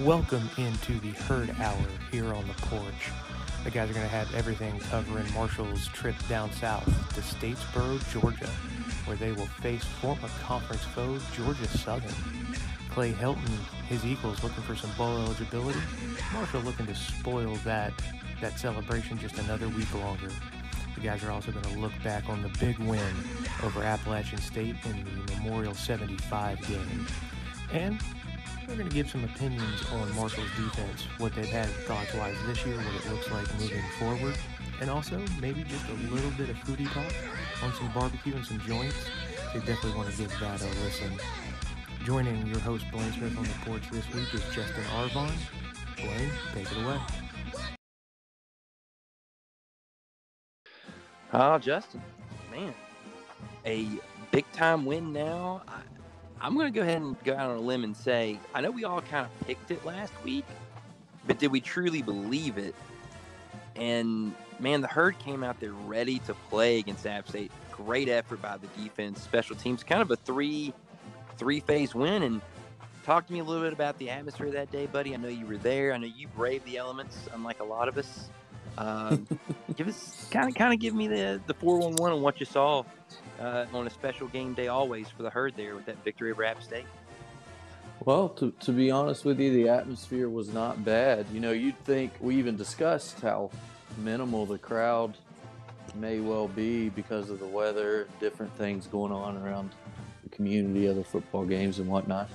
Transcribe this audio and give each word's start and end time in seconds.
Welcome 0.00 0.50
into 0.56 0.98
the 0.98 1.10
Herd 1.10 1.54
Hour 1.60 1.86
here 2.10 2.34
on 2.34 2.48
the 2.48 2.54
porch. 2.54 3.10
The 3.62 3.70
guys 3.70 3.88
are 3.88 3.92
going 3.92 4.04
to 4.04 4.10
have 4.10 4.34
everything 4.34 4.76
covering 4.80 5.32
Marshall's 5.32 5.86
trip 5.88 6.16
down 6.28 6.50
south 6.52 6.84
to 7.14 7.20
Statesboro, 7.20 8.02
Georgia, 8.10 8.50
where 9.04 9.16
they 9.16 9.30
will 9.30 9.46
face 9.46 9.84
former 9.84 10.28
conference 10.42 10.82
foe 10.82 11.18
Georgia 11.32 11.68
Southern. 11.68 12.12
Clay 12.90 13.12
Helton, 13.12 13.56
his 13.88 14.04
Eagles 14.04 14.42
looking 14.42 14.64
for 14.64 14.74
some 14.74 14.90
bowl 14.98 15.16
eligibility. 15.16 15.80
Marshall 16.32 16.62
looking 16.62 16.86
to 16.86 16.94
spoil 16.94 17.54
that 17.64 17.92
that 18.40 18.58
celebration 18.58 19.16
just 19.16 19.38
another 19.38 19.68
week 19.68 19.94
longer. 19.94 20.30
The 20.96 21.00
guys 21.02 21.22
are 21.22 21.30
also 21.30 21.52
going 21.52 21.64
to 21.66 21.78
look 21.78 21.92
back 22.02 22.28
on 22.28 22.42
the 22.42 22.48
big 22.58 22.78
win 22.80 23.14
over 23.62 23.84
Appalachian 23.84 24.38
State 24.38 24.74
in 24.84 25.04
the 25.04 25.34
Memorial 25.36 25.74
75 25.74 26.66
game. 26.66 27.06
And 27.72 28.00
we're 28.66 28.76
going 28.76 28.88
to 28.88 28.94
give 28.94 29.10
some 29.10 29.24
opinions 29.24 29.84
on 29.92 30.14
Marshall's 30.14 30.48
defense, 30.56 31.02
what 31.18 31.34
they've 31.34 31.44
had 31.46 31.66
thoughts-wise 31.66 32.36
this 32.46 32.64
year, 32.64 32.76
what 32.76 32.86
it 32.86 33.12
looks 33.12 33.30
like 33.30 33.52
moving 33.60 33.82
forward, 33.98 34.36
and 34.80 34.90
also 34.90 35.22
maybe 35.40 35.62
just 35.64 35.86
a 35.88 35.94
little 36.12 36.30
bit 36.32 36.48
of 36.48 36.56
foodie 36.56 36.90
talk 36.92 37.12
on 37.62 37.72
some 37.74 37.92
barbecue 37.92 38.34
and 38.34 38.44
some 38.44 38.60
joints. 38.60 38.96
They 39.52 39.60
definitely 39.60 39.94
want 39.94 40.10
to 40.10 40.16
give 40.16 40.30
that 40.40 40.60
a 40.62 40.66
listen. 40.82 41.12
Joining 42.04 42.46
your 42.46 42.58
host 42.60 42.84
Blaine 42.90 43.12
Smith 43.12 43.36
on 43.36 43.44
the 43.44 43.54
porch 43.64 43.82
this 43.90 44.06
week 44.14 44.32
is 44.34 44.42
Justin 44.54 44.84
Arvon. 44.96 45.30
Blaine, 45.96 46.30
take 46.54 46.70
it 46.70 46.84
away. 46.84 46.98
Oh, 51.32 51.58
Justin, 51.58 52.02
man, 52.50 52.74
a 53.66 53.88
big 54.30 54.50
time 54.52 54.84
win 54.84 55.12
now. 55.12 55.62
I, 55.66 55.80
I'm 56.44 56.54
going 56.56 56.70
to 56.70 56.78
go 56.78 56.82
ahead 56.82 57.00
and 57.00 57.16
go 57.24 57.32
out 57.32 57.50
on 57.50 57.56
a 57.56 57.60
limb 57.60 57.84
and 57.84 57.96
say 57.96 58.38
I 58.52 58.60
know 58.60 58.70
we 58.70 58.84
all 58.84 59.00
kind 59.00 59.24
of 59.24 59.46
picked 59.46 59.70
it 59.70 59.82
last 59.86 60.12
week, 60.22 60.44
but 61.26 61.38
did 61.38 61.50
we 61.50 61.58
truly 61.58 62.02
believe 62.02 62.58
it? 62.58 62.74
And 63.76 64.34
man, 64.60 64.82
the 64.82 64.86
herd 64.86 65.18
came 65.18 65.42
out 65.42 65.58
there 65.58 65.72
ready 65.72 66.18
to 66.20 66.34
play 66.50 66.80
against 66.80 67.06
App 67.06 67.28
State. 67.28 67.50
Great 67.72 68.10
effort 68.10 68.42
by 68.42 68.58
the 68.58 68.66
defense, 68.78 69.22
special 69.22 69.56
teams, 69.56 69.82
kind 69.82 70.02
of 70.02 70.10
a 70.10 70.16
three 70.16 70.74
three 71.38 71.60
phase 71.60 71.94
win. 71.94 72.22
And 72.22 72.42
talk 73.06 73.26
to 73.26 73.32
me 73.32 73.38
a 73.38 73.44
little 73.44 73.62
bit 73.62 73.72
about 73.72 73.98
the 73.98 74.10
atmosphere 74.10 74.50
that 74.50 74.70
day, 74.70 74.84
buddy. 74.84 75.14
I 75.14 75.16
know 75.16 75.28
you 75.28 75.46
were 75.46 75.56
there. 75.56 75.94
I 75.94 75.96
know 75.96 76.06
you 76.14 76.28
braved 76.28 76.66
the 76.66 76.76
elements, 76.76 77.26
unlike 77.32 77.60
a 77.60 77.64
lot 77.64 77.88
of 77.88 77.96
us. 77.96 78.28
Um, 78.76 79.26
give 79.76 79.88
us 79.88 80.26
kind 80.30 80.48
of 80.48 80.54
kind 80.54 80.72
of 80.72 80.80
give 80.80 80.94
me 80.94 81.06
the 81.06 81.40
the 81.46 81.54
four 81.54 81.78
one 81.78 81.94
one 81.96 82.12
on 82.12 82.22
what 82.22 82.40
you 82.40 82.46
saw 82.46 82.82
uh, 83.40 83.66
on 83.72 83.86
a 83.86 83.90
special 83.90 84.28
game 84.28 84.54
day 84.54 84.68
always 84.68 85.08
for 85.08 85.22
the 85.22 85.30
herd 85.30 85.54
there 85.56 85.74
with 85.74 85.86
that 85.86 86.02
victory 86.04 86.30
over 86.32 86.44
App 86.44 86.62
State. 86.62 86.86
Well, 88.04 88.28
to, 88.30 88.50
to 88.60 88.72
be 88.72 88.90
honest 88.90 89.24
with 89.24 89.40
you, 89.40 89.52
the 89.52 89.68
atmosphere 89.68 90.28
was 90.28 90.52
not 90.52 90.84
bad. 90.84 91.26
You 91.32 91.40
know, 91.40 91.52
you'd 91.52 91.78
think 91.84 92.12
we 92.20 92.36
even 92.36 92.56
discussed 92.56 93.20
how 93.20 93.50
minimal 93.98 94.44
the 94.44 94.58
crowd 94.58 95.16
may 95.94 96.20
well 96.20 96.48
be 96.48 96.88
because 96.90 97.30
of 97.30 97.38
the 97.38 97.46
weather, 97.46 98.08
different 98.20 98.52
things 98.56 98.86
going 98.88 99.12
on 99.12 99.36
around 99.38 99.70
the 100.22 100.28
community, 100.30 100.88
other 100.88 101.04
football 101.04 101.44
games 101.44 101.78
and 101.78 101.88
whatnot. 101.88 102.28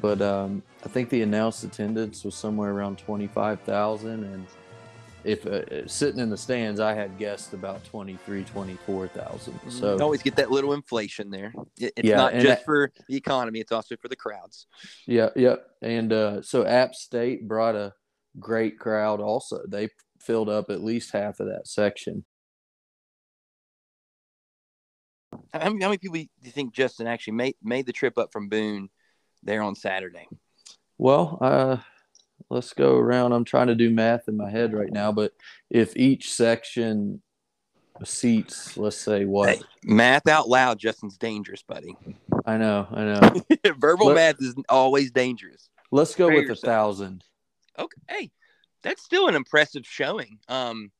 But 0.00 0.20
um, 0.20 0.62
I 0.84 0.88
think 0.88 1.08
the 1.10 1.22
announced 1.22 1.62
attendance 1.64 2.24
was 2.24 2.34
somewhere 2.34 2.72
around 2.72 2.98
25,000 2.98 4.24
and 4.24 4.46
if 5.26 5.44
uh, 5.44 5.86
sitting 5.88 6.20
in 6.20 6.30
the 6.30 6.36
stands, 6.36 6.78
I 6.78 6.94
had 6.94 7.18
guessed 7.18 7.52
about 7.52 7.84
23, 7.84 8.44
24,000. 8.44 9.54
Mm-hmm. 9.54 9.70
So 9.70 9.96
you 9.96 10.02
always 10.02 10.22
get 10.22 10.36
that 10.36 10.50
little 10.50 10.72
inflation 10.72 11.30
there. 11.30 11.52
It, 11.78 11.92
it's 11.96 12.08
yeah, 12.08 12.16
not 12.16 12.34
just 12.34 12.64
for 12.64 12.92
the 13.08 13.16
economy; 13.16 13.60
it's 13.60 13.72
also 13.72 13.96
for 13.96 14.08
the 14.08 14.16
crowds. 14.16 14.66
Yeah, 15.06 15.30
yeah. 15.34 15.56
And 15.82 16.12
uh, 16.12 16.42
so 16.42 16.64
App 16.64 16.94
State 16.94 17.46
brought 17.46 17.74
a 17.74 17.92
great 18.38 18.78
crowd. 18.78 19.20
Also, 19.20 19.60
they 19.66 19.88
filled 20.20 20.48
up 20.48 20.70
at 20.70 20.82
least 20.82 21.12
half 21.12 21.40
of 21.40 21.48
that 21.48 21.66
section. 21.66 22.24
How 25.52 25.70
many, 25.70 25.82
how 25.82 25.88
many 25.88 25.98
people 25.98 26.14
do 26.14 26.26
you 26.42 26.52
think 26.52 26.72
Justin 26.72 27.06
actually 27.08 27.34
made 27.34 27.56
made 27.62 27.86
the 27.86 27.92
trip 27.92 28.16
up 28.16 28.32
from 28.32 28.48
Boone 28.48 28.88
there 29.42 29.62
on 29.62 29.74
Saturday? 29.74 30.28
Well, 30.98 31.38
uh, 31.40 31.76
let's 32.50 32.72
go 32.72 32.96
around. 32.96 33.32
I'm 33.32 33.44
trying 33.44 33.68
to 33.68 33.74
do 33.74 33.90
math 33.90 34.28
in 34.28 34.36
my 34.36 34.50
head 34.50 34.72
right 34.72 34.92
now, 34.92 35.12
but 35.12 35.32
if 35.70 35.96
each 35.96 36.32
section 36.32 37.22
seats, 38.04 38.76
let's 38.76 38.96
say 38.96 39.24
what? 39.24 39.48
Hey, 39.48 39.62
math 39.82 40.28
out 40.28 40.48
loud, 40.48 40.78
Justin's 40.78 41.16
dangerous, 41.16 41.62
buddy. 41.62 41.96
I 42.44 42.56
know, 42.56 42.86
I 42.90 43.04
know. 43.04 43.42
Verbal 43.78 44.08
Let, 44.08 44.14
math 44.14 44.36
is 44.40 44.54
always 44.68 45.10
dangerous. 45.10 45.68
Let's 45.90 46.14
go 46.14 46.26
Pray 46.28 46.36
with 46.36 46.48
yourself. 46.48 46.64
a 46.64 46.66
thousand. 46.66 47.24
Okay. 47.78 48.00
Hey, 48.08 48.30
that's 48.82 49.02
still 49.02 49.28
an 49.28 49.34
impressive 49.34 49.86
showing. 49.86 50.38
Um, 50.48 50.90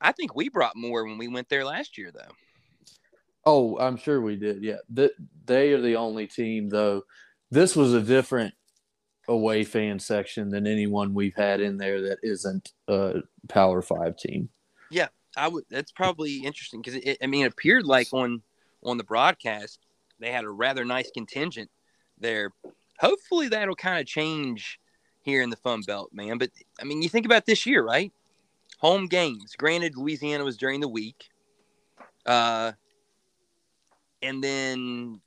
I 0.00 0.12
think 0.12 0.34
we 0.34 0.48
brought 0.48 0.76
more 0.76 1.04
when 1.04 1.18
we 1.18 1.28
went 1.28 1.48
there 1.48 1.64
last 1.64 1.96
year, 1.98 2.10
though. 2.12 2.32
Oh, 3.44 3.78
I'm 3.78 3.96
sure 3.96 4.20
we 4.20 4.36
did. 4.36 4.62
Yeah, 4.62 4.78
that 4.90 5.12
they 5.44 5.72
are 5.72 5.80
the 5.80 5.96
only 5.96 6.26
team, 6.26 6.68
though. 6.68 7.02
This 7.50 7.76
was 7.76 7.94
a 7.94 8.02
different 8.02 8.54
away 9.28 9.64
fan 9.64 9.98
section 9.98 10.50
than 10.50 10.66
anyone 10.66 11.14
we've 11.14 11.34
had 11.34 11.60
in 11.60 11.76
there 11.76 12.00
that 12.02 12.18
isn't 12.22 12.72
a 12.88 13.20
Power 13.48 13.82
Five 13.82 14.16
team. 14.16 14.48
Yeah, 14.90 15.08
I 15.36 15.48
would. 15.48 15.64
That's 15.70 15.92
probably 15.92 16.36
interesting 16.44 16.82
because 16.82 17.00
I 17.22 17.26
mean, 17.26 17.44
it 17.44 17.52
appeared 17.52 17.84
like 17.84 18.08
on 18.12 18.42
on 18.84 18.98
the 18.98 19.04
broadcast 19.04 19.80
they 20.18 20.32
had 20.32 20.44
a 20.44 20.50
rather 20.50 20.84
nice 20.84 21.10
contingent 21.10 21.70
there. 22.18 22.50
Hopefully, 22.98 23.48
that'll 23.48 23.76
kind 23.76 24.00
of 24.00 24.06
change 24.06 24.80
here 25.22 25.42
in 25.42 25.50
the 25.50 25.56
Fun 25.56 25.82
Belt, 25.82 26.10
man. 26.12 26.38
But 26.38 26.50
I 26.80 26.84
mean, 26.84 27.02
you 27.02 27.08
think 27.08 27.26
about 27.26 27.46
this 27.46 27.66
year, 27.66 27.84
right? 27.84 28.12
Home 28.78 29.06
games. 29.06 29.54
Granted, 29.56 29.96
Louisiana 29.96 30.44
was 30.44 30.56
during 30.56 30.80
the 30.80 30.88
week, 30.88 31.28
uh, 32.24 32.72
and 34.22 34.42
then 34.42 35.20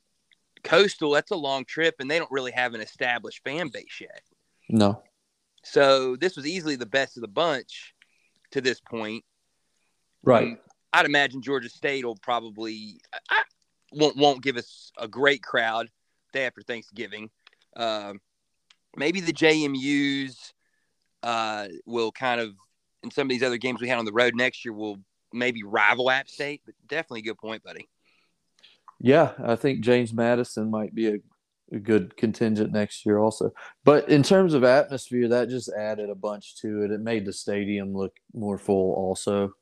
Coastal, 0.62 1.12
that's 1.12 1.30
a 1.30 1.36
long 1.36 1.64
trip, 1.64 1.96
and 1.98 2.10
they 2.10 2.18
don't 2.18 2.30
really 2.30 2.52
have 2.52 2.74
an 2.74 2.80
established 2.80 3.42
fan 3.44 3.68
base 3.68 4.00
yet. 4.00 4.22
No. 4.68 5.02
So 5.62 6.16
this 6.16 6.36
was 6.36 6.46
easily 6.46 6.76
the 6.76 6.86
best 6.86 7.16
of 7.16 7.22
the 7.22 7.28
bunch 7.28 7.94
to 8.52 8.60
this 8.60 8.80
point. 8.80 9.24
Right. 10.22 10.48
Um, 10.48 10.58
I'd 10.92 11.06
imagine 11.06 11.42
Georgia 11.42 11.68
State 11.68 12.04
will 12.04 12.16
probably 12.16 13.00
I, 13.28 13.42
won't 13.92 14.16
won't 14.16 14.42
give 14.42 14.56
us 14.56 14.90
a 14.98 15.06
great 15.06 15.42
crowd 15.42 15.88
day 16.32 16.46
after 16.46 16.62
Thanksgiving. 16.62 17.30
Uh, 17.76 18.14
maybe 18.96 19.20
the 19.20 19.32
JMU's 19.32 20.52
uh, 21.22 21.68
will 21.86 22.12
kind 22.12 22.40
of 22.40 22.54
in 23.02 23.10
some 23.10 23.26
of 23.26 23.28
these 23.30 23.42
other 23.42 23.56
games 23.56 23.80
we 23.80 23.88
had 23.88 23.98
on 23.98 24.04
the 24.04 24.12
road 24.12 24.34
next 24.34 24.64
year 24.64 24.74
will 24.74 24.98
maybe 25.32 25.62
rival 25.62 26.10
App 26.10 26.28
State, 26.28 26.62
but 26.64 26.74
definitely 26.86 27.20
a 27.20 27.24
good 27.24 27.38
point, 27.38 27.62
buddy. 27.62 27.88
Yeah, 29.00 29.32
I 29.42 29.56
think 29.56 29.80
James 29.80 30.12
Madison 30.12 30.70
might 30.70 30.94
be 30.94 31.08
a, 31.08 31.16
a, 31.72 31.78
good 31.78 32.16
contingent 32.16 32.72
next 32.72 33.06
year 33.06 33.18
also. 33.18 33.52
But 33.82 34.10
in 34.10 34.22
terms 34.22 34.52
of 34.52 34.62
atmosphere, 34.62 35.28
that 35.28 35.48
just 35.48 35.72
added 35.72 36.10
a 36.10 36.14
bunch 36.14 36.56
to 36.60 36.84
it. 36.84 36.90
It 36.90 37.00
made 37.00 37.24
the 37.24 37.32
stadium 37.32 37.94
look 37.94 38.12
more 38.34 38.58
full 38.58 38.94
also. 38.94 39.54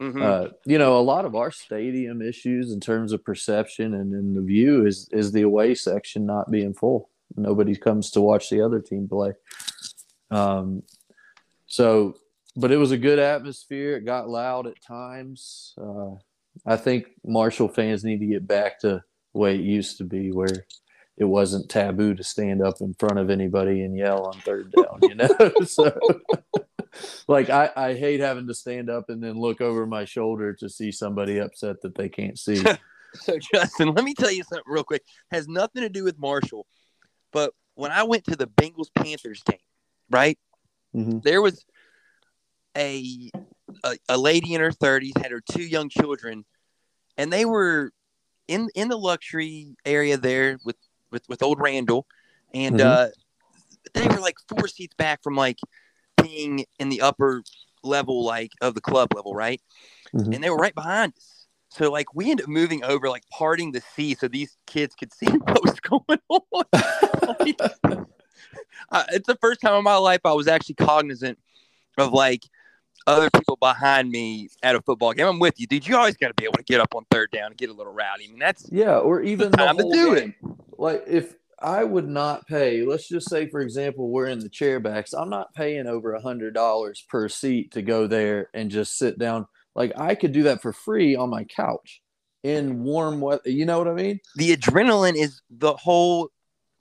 Mm-hmm. 0.00 0.22
Uh, 0.22 0.46
you 0.64 0.78
know, 0.78 0.98
a 0.98 1.02
lot 1.02 1.24
of 1.24 1.34
our 1.34 1.50
stadium 1.50 2.22
issues 2.22 2.72
in 2.72 2.80
terms 2.80 3.12
of 3.12 3.24
perception 3.24 3.94
and 3.94 4.14
in 4.14 4.32
the 4.34 4.42
view 4.42 4.86
is 4.86 5.08
is 5.12 5.32
the 5.32 5.42
away 5.42 5.74
section 5.74 6.24
not 6.24 6.50
being 6.50 6.72
full. 6.72 7.10
Nobody 7.36 7.74
comes 7.76 8.10
to 8.12 8.20
watch 8.20 8.48
the 8.48 8.62
other 8.62 8.80
team 8.80 9.08
play. 9.08 9.32
Um, 10.30 10.82
so, 11.66 12.14
but 12.56 12.70
it 12.70 12.76
was 12.76 12.92
a 12.92 12.98
good 12.98 13.18
atmosphere. 13.18 13.96
It 13.96 14.06
got 14.06 14.28
loud 14.28 14.66
at 14.66 14.80
times. 14.80 15.74
Uh, 15.76 16.14
I 16.66 16.76
think 16.76 17.06
Marshall 17.24 17.68
fans 17.68 18.04
need 18.04 18.20
to 18.20 18.26
get 18.26 18.46
back 18.46 18.80
to 18.80 19.02
the 19.32 19.38
way 19.38 19.54
it 19.54 19.60
used 19.60 19.98
to 19.98 20.04
be, 20.04 20.32
where 20.32 20.66
it 21.16 21.24
wasn't 21.24 21.68
taboo 21.68 22.14
to 22.14 22.22
stand 22.22 22.62
up 22.62 22.80
in 22.80 22.94
front 22.94 23.18
of 23.18 23.28
anybody 23.28 23.82
and 23.82 23.96
yell 23.96 24.26
on 24.26 24.34
third 24.40 24.72
down. 24.72 25.00
You 25.02 25.14
know, 25.16 25.52
so 25.64 25.92
like 27.28 27.50
I, 27.50 27.70
I 27.76 27.94
hate 27.94 28.20
having 28.20 28.46
to 28.46 28.54
stand 28.54 28.88
up 28.88 29.10
and 29.10 29.22
then 29.22 29.38
look 29.38 29.60
over 29.60 29.86
my 29.86 30.04
shoulder 30.04 30.54
to 30.54 30.68
see 30.68 30.92
somebody 30.92 31.38
upset 31.38 31.82
that 31.82 31.94
they 31.94 32.08
can't 32.08 32.38
see. 32.38 32.62
so 33.14 33.38
Justin, 33.52 33.94
let 33.94 34.04
me 34.04 34.14
tell 34.14 34.30
you 34.30 34.44
something 34.44 34.64
real 34.66 34.84
quick. 34.84 35.02
Has 35.30 35.48
nothing 35.48 35.82
to 35.82 35.88
do 35.88 36.04
with 36.04 36.18
Marshall, 36.18 36.66
but 37.32 37.52
when 37.74 37.90
I 37.90 38.04
went 38.04 38.24
to 38.24 38.36
the 38.36 38.46
Bengals 38.46 38.88
Panthers 38.94 39.42
game, 39.42 39.58
right, 40.10 40.38
mm-hmm. 40.94 41.18
there 41.20 41.42
was 41.42 41.64
a, 42.76 43.30
a 43.84 43.96
a 44.08 44.18
lady 44.18 44.54
in 44.54 44.60
her 44.60 44.70
30s 44.70 45.20
had 45.20 45.32
her 45.32 45.42
two 45.52 45.64
young 45.64 45.88
children, 45.88 46.44
and 47.18 47.32
they 47.32 47.44
were 47.44 47.92
in 48.46 48.68
in 48.74 48.88
the 48.88 48.96
luxury 48.96 49.76
area 49.84 50.16
there 50.16 50.58
with 50.64 50.76
with 51.10 51.28
with 51.28 51.42
old 51.42 51.60
Randall, 51.60 52.06
and 52.54 52.78
mm-hmm. 52.78 52.88
uh, 52.88 53.08
they 53.92 54.06
were 54.06 54.20
like 54.20 54.36
four 54.48 54.68
seats 54.68 54.94
back 54.94 55.22
from 55.22 55.34
like 55.34 55.58
being 56.22 56.64
in 56.78 56.88
the 56.88 57.02
upper 57.02 57.42
level 57.82 58.24
like 58.24 58.52
of 58.60 58.74
the 58.74 58.80
club 58.80 59.14
level, 59.14 59.34
right? 59.34 59.60
Mm-hmm. 60.14 60.32
And 60.32 60.44
they 60.44 60.50
were 60.50 60.56
right 60.56 60.74
behind 60.74 61.12
us. 61.16 61.46
So 61.70 61.90
like 61.90 62.14
we 62.14 62.30
ended 62.30 62.44
up 62.44 62.50
moving 62.50 62.82
over, 62.84 63.08
like 63.08 63.24
parting 63.30 63.72
the 63.72 63.82
sea 63.94 64.14
so 64.14 64.28
these 64.28 64.56
kids 64.66 64.94
could 64.94 65.12
see 65.12 65.26
what 65.26 65.62
was 65.62 65.80
going 65.80 66.20
on. 66.28 66.64
like, 67.40 67.60
uh, 68.90 69.04
it's 69.12 69.26
the 69.26 69.38
first 69.40 69.60
time 69.60 69.74
in 69.74 69.84
my 69.84 69.96
life 69.96 70.20
I 70.24 70.32
was 70.32 70.48
actually 70.48 70.76
cognizant 70.76 71.38
of 71.98 72.12
like 72.12 72.42
other 73.08 73.30
people 73.30 73.56
behind 73.56 74.10
me 74.10 74.48
at 74.62 74.76
a 74.76 74.82
football 74.82 75.12
game. 75.12 75.26
I'm 75.26 75.38
with 75.38 75.58
you, 75.58 75.66
dude. 75.66 75.86
You 75.86 75.96
always 75.96 76.16
got 76.16 76.28
to 76.28 76.34
be 76.34 76.44
able 76.44 76.58
to 76.58 76.62
get 76.64 76.80
up 76.80 76.94
on 76.94 77.04
third 77.10 77.30
down 77.30 77.46
and 77.46 77.56
get 77.56 77.70
a 77.70 77.72
little 77.72 77.92
rowdy. 77.92 78.26
I 78.26 78.28
mean, 78.28 78.38
that's 78.38 78.68
Yeah, 78.70 78.98
or 78.98 79.22
even 79.22 79.50
the 79.50 79.56
time 79.56 79.76
to 79.78 79.82
whole 79.82 79.92
do 79.92 80.14
game. 80.14 80.34
Like 80.76 81.04
if 81.06 81.34
I 81.60 81.82
would 81.82 82.06
not 82.06 82.46
pay, 82.46 82.82
let's 82.84 83.08
just 83.08 83.28
say 83.28 83.48
for 83.48 83.60
example, 83.60 84.10
we're 84.10 84.26
in 84.26 84.38
the 84.38 84.50
chairbacks. 84.50 85.14
I'm 85.18 85.30
not 85.30 85.54
paying 85.54 85.86
over 85.86 86.12
a 86.12 86.20
hundred 86.20 86.54
dollars 86.54 87.04
per 87.08 87.28
seat 87.28 87.72
to 87.72 87.82
go 87.82 88.06
there 88.06 88.50
and 88.54 88.70
just 88.70 88.98
sit 88.98 89.18
down. 89.18 89.46
Like 89.74 89.92
I 89.98 90.14
could 90.14 90.32
do 90.32 90.44
that 90.44 90.62
for 90.62 90.72
free 90.72 91.16
on 91.16 91.30
my 91.30 91.44
couch 91.44 92.02
in 92.44 92.84
warm 92.84 93.20
weather. 93.20 93.42
You 93.46 93.64
know 93.64 93.78
what 93.78 93.88
I 93.88 93.94
mean? 93.94 94.20
the 94.36 94.56
adrenaline 94.56 95.16
is 95.16 95.40
the 95.50 95.74
whole 95.74 96.30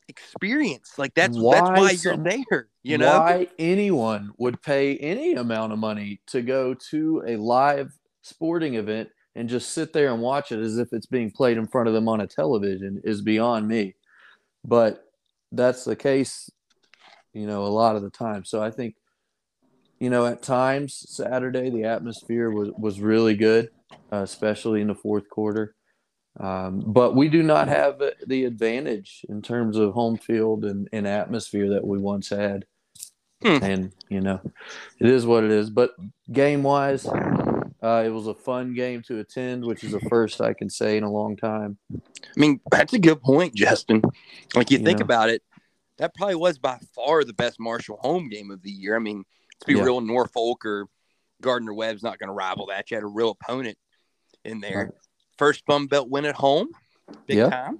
experience. 0.07 0.93
Like 0.97 1.13
that's 1.13 1.35
that's 1.35 1.43
Why 1.43 1.61
why 1.61 1.97
you're 2.03 2.17
there. 2.17 2.69
You 2.83 2.97
know, 2.97 3.19
why 3.19 3.47
anyone 3.59 4.31
would 4.37 4.61
pay 4.61 4.97
any 4.97 5.33
amount 5.33 5.73
of 5.73 5.79
money 5.79 6.21
to 6.27 6.41
go 6.41 6.73
to 6.89 7.23
a 7.27 7.35
live 7.35 7.91
sporting 8.21 8.75
event 8.75 9.09
and 9.35 9.47
just 9.47 9.71
sit 9.71 9.93
there 9.93 10.11
and 10.11 10.21
watch 10.21 10.51
it 10.51 10.59
as 10.59 10.77
if 10.77 10.93
it's 10.93 11.05
being 11.05 11.31
played 11.31 11.57
in 11.57 11.67
front 11.67 11.87
of 11.87 11.93
them 11.93 12.09
on 12.09 12.21
a 12.21 12.27
television 12.27 13.01
is 13.03 13.21
beyond 13.21 13.67
me. 13.67 13.95
But 14.65 15.03
that's 15.51 15.85
the 15.85 15.95
case, 15.95 16.49
you 17.33 17.45
know, 17.45 17.65
a 17.65 17.67
lot 17.67 17.95
of 17.95 18.01
the 18.01 18.09
time. 18.09 18.43
So 18.45 18.61
I 18.61 18.71
think, 18.71 18.95
you 19.99 20.09
know, 20.09 20.25
at 20.25 20.41
times 20.41 21.05
Saturday 21.07 21.69
the 21.69 21.83
atmosphere 21.83 22.49
was 22.49 22.69
was 22.77 22.99
really 22.99 23.35
good, 23.35 23.69
uh, 24.11 24.17
especially 24.17 24.81
in 24.81 24.87
the 24.87 24.95
fourth 24.95 25.29
quarter. 25.29 25.75
Um, 26.39 26.83
but 26.85 27.15
we 27.15 27.29
do 27.29 27.41
not 27.41 27.67
have 27.67 28.01
the 28.25 28.45
advantage 28.45 29.25
in 29.27 29.41
terms 29.41 29.77
of 29.77 29.93
home 29.93 30.17
field 30.17 30.65
and, 30.65 30.87
and 30.93 31.07
atmosphere 31.07 31.69
that 31.71 31.85
we 31.85 31.97
once 31.97 32.29
had. 32.29 32.65
Hmm. 33.43 33.63
And, 33.63 33.91
you 34.09 34.21
know, 34.21 34.39
it 34.99 35.07
is 35.07 35.25
what 35.25 35.43
it 35.43 35.51
is. 35.51 35.69
But 35.69 35.91
game 36.31 36.63
wise, 36.63 37.05
uh, 37.07 38.03
it 38.05 38.09
was 38.09 38.27
a 38.27 38.33
fun 38.33 38.73
game 38.73 39.01
to 39.03 39.19
attend, 39.19 39.63
which 39.65 39.83
is 39.83 39.91
the 39.91 39.99
first 40.01 40.41
I 40.41 40.53
can 40.53 40.69
say 40.69 40.97
in 40.97 41.03
a 41.03 41.11
long 41.11 41.35
time. 41.37 41.77
I 41.93 41.99
mean, 42.35 42.59
that's 42.71 42.93
a 42.93 42.99
good 42.99 43.21
point, 43.21 43.55
Justin. 43.55 44.01
Like 44.55 44.71
you 44.71 44.79
think 44.79 44.99
Yeah. 44.99 45.05
about 45.05 45.29
it, 45.29 45.43
that 45.97 46.13
probably 46.15 46.35
was 46.35 46.59
by 46.59 46.77
far 46.95 47.23
the 47.23 47.33
best 47.33 47.59
Marshall 47.59 47.97
home 48.01 48.29
game 48.29 48.51
of 48.51 48.61
the 48.61 48.71
year. 48.71 48.95
I 48.95 48.99
mean, 48.99 49.23
to 49.61 49.67
be 49.67 49.73
Yeah. 49.73 49.83
real, 49.83 50.01
Norfolk 50.01 50.65
or 50.65 50.87
Gardner 51.41 51.73
Webb's 51.73 52.03
not 52.03 52.19
going 52.19 52.27
to 52.27 52.33
rival 52.33 52.67
that. 52.67 52.89
You 52.89 52.97
had 52.97 53.03
a 53.03 53.07
real 53.07 53.29
opponent 53.29 53.77
in 54.43 54.61
there. 54.61 54.77
Right. 54.77 54.91
First 55.37 55.65
Bum 55.65 55.87
Belt 55.87 56.09
win 56.09 56.25
at 56.25 56.35
home, 56.35 56.69
big 57.25 57.37
Yeah. 57.37 57.49
time. 57.49 57.79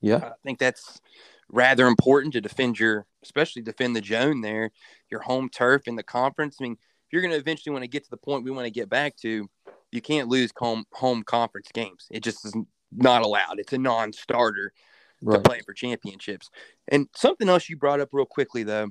Yeah. 0.00 0.16
I 0.16 0.32
think 0.44 0.58
that's 0.58 1.00
rather 1.48 1.86
important 1.86 2.32
to 2.34 2.40
defend 2.40 2.78
your, 2.78 3.06
especially 3.22 3.62
defend 3.62 3.96
the 3.96 4.00
Joan 4.00 4.40
there, 4.42 4.70
your 5.10 5.20
home 5.20 5.48
turf 5.48 5.86
in 5.86 5.96
the 5.96 6.02
conference. 6.02 6.58
I 6.60 6.64
mean, 6.64 6.72
if 6.72 7.12
you're 7.12 7.22
going 7.22 7.32
to 7.32 7.38
eventually 7.38 7.72
want 7.72 7.84
to 7.84 7.88
get 7.88 8.04
to 8.04 8.10
the 8.10 8.16
point 8.16 8.44
we 8.44 8.50
want 8.50 8.66
to 8.66 8.70
get 8.70 8.88
back 8.88 9.16
to, 9.18 9.48
you 9.90 10.02
can't 10.02 10.28
lose 10.28 10.52
home 10.56 10.84
home 10.92 11.22
conference 11.22 11.68
games. 11.72 12.06
It 12.10 12.22
just 12.22 12.44
is 12.44 12.54
not 12.92 13.22
allowed. 13.22 13.58
It's 13.58 13.72
a 13.72 13.78
non-starter 13.78 14.72
to 15.20 15.26
Right. 15.26 15.44
play 15.44 15.60
for 15.62 15.72
championships. 15.72 16.50
And 16.88 17.08
something 17.16 17.48
else 17.48 17.68
you 17.68 17.76
brought 17.76 18.00
up 18.00 18.10
real 18.12 18.26
quickly 18.26 18.62
though 18.62 18.88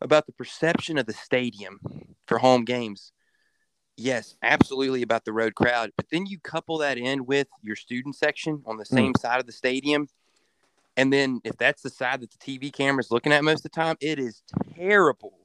about 0.00 0.26
the 0.26 0.32
perception 0.32 0.98
of 0.98 1.06
the 1.06 1.12
stadium 1.12 1.80
for 2.26 2.38
home 2.38 2.64
games. 2.64 3.12
Yes, 3.96 4.36
absolutely 4.42 5.02
about 5.02 5.24
the 5.24 5.32
road 5.32 5.54
crowd, 5.54 5.90
but 5.96 6.06
then 6.10 6.26
you 6.26 6.38
couple 6.38 6.78
that 6.78 6.98
in 6.98 7.24
with 7.24 7.48
your 7.62 7.76
student 7.76 8.14
section 8.14 8.62
on 8.66 8.76
the 8.76 8.84
Hmm. 8.84 8.94
same 8.94 9.14
side 9.18 9.40
of 9.40 9.46
the 9.46 9.52
stadium. 9.52 10.08
And 10.98 11.12
then 11.12 11.40
if 11.44 11.56
that's 11.56 11.82
the 11.82 11.90
side 11.90 12.20
that 12.20 12.30
the 12.30 12.38
TV 12.38 12.70
camera's 12.72 13.10
looking 13.10 13.32
at 13.32 13.42
most 13.44 13.58
of 13.60 13.62
the 13.64 13.68
time, 13.70 13.96
it 14.00 14.18
is 14.18 14.42
terrible 14.74 15.38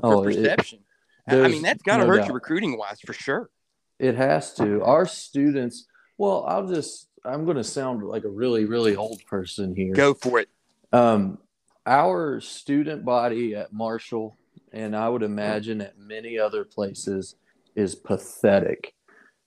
for 0.00 0.14
Oh, 0.14 0.22
it, 0.22 0.34
perception. 0.36 0.80
I- 1.26 1.40
I 1.40 1.48
mean, 1.48 1.62
that's 1.62 1.82
got 1.82 1.98
to 1.98 2.02
no 2.04 2.08
hurt 2.08 2.16
doubt. 2.18 2.28
you 2.28 2.34
recruiting 2.34 2.76
wise 2.78 3.00
for 3.00 3.12
sure. 3.12 3.50
it 3.98 4.16
has 4.16 4.52
to. 4.54 4.82
Our 4.82 5.06
students, 5.06 5.86
well, 6.18 6.44
I'll 6.48 6.66
just, 6.66 7.08
I'm 7.24 7.44
going 7.44 7.56
to 7.58 7.62
sound 7.62 8.02
like 8.02 8.24
a 8.24 8.28
really, 8.28 8.64
really 8.64 8.96
old 8.96 9.24
person 9.26 9.76
here. 9.76 9.92
Go 9.94 10.12
for 10.12 10.40
it. 10.40 10.48
Um, 10.92 11.38
our 11.86 12.40
student 12.40 13.04
body 13.04 13.54
at 13.54 13.72
Marshall, 13.72 14.36
and 14.72 14.96
I 14.96 15.08
would 15.08 15.22
imagine 15.22 15.80
at 15.80 15.98
many 15.98 16.36
other 16.36 16.64
places, 16.64 17.36
is 17.74 17.94
pathetic. 17.94 18.94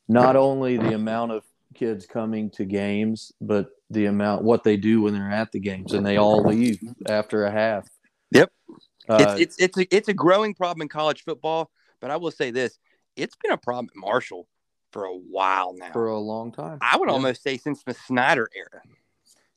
Not 0.08 0.36
only 0.36 0.78
the 0.78 0.94
amount 0.94 1.32
of 1.32 1.44
kids 1.74 2.06
coming 2.06 2.50
to 2.52 2.66
games, 2.66 3.32
but 3.42 3.70
the 3.90 4.06
amount 4.06 4.44
what 4.44 4.64
they 4.64 4.78
do 4.78 5.02
when 5.02 5.14
they're 5.14 5.32
at 5.32 5.52
the 5.52 5.60
games, 5.60 5.94
and 5.94 6.06
they 6.06 6.18
all 6.18 6.44
leave 6.44 6.80
after 7.08 7.46
a 7.46 7.52
half. 7.52 7.88
Yep. 8.32 8.52
Uh, 9.08 9.18
it's 9.38 9.42
it's 9.42 9.60
it's 9.60 9.78
a, 9.78 9.96
it's 9.96 10.08
a 10.08 10.14
growing 10.14 10.54
problem 10.54 10.82
in 10.82 10.88
college 10.90 11.24
football, 11.24 11.70
but 12.00 12.12
I 12.12 12.18
will 12.18 12.32
say 12.32 12.52
this: 12.52 12.78
it's 13.16 13.36
been 13.42 13.52
a 13.52 13.58
problem 13.58 13.90
at 13.90 14.00
Marshall 14.00 14.48
for 14.92 15.06
a 15.06 15.16
while 15.16 15.74
now. 15.74 15.92
for 15.92 16.08
a 16.08 16.20
long 16.20 16.52
time. 16.52 16.78
I 16.82 16.98
would 16.98 17.10
Yeah. 17.10 17.14
almost 17.14 17.44
say 17.44 17.58
since 17.58 17.84
the 17.84 17.94
Snyder 17.94 18.50
era. 18.56 18.82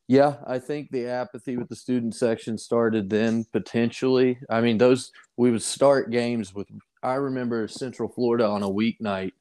Yeah, 0.09 0.37
I 0.47 0.59
think 0.59 0.91
the 0.91 1.06
apathy 1.06 1.56
with 1.59 1.69
the 1.69 1.76
student 1.76 2.15
section 2.15 2.56
started 2.56 3.11
then 3.11 3.44
potentially. 3.53 4.38
I 4.49 4.62
mean, 4.62 4.79
those 4.79 5.12
we 5.37 5.50
would 5.50 5.62
start 5.62 6.11
games 6.11 6.55
with. 6.55 6.69
I 7.02 7.14
remember 7.14 7.68
Central 7.68 8.08
Florida 8.08 8.46
on 8.46 8.62
a 8.62 8.68
weeknight, 8.68 9.32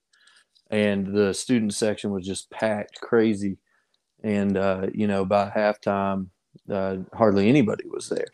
and 0.69 1.07
the 1.07 1.33
student 1.33 1.73
section 1.73 2.11
was 2.11 2.25
just 2.25 2.49
packed 2.51 2.99
crazy, 3.01 3.57
and 4.23 4.57
uh, 4.57 4.87
you 4.93 5.07
know 5.07 5.25
by 5.25 5.49
halftime, 5.49 6.27
uh, 6.69 6.97
hardly 7.13 7.49
anybody 7.49 7.85
was 7.87 8.09
there. 8.09 8.27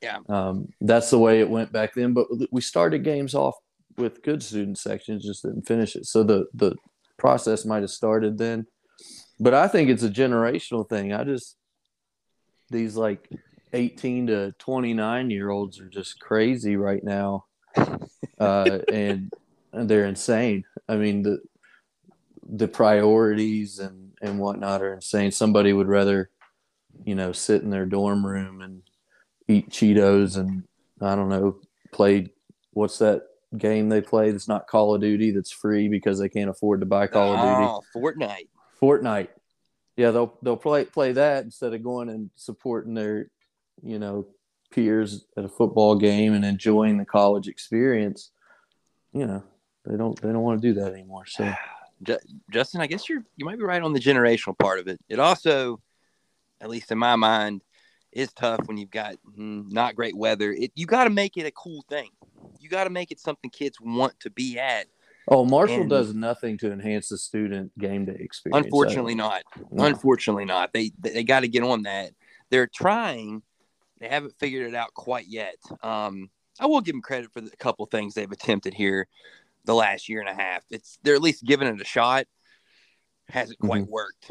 Yeah. 0.00 0.18
um, 0.28 0.68
that's 0.80 1.10
the 1.10 1.18
way 1.18 1.40
it 1.40 1.50
went 1.50 1.72
back 1.72 1.94
then. 1.94 2.12
But 2.14 2.28
we 2.52 2.60
started 2.60 3.02
games 3.02 3.34
off 3.34 3.56
with 3.96 4.22
good 4.22 4.44
student 4.44 4.78
sections, 4.78 5.24
just 5.24 5.42
didn't 5.42 5.66
finish 5.66 5.96
it. 5.96 6.06
So 6.06 6.22
the 6.22 6.46
the 6.54 6.76
process 7.16 7.64
might 7.64 7.82
have 7.82 7.90
started 7.90 8.38
then, 8.38 8.66
but 9.40 9.54
I 9.54 9.66
think 9.66 9.90
it's 9.90 10.04
a 10.04 10.10
generational 10.10 10.88
thing. 10.88 11.12
I 11.12 11.24
just 11.24 11.56
these 12.70 12.96
like 12.96 13.28
18 13.72 14.28
to 14.28 14.52
29 14.58 15.30
year 15.30 15.50
olds 15.50 15.80
are 15.80 15.88
just 15.88 16.20
crazy 16.20 16.76
right 16.76 17.02
now 17.02 17.44
uh, 18.40 18.78
and, 18.92 19.32
and 19.72 19.88
they're 19.88 20.06
insane 20.06 20.64
i 20.88 20.96
mean 20.96 21.22
the 21.22 21.38
the 22.50 22.68
priorities 22.68 23.78
and 23.78 24.12
and 24.22 24.38
whatnot 24.38 24.82
are 24.82 24.94
insane 24.94 25.30
somebody 25.30 25.72
would 25.72 25.88
rather 25.88 26.30
you 27.04 27.14
know 27.14 27.32
sit 27.32 27.62
in 27.62 27.70
their 27.70 27.86
dorm 27.86 28.24
room 28.24 28.62
and 28.62 28.82
eat 29.46 29.68
cheetos 29.70 30.36
and 30.36 30.62
i 31.00 31.14
don't 31.14 31.28
know 31.28 31.58
play 31.92 32.28
what's 32.72 32.98
that 32.98 33.22
game 33.56 33.88
they 33.88 34.00
play 34.00 34.30
that's 34.30 34.48
not 34.48 34.66
call 34.66 34.94
of 34.94 35.00
duty 35.00 35.30
that's 35.30 35.50
free 35.50 35.88
because 35.88 36.18
they 36.18 36.28
can't 36.28 36.50
afford 36.50 36.80
to 36.80 36.86
buy 36.86 37.06
call 37.06 37.34
of 37.34 37.40
duty 37.40 37.70
Oh, 37.70 37.82
Fortnite. 37.94 38.48
Fortnite. 38.80 39.28
Yeah, 39.96 40.10
they'll 40.10 40.38
they'll 40.42 40.56
play 40.56 40.84
play 40.84 41.12
that 41.12 41.44
instead 41.44 41.74
of 41.74 41.82
going 41.82 42.08
and 42.08 42.30
supporting 42.36 42.94
their, 42.94 43.30
you 43.82 43.98
know, 43.98 44.26
peers 44.70 45.26
at 45.36 45.44
a 45.44 45.48
football 45.48 45.94
game 45.96 46.34
and 46.34 46.44
enjoying 46.44 46.98
the 46.98 47.04
college 47.04 47.48
experience. 47.48 48.30
You 49.12 49.26
know, 49.26 49.42
they 49.84 49.96
don't 49.96 50.20
they 50.20 50.28
don't 50.28 50.42
want 50.42 50.60
to 50.60 50.68
do 50.68 50.80
that 50.80 50.92
anymore. 50.92 51.26
So 51.26 51.52
Justin, 52.50 52.80
I 52.80 52.86
guess 52.86 53.08
you're 53.08 53.24
you 53.36 53.44
might 53.44 53.58
be 53.58 53.64
right 53.64 53.82
on 53.82 53.92
the 53.92 54.00
generational 54.00 54.56
part 54.58 54.78
of 54.78 54.88
it. 54.88 55.00
It 55.08 55.18
also, 55.18 55.80
at 56.60 56.68
least 56.68 56.92
in 56.92 56.98
my 56.98 57.16
mind, 57.16 57.62
is 58.12 58.32
tough 58.32 58.60
when 58.66 58.76
you've 58.76 58.90
got 58.90 59.16
mm, 59.36 59.70
not 59.70 59.96
great 59.96 60.16
weather. 60.16 60.52
It 60.52 60.72
you 60.74 60.86
got 60.86 61.04
to 61.04 61.10
make 61.10 61.36
it 61.36 61.46
a 61.46 61.50
cool 61.50 61.84
thing. 61.88 62.10
You 62.60 62.68
got 62.68 62.84
to 62.84 62.90
make 62.90 63.10
it 63.10 63.20
something 63.20 63.50
kids 63.50 63.78
want 63.80 64.18
to 64.20 64.30
be 64.30 64.58
at. 64.58 64.86
oh, 65.28 65.44
Marshall 65.44 65.82
And- 65.82 65.90
does 65.90 66.14
nothing 66.14 66.56
to 66.58 66.72
enhance 66.72 67.08
the 67.08 67.18
student 67.18 67.76
game 67.78 68.04
day 68.04 68.16
experience. 68.18 68.64
Unfortunately, 68.66 69.14
not. 69.14 69.42
No. 69.70 69.84
Unfortunately, 69.84 70.44
not. 70.44 70.72
They 70.72 70.92
they 70.98 71.24
got 71.24 71.40
to 71.40 71.48
get 71.48 71.62
on 71.62 71.82
that. 71.82 72.12
They're 72.50 72.66
trying. 72.66 73.42
They 74.00 74.08
haven't 74.08 74.38
figured 74.38 74.68
it 74.68 74.74
out 74.74 74.94
quite 74.94 75.26
yet. 75.26 75.56
Um, 75.82 76.30
I 76.60 76.66
will 76.66 76.80
give 76.80 76.94
them 76.94 77.02
credit 77.02 77.32
for 77.32 77.40
the 77.40 77.50
couple 77.56 77.86
things 77.86 78.14
they've 78.14 78.30
attempted 78.30 78.74
here 78.74 79.06
the 79.64 79.74
last 79.74 80.08
year 80.08 80.20
and 80.20 80.28
a 80.28 80.34
half. 80.34 80.64
It's 80.70 80.98
they're 81.02 81.14
at 81.14 81.22
least 81.22 81.44
giving 81.44 81.68
it 81.68 81.80
a 81.80 81.84
shot. 81.84 82.26
Hasn't 83.28 83.58
quite 83.58 83.86
worked 83.86 84.30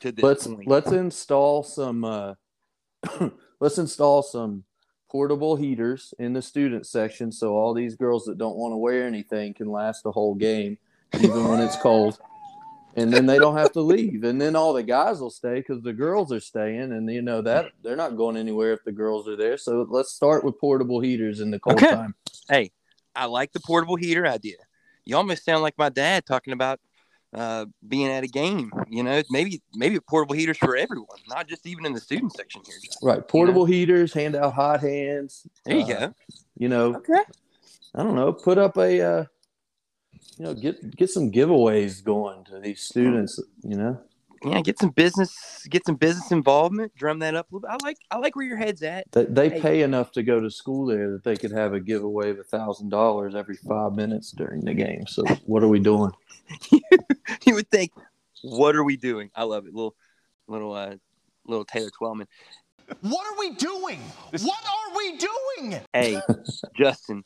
to 0.00 0.12
this 0.12 0.22
let's 0.22 0.46
point. 0.46 0.66
let's 0.66 0.92
install 0.92 1.62
some 1.62 2.04
uh, 2.04 2.34
let's 3.60 3.78
install 3.78 4.22
some 4.22 4.64
portable 5.10 5.56
heaters 5.56 6.12
in 6.18 6.32
the 6.32 6.42
student 6.42 6.86
section 6.86 7.30
so 7.30 7.54
all 7.54 7.72
these 7.72 7.94
girls 7.94 8.24
that 8.24 8.36
don't 8.36 8.56
want 8.56 8.72
to 8.72 8.76
wear 8.76 9.06
anything 9.06 9.54
can 9.54 9.68
last 9.68 10.04
a 10.06 10.10
whole 10.10 10.34
game 10.34 10.76
even 11.20 11.48
when 11.48 11.60
it's 11.60 11.76
cold 11.76 12.18
and 12.96 13.12
then 13.12 13.26
they 13.26 13.38
don't 13.38 13.56
have 13.56 13.72
to 13.72 13.80
leave 13.80 14.24
and 14.24 14.40
then 14.40 14.54
all 14.54 14.72
the 14.72 14.82
guys 14.82 15.20
will 15.20 15.30
stay 15.30 15.56
because 15.56 15.82
the 15.82 15.92
girls 15.92 16.32
are 16.32 16.40
staying 16.40 16.92
and 16.92 17.10
you 17.10 17.22
know 17.22 17.42
that 17.42 17.72
they're 17.82 17.96
not 17.96 18.16
going 18.16 18.36
anywhere 18.36 18.72
if 18.72 18.84
the 18.84 18.92
girls 18.92 19.28
are 19.28 19.36
there 19.36 19.56
so 19.56 19.86
let's 19.90 20.12
start 20.12 20.44
with 20.44 20.58
portable 20.60 21.00
heaters 21.00 21.40
in 21.40 21.50
the 21.50 21.58
cold 21.58 21.78
Okay. 21.78 21.94
time 21.94 22.14
hey, 22.48 22.70
I 23.14 23.26
like 23.26 23.52
the 23.52 23.60
portable 23.60 23.96
heater 23.96 24.26
idea. 24.26 24.56
You 25.04 25.16
almost 25.16 25.44
sound 25.44 25.62
like 25.62 25.76
my 25.78 25.88
dad 25.88 26.26
talking 26.26 26.52
about 26.52 26.80
uh, 27.34 27.66
being 27.86 28.08
at 28.08 28.24
a 28.24 28.28
game. 28.28 28.72
You 28.88 29.02
know, 29.02 29.22
maybe 29.30 29.62
maybe 29.74 29.98
portable 30.00 30.34
heaters 30.34 30.58
for 30.58 30.76
everyone, 30.76 31.18
not 31.28 31.46
just 31.48 31.66
even 31.66 31.84
in 31.86 31.92
the 31.92 32.00
student 32.00 32.34
section 32.34 32.62
here. 32.66 32.76
Right, 33.02 33.26
portable 33.26 33.64
heaters, 33.64 34.12
hand 34.12 34.36
out 34.36 34.54
hot 34.54 34.80
hands. 34.80 35.46
There 35.64 35.76
you 35.76 35.84
uh, 35.84 36.00
go. 36.00 36.14
You 36.56 36.68
know, 36.68 36.94
Okay. 36.96 37.22
I 37.96 38.02
don't 38.02 38.16
know, 38.16 38.32
put 38.32 38.58
up 38.58 38.76
a, 38.76 39.00
uh, 39.00 39.24
you 40.38 40.44
know, 40.44 40.54
get 40.54 40.96
get 40.96 41.10
some 41.10 41.30
giveaways 41.30 42.02
going 42.02 42.44
to 42.44 42.58
these 42.60 42.82
students. 42.82 43.40
You 43.62 43.76
know, 43.76 44.00
Yeah, 44.44 44.60
get 44.60 44.78
some 44.78 44.90
business, 44.90 45.66
get 45.70 45.86
some 45.86 45.94
business 45.96 46.30
involvement. 46.32 46.94
Drum 46.96 47.20
that 47.20 47.34
up 47.34 47.50
a 47.50 47.54
little 47.54 47.68
bit. 47.68 47.70
I 47.82 47.86
like 47.86 47.96
I 48.10 48.18
like 48.18 48.36
where 48.36 48.44
your 48.46 48.56
head's 48.56 48.82
at. 48.82 49.10
they, 49.12 49.24
they 49.24 49.48
Hey. 49.50 49.60
pay 49.60 49.82
enough 49.82 50.12
to 50.12 50.22
go 50.22 50.40
to 50.40 50.50
school 50.50 50.86
there 50.86 51.10
that 51.12 51.24
they 51.24 51.36
could 51.36 51.52
have 51.52 51.72
a 51.72 51.80
giveaway 51.80 52.30
of 52.30 52.38
a 52.38 52.44
thousand 52.44 52.88
dollars 52.88 53.34
every 53.34 53.56
five 53.56 53.92
minutes 53.94 54.32
during 54.32 54.64
the 54.64 54.74
game. 54.74 55.06
So 55.06 55.24
what 55.46 55.62
are 55.62 55.68
we 55.68 55.78
doing? 55.80 56.10
you 56.72 57.54
would 57.54 57.70
think, 57.70 57.92
what 58.42 58.74
are 58.76 58.84
we 58.84 58.96
doing? 58.96 59.30
I 59.34 59.44
love 59.44 59.66
it. 59.66 59.74
Little 59.74 59.94
little 60.48 60.72
uh 60.74 60.96
little 61.46 61.64
Taylor 61.64 61.90
Twellman. 61.90 62.26
What 63.00 63.26
are 63.26 63.38
we 63.38 63.50
doing? 63.54 63.98
What 64.30 64.62
are 64.66 64.96
we 64.96 65.16
doing? 65.16 65.80
Hey, 65.94 66.20
Justin. 66.76 67.24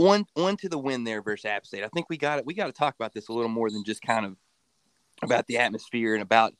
On 0.00 0.24
on 0.34 0.56
to 0.56 0.68
the 0.70 0.78
win 0.78 1.04
there 1.04 1.20
versus 1.20 1.44
App 1.44 1.66
State. 1.66 1.84
I 1.84 1.88
think 1.88 2.08
we 2.08 2.16
got 2.16 2.38
it. 2.38 2.46
We 2.46 2.54
got 2.54 2.66
to 2.66 2.72
talk 2.72 2.94
about 2.94 3.12
this 3.12 3.28
a 3.28 3.34
little 3.34 3.50
more 3.50 3.70
than 3.70 3.84
just 3.84 4.00
kind 4.00 4.24
of 4.24 4.34
about 5.22 5.46
the 5.46 5.58
atmosphere 5.58 6.14
and 6.14 6.22
about 6.22 6.54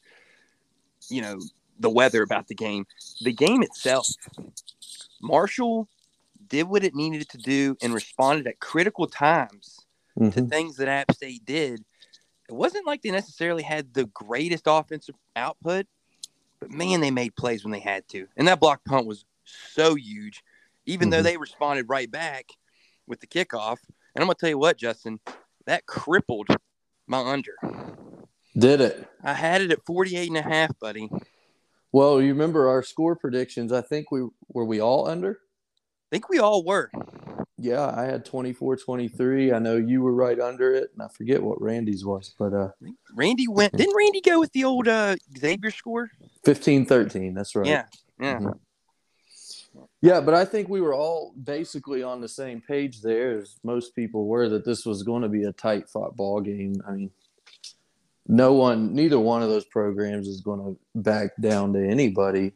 you 1.09 1.23
know 1.23 1.41
the 1.79 1.89
weather 1.89 2.23
about 2.23 2.49
the 2.49 2.55
game. 2.55 2.87
The 3.23 3.33
game 3.33 3.63
itself. 3.63 4.07
Marshall 5.23 5.89
did 6.49 6.69
what 6.69 6.85
it 6.85 6.95
needed 6.95 7.31
to 7.31 7.39
do 7.39 7.79
and 7.81 7.95
responded 7.95 8.47
at 8.47 8.61
critical 8.61 9.07
times 9.07 9.87
to 10.19 10.25
Mhm. 10.25 10.51
things 10.51 10.77
that 10.77 10.89
App 10.89 11.11
State 11.13 11.43
did. 11.47 11.83
It 12.47 12.53
wasn't 12.53 12.87
like 12.87 13.01
they 13.01 13.11
necessarily 13.11 13.63
had 13.63 13.95
the 13.95 14.05
greatest 14.07 14.65
offensive 14.67 15.15
output, 15.35 15.87
but 16.59 16.71
man, 16.71 17.01
they 17.01 17.11
made 17.11 17.37
plays 17.37 17.65
when 17.65 17.73
they 17.73 17.81
had 17.81 18.07
to. 18.09 18.29
And 18.37 18.47
that 18.49 18.61
block 18.61 18.85
punt 18.85 19.07
was 19.07 19.25
so 19.45 19.95
huge, 19.95 20.45
even 20.85 21.09
though 21.09 21.21
Mhm. 21.21 21.25
they 21.25 21.37
responded 21.39 21.89
right 21.89 22.11
back 22.11 22.51
with 23.11 23.21
the 23.21 23.27
kickoff. 23.27 23.77
And 24.15 24.23
I'm 24.23 24.27
going 24.27 24.35
to 24.37 24.41
tell 24.41 24.49
you 24.49 24.59
what, 24.59 24.79
Justin, 24.79 25.21
that 25.67 25.85
crippled 25.85 26.47
my 27.07 27.19
under. 27.19 27.53
Did 28.57 28.81
it? 28.81 29.07
I 29.23 29.35
had 29.35 29.61
it 29.61 29.73
at 29.73 29.85
48 29.85 30.29
and 30.29 30.39
a 30.39 30.43
half, 30.43 30.79
buddy. 30.79 31.11
Well, 31.93 32.23
you 32.23 32.29
remember 32.29 32.69
our 32.69 32.83
score 32.83 33.17
predictions? 33.17 33.73
I 33.73 33.81
think 33.83 34.11
we 34.11 34.27
were 34.49 34.65
we 34.65 34.81
all 34.81 35.07
under. 35.09 35.41
I 35.73 36.17
think 36.17 36.29
we 36.29 36.39
all 36.39 36.65
were. 36.65 36.91
Yeah, 37.59 37.93
I 37.95 38.05
had 38.05 38.25
24-23. 38.25 39.55
I 39.55 39.59
know 39.59 39.77
you 39.77 40.01
were 40.01 40.15
right 40.15 40.39
under 40.41 40.75
it, 40.75 40.91
and 40.93 41.03
I 41.03 41.09
forget 41.09 41.43
what 41.43 41.61
Randy's 41.61 42.05
was, 42.05 42.35
but 42.39 42.55
uh 42.55 42.71
Randy 43.15 43.47
went. 43.49 43.77
Didn't 43.77 43.95
Randy 43.95 44.21
go 44.21 44.41
with 44.41 44.53
the 44.53 44.65
old 44.65 44.89
uh, 44.89 45.17
Xavier 45.39 45.71
score? 45.71 46.11
15-13, 46.47 47.35
that's 47.35 47.55
right. 47.55 47.67
Yeah. 47.67 47.85
Yeah. 48.21 48.39
Mhm. 48.39 48.59
Yeah, 50.03 50.21
but 50.23 50.33
I 50.33 50.47
think 50.47 50.69
we 50.69 50.81
were 50.81 50.95
all 50.95 51.35
basically 51.43 52.03
on 52.03 52.21
the 52.21 52.29
same 52.29 52.63
page 52.63 53.03
there, 53.03 53.39
as 53.39 53.59
most 53.63 53.95
people 53.95 54.27
were, 54.27 54.49
that 54.49 54.65
this 54.65 54.87
was 54.87 55.03
going 55.03 55.23
to 55.23 55.29
be 55.29 55.45
a 55.45 55.53
tight 55.53 55.91
fought 55.91 56.17
ball 56.17 56.41
game. 56.41 56.75
I 56.89 56.93
mean, 56.93 57.11
no 58.27 58.55
one, 58.55 58.95
neither 58.95 59.19
one 59.19 59.43
of 59.43 59.51
those 59.51 59.67
programs 59.67 60.27
is 60.27 60.41
going 60.41 60.61
to 60.61 60.79
back 60.95 61.33
down 61.39 61.75
to 61.75 61.87
anybody, 61.87 62.53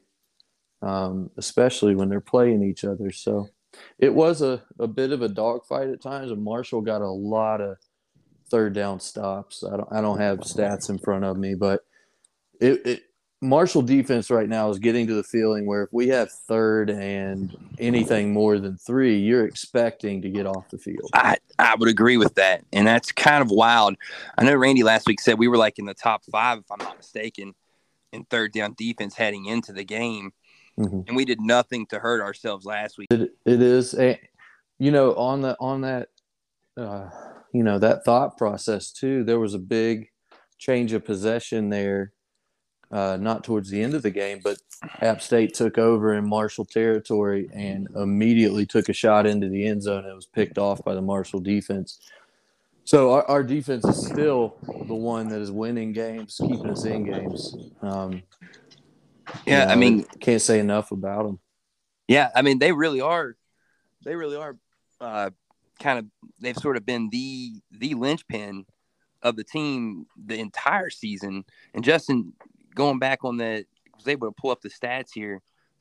um, 0.81 1.31
especially 1.37 1.95
when 1.95 2.09
they're 2.09 2.21
playing 2.21 2.63
each 2.63 2.85
other. 2.85 3.13
So 3.13 3.51
it 3.99 4.15
was 4.15 4.41
a, 4.41 4.63
a 4.79 4.87
bit 4.87 5.13
of 5.13 5.21
a 5.21 5.29
dogfight 5.29 5.89
at 5.89 6.01
times, 6.01 6.31
and 6.31 6.43
Marshall 6.43 6.81
got 6.81 7.03
a 7.03 7.11
lot 7.11 7.61
of 7.61 7.77
third 8.51 8.73
down 8.73 9.01
stops. 9.01 9.65
I 9.65 9.77
don't, 9.77 9.89
I 9.93 10.01
don't 10.01 10.21
have 10.21 10.39
stats 10.41 10.89
in 10.89 10.99
front 10.99 11.25
of 11.25 11.37
me, 11.37 11.55
but 11.55 11.85
it, 12.61 12.87
it 12.87 13.03
Marshall 13.45 13.83
defense 13.83 14.31
right 14.31 14.49
now 14.49 14.71
is 14.71 14.79
getting 14.79 15.07
to 15.07 15.15
the 15.15 15.23
feeling 15.23 15.67
where 15.67 15.83
if 15.83 15.93
we 15.93 16.09
have 16.09 16.31
third 16.31 16.91
and 16.91 17.55
anything 17.79 18.33
more 18.33 18.59
than 18.59 18.77
three, 18.79 19.19
you're 19.19 19.47
expecting 19.47 20.23
to 20.23 20.31
get 20.31 20.47
off 20.47 20.69
the 20.71 20.79
field. 20.79 21.11
I, 21.13 21.37
I 21.59 21.75
would 21.77 21.89
agree 21.89 22.17
with 22.17 22.35
that. 22.37 22.65
And 22.73 22.87
that's 22.87 23.13
kind 23.13 23.43
of 23.43 23.51
wild. 23.51 23.97
I 24.39 24.45
know 24.45 24.55
Randy 24.55 24.83
last 24.83 25.07
week 25.07 25.21
said 25.21 25.39
we 25.39 25.49
were 25.49 25.59
like 25.59 25.79
in 25.79 25.85
the 25.85 25.95
top 25.95 26.25
five, 26.25 26.59
if 26.59 26.71
I'm 26.71 26.79
not 26.79 26.97
mistaken, 26.97 27.55
in 28.13 28.25
third 28.25 28.53
down 28.53 28.75
defense 28.79 29.15
heading 29.15 29.45
into 29.45 29.73
the 29.73 29.85
game. 29.85 30.33
Mhm. 30.79 31.07
And 31.07 31.17
we 31.17 31.25
did 31.25 31.41
nothing 31.41 31.87
to 31.87 31.99
hurt 31.99 32.21
ourselves 32.21 32.65
last 32.65 32.99
week. 32.99 33.09
It, 33.11 33.37
it 33.45 33.63
is, 33.63 33.95
a, 33.95 34.19
you 34.79 34.91
know, 34.91 35.15
on 35.15 35.41
the 35.43 35.57
on 35.61 35.83
that, 35.83 36.09
uh, 36.77 37.11
you 37.53 37.63
know, 37.63 37.79
that 37.79 38.05
thought 38.05 38.37
process 38.37 38.91
too. 38.91 39.23
There 39.23 39.39
was 39.39 39.55
a 39.55 39.59
big 39.59 40.09
change 40.59 40.93
of 40.93 41.05
possession 41.05 41.69
there, 41.69 42.13
uh, 42.95 43.17
not 43.21 43.43
towards 43.43 43.69
the 43.71 43.83
end 43.83 43.93
of 43.95 44.03
the 44.03 44.11
game, 44.11 44.41
but 44.43 44.57
App 45.01 45.21
State 45.21 45.53
took 45.53 45.79
over 45.79 46.15
in 46.15 46.25
Marshall 46.25 46.65
territory 46.65 47.51
and 47.53 47.89
immediately 47.97 48.65
took 48.65 48.89
a 48.89 48.93
shot 48.93 49.27
into 49.27 49.49
the 49.49 49.67
end 49.67 49.83
zone. 49.83 50.05
It 50.05 50.15
was 50.15 50.27
picked 50.27 50.59
off 50.59 50.85
by 50.85 50.95
the 50.95 51.03
Marshall 51.03 51.41
defense. 51.41 51.99
So 52.85 53.13
our, 53.13 53.25
our 53.29 53.43
defense 53.43 53.85
is 53.85 54.07
still 54.07 54.57
the 54.87 54.95
one 54.95 55.29
that 55.31 55.41
is 55.41 55.51
winning 55.51 55.93
games, 55.93 56.41
keeping 56.41 56.71
us 56.71 56.85
in 56.85 57.05
games. 57.05 57.57
Um, 57.83 58.13
you 58.13 58.23
Yeah, 59.47 59.67
I 59.69 59.75
mean, 59.75 60.05
can't 60.21 60.41
say 60.41 60.61
enough 60.61 60.93
about 60.93 61.25
them. 61.25 61.41
yeah, 62.07 62.31
I 62.33 62.43
mean, 62.43 62.61
they 62.61 62.71
really 62.71 63.01
are, 63.01 63.37
they 64.05 64.15
really 64.15 64.37
are 64.37 64.57
uh, 65.01 65.31
kind 65.81 65.99
of, 65.99 66.07
they've 66.41 66.57
sort 66.57 66.77
of 66.77 66.87
been 66.87 67.09
the, 67.11 67.55
the 67.73 67.95
linchpin 67.95 68.67
of 69.21 69.35
the 69.35 69.45
team 69.45 70.07
the 70.27 70.39
entire 70.39 70.91
season. 70.91 71.45
And 71.75 71.83
Justin, 71.83 72.35
going 72.75 72.99
back 72.99 73.25
on 73.25 73.37
the, 73.37 73.65
was 73.97 74.09
able 74.09 74.29
to 74.29 74.35
pull 74.39 74.51
up 74.51 74.61
the 74.61 74.71
stats 74.71 75.11
here. 75.15 75.41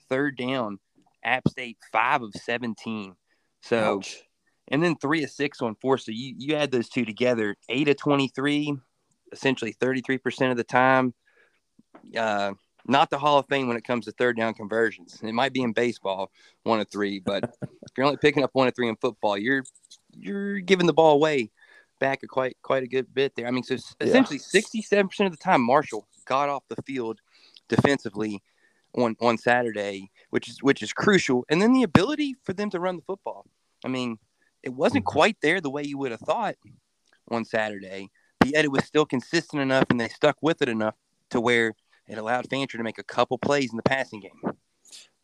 Third 0.09 0.38
down, 0.38 0.79
App 1.23 1.47
State 1.47 1.77
five 1.91 2.21
of 2.21 2.33
17. 2.33 3.15
So, 3.62 3.97
Ouch. 3.97 4.21
and 4.67 4.83
then 4.83 4.95
three 4.95 5.23
of 5.23 5.29
six 5.29 5.62
on 5.62 5.75
four. 5.75 5.97
So 5.97 6.12
you, 6.12 6.35
you 6.38 6.55
add 6.55 6.71
those 6.71 6.89
two 6.89 7.05
together, 7.05 7.55
eight 7.69 7.88
of 7.88 7.97
23, 7.97 8.75
essentially 9.31 9.73
33% 9.73 10.51
of 10.51 10.57
the 10.57 10.63
time. 10.63 11.13
Uh, 12.15 12.53
not 12.85 13.09
the 13.09 13.17
Hall 13.17 13.39
of 13.39 13.47
Fame 13.47 13.67
when 13.67 13.77
it 13.77 13.85
comes 13.85 14.05
to 14.05 14.12
third 14.12 14.35
down 14.35 14.53
conversions. 14.53 15.19
It 15.23 15.31
might 15.31 15.53
be 15.53 15.62
in 15.62 15.71
baseball, 15.71 16.31
one 16.63 16.81
of 16.81 16.89
three, 16.89 17.19
but 17.19 17.43
if 17.62 17.91
you're 17.97 18.05
only 18.05 18.17
picking 18.17 18.43
up 18.43 18.50
one 18.53 18.67
of 18.67 18.75
three 18.75 18.89
in 18.89 18.97
football, 18.97 19.38
you're 19.38 19.63
you're 20.12 20.59
giving 20.59 20.85
the 20.85 20.93
ball 20.93 21.13
away 21.13 21.50
back 22.00 22.21
a 22.23 22.27
quite 22.27 22.57
quite 22.62 22.83
a 22.83 22.88
good 22.88 23.13
bit 23.13 23.33
there. 23.35 23.47
I 23.47 23.51
mean, 23.51 23.63
so 23.63 23.77
essentially 24.01 24.38
67% 24.38 25.25
of 25.25 25.31
the 25.31 25.38
time 25.38 25.62
Marshall 25.62 26.05
got 26.23 26.49
off 26.49 26.63
the 26.69 26.81
field 26.83 27.19
defensively 27.69 28.41
on 28.95 29.15
on 29.19 29.37
Saturday, 29.37 30.11
which 30.29 30.47
is 30.49 30.61
which 30.61 30.81
is 30.81 30.93
crucial. 30.93 31.45
And 31.49 31.61
then 31.61 31.73
the 31.73 31.83
ability 31.83 32.35
for 32.43 32.53
them 32.53 32.69
to 32.71 32.79
run 32.79 32.95
the 32.95 33.01
football. 33.03 33.45
I 33.85 33.87
mean, 33.87 34.17
it 34.61 34.73
wasn't 34.73 35.05
Mhm. 35.05 35.13
quite 35.13 35.37
there 35.41 35.59
the 35.61 35.69
way 35.69 35.83
you 35.83 35.97
would 35.97 36.11
have 36.11 36.21
thought 36.21 36.55
on 37.29 37.45
Saturday, 37.45 38.09
but 38.39 38.49
yet 38.49 38.65
it 38.65 38.71
was 38.71 38.85
still 38.85 39.05
consistent 39.05 39.61
enough, 39.61 39.85
and 39.89 39.99
they 39.99 40.09
stuck 40.09 40.37
with 40.41 40.61
it 40.61 40.69
enough 40.69 40.95
to 41.29 41.41
where 41.41 41.73
it 42.07 42.17
allowed 42.17 42.49
Fancher 42.49 42.77
to 42.77 42.83
make 42.83 42.97
a 42.99 43.03
couple 43.03 43.37
plays 43.37 43.71
in 43.71 43.77
the 43.77 43.83
passing 43.83 44.19
game. 44.19 44.57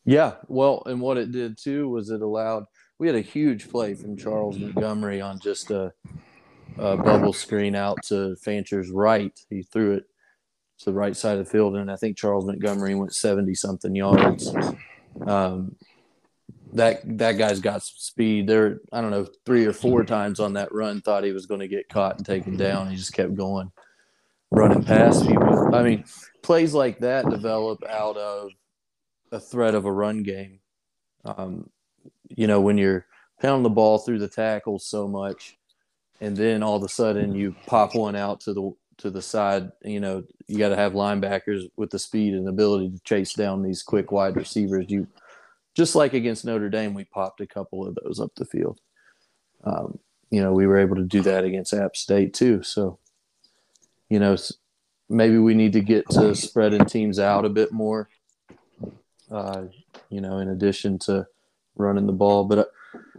Yeah, 0.05 0.37
well, 0.47 0.81
and 0.85 1.01
what 1.01 1.17
it 1.17 1.31
did 1.31 1.57
too 1.57 1.89
was 1.89 2.09
it 2.09 2.21
allowed 2.21 2.65
we 2.97 3.07
had 3.07 3.15
a 3.15 3.21
huge 3.21 3.69
play 3.69 3.93
from 3.93 4.17
Charles 4.17 4.59
Montgomery 4.59 5.21
on 5.21 5.39
just 5.39 5.71
a, 5.71 5.93
a 6.77 6.97
bubble 6.97 7.31
screen 7.31 7.75
out 7.75 8.03
to 8.03 8.35
Fancher's 8.43 8.91
right. 8.91 9.39
He 9.49 9.61
threw 9.61 9.93
it 9.93 10.08
to 10.79 10.85
the 10.85 10.93
right 10.93 11.15
side 11.15 11.37
of 11.37 11.45
the 11.45 11.51
field, 11.51 11.75
and 11.75 11.91
I 11.91 11.95
think 11.95 12.17
Charles 12.17 12.45
Montgomery 12.45 12.95
went 12.95 13.13
seventy 13.13 13.53
something 13.53 13.95
yards. 13.95 14.53
Um, 15.25 15.75
that 16.73 17.01
that 17.17 17.33
guy's 17.33 17.59
got 17.59 17.83
some 17.83 17.95
speed. 17.97 18.47
There, 18.47 18.79
I 18.91 19.01
don't 19.01 19.11
know, 19.11 19.27
three 19.45 19.65
or 19.65 19.73
four 19.73 20.03
times 20.03 20.39
on 20.39 20.53
that 20.53 20.73
run, 20.73 21.01
thought 21.01 21.23
he 21.23 21.31
was 21.31 21.45
going 21.45 21.61
to 21.61 21.67
get 21.67 21.89
caught 21.89 22.17
and 22.17 22.25
taken 22.25 22.55
down. 22.57 22.89
He 22.89 22.95
just 22.95 23.13
kept 23.13 23.35
going, 23.35 23.71
running 24.51 24.83
past 24.83 25.27
people. 25.27 25.75
I 25.75 25.83
mean, 25.83 26.05
plays 26.43 26.73
like 26.73 26.99
that 26.99 27.29
develop 27.29 27.83
out 27.89 28.17
of 28.17 28.51
a 29.31 29.39
threat 29.39 29.75
of 29.75 29.85
a 29.85 29.91
run 29.91 30.23
game. 30.23 30.59
Um, 31.25 31.69
you 32.29 32.47
know, 32.47 32.61
when 32.61 32.77
you're 32.77 33.05
pounding 33.41 33.63
the 33.63 33.69
ball 33.69 33.97
through 33.97 34.19
the 34.19 34.27
tackles 34.27 34.85
so 34.85 35.07
much, 35.07 35.57
and 36.21 36.37
then 36.37 36.63
all 36.63 36.77
of 36.77 36.83
a 36.83 36.89
sudden 36.89 37.33
you 37.33 37.55
pop 37.65 37.95
one 37.95 38.15
out 38.15 38.41
to 38.41 38.53
the 38.53 38.71
to 38.99 39.09
the 39.09 39.21
side. 39.21 39.71
You 39.83 39.99
know, 39.99 40.23
you 40.47 40.57
got 40.57 40.69
to 40.69 40.75
have 40.75 40.93
linebackers 40.93 41.69
with 41.75 41.89
the 41.89 41.99
speed 41.99 42.33
and 42.33 42.47
ability 42.47 42.91
to 42.91 42.99
chase 43.03 43.33
down 43.33 43.61
these 43.61 43.83
quick 43.83 44.11
wide 44.11 44.35
receivers. 44.35 44.85
You 44.89 45.07
just 45.75 45.95
like 45.95 46.13
against 46.13 46.45
Notre 46.45 46.69
Dame, 46.69 46.93
we 46.93 47.05
popped 47.05 47.41
a 47.41 47.47
couple 47.47 47.87
of 47.87 47.97
those 48.03 48.19
up 48.19 48.31
the 48.35 48.45
field. 48.45 48.79
Um, 49.63 49.99
you 50.29 50.41
know, 50.41 50.53
we 50.53 50.67
were 50.67 50.77
able 50.77 50.95
to 50.95 51.03
do 51.03 51.21
that 51.21 51.43
against 51.43 51.73
App 51.73 51.95
State 51.95 52.33
too. 52.33 52.63
So, 52.63 52.99
you 54.09 54.19
know, 54.19 54.37
maybe 55.09 55.37
we 55.37 55.53
need 55.53 55.73
to 55.73 55.81
get 55.81 56.07
to 56.11 56.35
spreading 56.35 56.85
teams 56.85 57.19
out 57.19 57.45
a 57.45 57.49
bit 57.49 57.71
more. 57.71 58.09
Uh, 59.31 59.65
you 60.09 60.21
know, 60.21 60.39
in 60.39 60.49
addition 60.49 60.97
to 60.97 61.25
running 61.75 62.07
the 62.07 62.13
ball, 62.13 62.45
but 62.45 62.71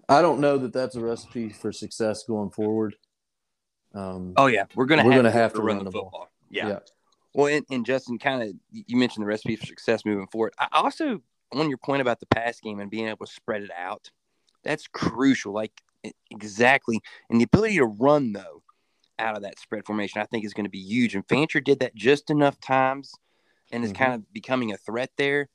I, 0.09 0.19
I 0.19 0.23
don't 0.23 0.41
know 0.41 0.59
that 0.59 0.73
that's 0.73 0.97
a 0.97 1.01
recipe 1.01 1.51
for 1.51 1.73
success 1.73 2.25
going 2.25 2.51
forward. 2.51 2.97
Um, 3.95 4.35
Oh 4.37 4.47
yeah, 4.47 4.65
we're 4.75 4.87
gonna 4.87 5.05
We're 5.05 5.13
have 5.13 5.19
gonna 5.19 5.33
to, 5.33 5.39
have 5.39 5.53
to 5.55 5.59
run, 5.63 5.77
run 5.77 5.79
the 5.79 5.85
the 5.85 5.91
ball. 5.91 6.05
football. 6.05 6.29
Yeah. 6.51 6.69
yeah. 6.69 6.79
Well, 7.35 7.47
and, 7.47 7.65
and 7.71 7.87
Justin, 7.87 8.19
kind 8.19 8.43
of, 8.43 8.55
you 8.73 8.97
mentioned 8.97 9.23
the 9.23 9.29
recipe 9.29 9.57
for 9.57 9.67
success 9.67 10.05
moving 10.05 10.27
forward. 10.27 10.53
I 10.59 10.69
also 10.73 11.23
on 11.53 11.69
your 11.69 11.79
point 11.79 12.01
about 12.01 12.21
the 12.21 12.27
pass 12.27 12.61
game 12.61 12.81
and 12.81 12.91
being 12.91 13.09
able 13.09 13.27
to 13.27 13.33
spread 13.33 13.63
it 13.63 13.71
out. 13.77 14.11
That's 14.63 14.87
crucial. 14.87 15.53
Like 15.53 15.73
exactly, 16.31 17.01
and 17.29 17.41
the 17.41 17.45
ability 17.45 17.77
to 17.77 17.87
run 17.87 18.33
though 18.33 18.63
out 19.19 19.37
of 19.37 19.43
that 19.43 19.59
spread 19.59 19.85
formation, 19.85 20.21
I 20.21 20.25
think, 20.25 20.45
is 20.45 20.55
going 20.55 20.65
to 20.65 20.71
be 20.71 20.79
huge. 20.81 21.15
And 21.15 21.29
Fancher 21.29 21.61
did 21.61 21.81
that 21.81 21.95
just 21.95 22.31
enough 22.31 22.59
times, 22.61 23.13
and 23.71 23.85
is 23.85 23.93
Mhm. 23.93 23.97
kind 23.97 24.15
of 24.15 24.33
becoming 24.33 24.73
a 24.73 24.77
threat 24.77 25.11
there. 25.17 25.49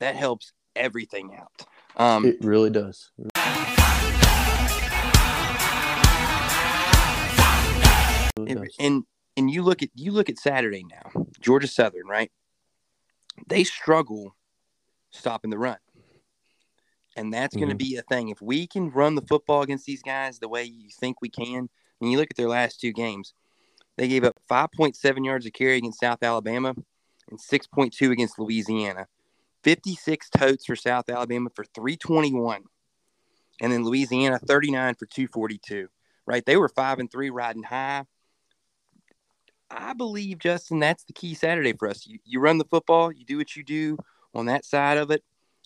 That 0.00 0.16
helps 0.16 0.52
everything 0.74 1.36
out. 1.36 1.66
Um, 1.96 2.24
It 2.24 2.38
really 2.40 2.70
does. 2.70 3.10
And 9.36 9.50
you 9.50 9.62
look 9.62 9.82
at 9.82 9.90
you 9.94 10.12
look 10.12 10.28
at 10.28 10.38
Saturday 10.38 10.84
now, 10.84 11.26
Georgia 11.40 11.66
Southern, 11.66 12.06
right? 12.06 12.30
They 13.48 13.64
struggle 13.64 14.34
stopping 15.10 15.50
the 15.50 15.58
run. 15.58 15.78
And 17.16 17.32
that's 17.32 17.54
going 17.54 17.68
to 17.68 17.74
mm-hmm. 17.74 17.90
be 17.90 17.96
a 17.96 18.02
thing. 18.02 18.30
If 18.30 18.40
we 18.40 18.66
can 18.66 18.90
run 18.90 19.14
the 19.14 19.22
football 19.22 19.62
against 19.62 19.84
these 19.84 20.02
guys 20.02 20.38
the 20.38 20.48
way 20.48 20.64
you 20.64 20.88
think 20.98 21.20
we 21.20 21.28
can, 21.28 21.68
and 22.00 22.10
you 22.10 22.18
look 22.18 22.28
at 22.30 22.36
their 22.36 22.48
last 22.48 22.80
two 22.80 22.92
games, 22.92 23.34
they 23.96 24.08
gave 24.08 24.24
up 24.24 24.38
5.7 24.50 25.24
yards 25.24 25.46
a 25.46 25.50
carry 25.50 25.76
against 25.76 26.00
South 26.00 26.22
Alabama 26.22 26.74
and 27.30 27.38
6.2 27.38 28.10
against 28.10 28.38
Louisiana. 28.38 29.06
56 29.62 30.30
totes 30.30 30.64
for 30.64 30.74
South 30.74 31.08
Alabama 31.08 31.50
for 31.54 31.64
321. 31.64 32.62
And 33.60 33.72
then 33.72 33.84
Louisiana 33.84 34.38
39 34.38 34.94
for 34.94 35.06
242. 35.06 35.88
Right? 36.26 36.44
They 36.44 36.56
were 36.56 36.68
5 36.68 36.98
and 36.98 37.10
3 37.10 37.30
riding 37.30 37.62
high. 37.62 38.04
I 39.74 39.94
believe 39.94 40.38
Justin 40.38 40.78
that's 40.78 41.04
the 41.04 41.12
key 41.12 41.34
Saturday 41.34 41.72
for 41.72 41.88
us. 41.88 42.06
You, 42.06 42.18
you 42.24 42.40
run 42.40 42.58
the 42.58 42.64
football, 42.64 43.10
you 43.10 43.24
do 43.24 43.38
what 43.38 43.56
you 43.56 43.64
do 43.64 43.96
on 44.34 44.46
that 44.46 44.64
side 44.64 44.98
of 44.98 45.10
it, 45.10 45.22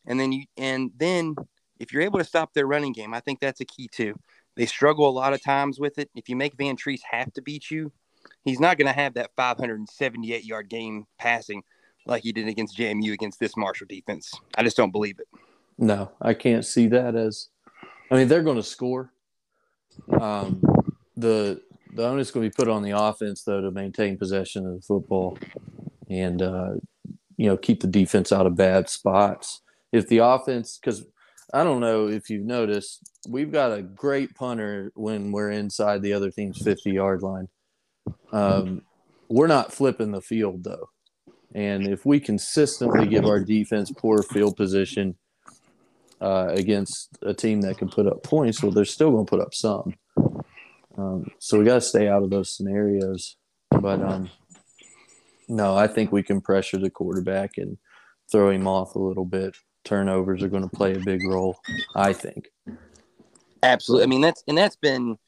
and 0.07 0.19
then 0.19 0.33
you 0.33 0.45
and 0.57 0.91
then 0.97 1.35
if 1.79 1.93
you're 1.93 2.03
able 2.03 2.19
to 2.19 2.25
stop 2.25 2.55
their 2.55 2.67
running 2.67 2.93
game, 2.93 3.13
I 3.13 3.21
think 3.21 3.41
that's 3.41 3.61
a 3.61 3.65
key 3.65 3.89
too. 3.89 4.15
They 4.55 4.67
struggle 4.67 5.09
a 5.09 5.11
lot 5.11 5.33
of 5.33 5.43
times 5.43 5.79
with 5.79 5.99
it. 5.99 6.11
If 6.15 6.29
you 6.29 6.37
make 6.37 6.57
Vantrease 6.57 7.03
have 7.11 7.33
to 7.35 7.43
beat 7.43 7.71
you, 7.71 7.93
he's 8.45 8.61
not 8.61 8.79
going 8.79 8.87
to 8.87 8.99
have 8.99 9.15
that 9.15 9.31
578 9.37 10.45
yard 10.45 10.69
game 10.69 11.07
passing 11.19 11.63
like 12.07 12.23
he 12.23 12.33
did 12.33 12.49
against 12.49 12.79
JMU 12.79 13.13
against 13.13 13.41
this 13.41 13.57
Marshall 13.57 13.87
defense. 13.89 14.33
I 14.57 14.63
just 14.63 14.77
don't 14.77 14.93
believe 14.93 15.19
it. 15.19 15.29
No, 15.79 16.11
I 16.23 16.35
can't 16.35 16.65
see 16.65 16.87
that 16.89 17.15
as. 17.15 17.49
I 18.11 18.15
mean, 18.15 18.29
they're 18.29 18.43
going 18.43 18.57
to 18.57 18.63
score. 18.63 19.13
Um, 20.21 20.63
the 21.17 21.61
the 21.93 22.07
onus 22.07 22.31
going 22.31 22.49
to 22.49 22.51
be 22.51 22.55
put 22.55 22.71
on 22.71 22.83
the 22.83 22.99
offense 22.99 23.43
though 23.43 23.61
to 23.61 23.71
maintain 23.71 24.19
possession 24.19 24.67
of 24.67 24.75
the 24.75 24.83
football, 24.83 25.39
and 26.09 26.43
uh, 26.43 26.75
you 27.37 27.47
know 27.47 27.57
keep 27.57 27.81
the 27.81 27.87
defense 27.87 28.33
out 28.33 28.47
of 28.47 28.57
bad 28.57 28.89
spots. 28.89 29.63
If 29.93 30.09
the 30.09 30.19
offense, 30.19 30.79
because 30.79 31.05
I 31.55 31.65
don't 31.65 31.81
know 31.81 32.09
if 32.09 32.29
you've 32.29 32.45
noticed, 32.45 33.11
we've 33.29 33.53
got 33.53 33.73
a 33.73 33.83
great 33.83 34.35
punter 34.35 34.93
when 34.95 35.33
we're 35.33 35.53
inside 35.53 36.03
the 36.03 36.13
other 36.13 36.31
team's 36.31 36.63
fifty 36.63 36.93
yard 36.93 37.23
line. 37.23 37.49
Um, 38.33 38.83
we're 39.29 39.47
not 39.47 39.73
flipping 39.73 40.13
the 40.13 40.21
field 40.21 40.65
though, 40.65 40.91
and 41.55 41.87
if 41.87 42.05
we 42.05 42.21
consistently 42.21 43.07
give 43.07 43.25
our 43.25 43.41
defense 43.41 43.91
poor 43.97 44.23
field 44.23 44.57
position 44.57 45.17
uh, 46.21 46.49
against 46.51 47.17
a 47.23 47.35
team 47.35 47.61
that 47.63 47.79
can 47.79 47.89
put 47.89 48.07
up 48.07 48.23
points, 48.23 48.63
well, 48.63 48.73
they're 48.73 48.85
still 48.85 49.11
going 49.11 49.27
to 49.27 49.31
put 49.31 49.41
up 49.41 49.55
some. 49.55 49.95
Um, 50.97 51.27
so 51.39 51.59
we 51.59 51.65
got 51.65 51.75
to 51.75 51.81
stay 51.81 52.09
out 52.09 52.23
of 52.23 52.31
those 52.31 52.57
scenarios. 52.57 53.37
But 53.71 54.01
um, 54.03 54.31
no, 55.49 55.77
I 55.77 55.87
think 55.87 56.13
we 56.13 56.23
can 56.23 56.41
pressure 56.41 56.79
the 56.79 56.91
quarterback 56.91 57.59
and 57.59 57.79
throw 58.31 58.51
him 58.51 58.67
off 58.67 58.95
a 58.95 58.99
little 58.99 59.25
bit. 59.25 59.57
Turnovers 59.85 60.43
are 60.43 60.49
going 60.49 60.63
to 60.63 60.77
play 60.77 60.97
a 60.97 61.01
big 61.01 61.23
role, 61.23 61.59
I 61.95 62.13
think. 62.13 62.49
Absolutely. 63.63 64.05
I 64.05 64.07
mean, 64.07 64.21
that's 64.21 64.43
and 64.49 64.57
that's 64.57 64.77
been 64.77 65.19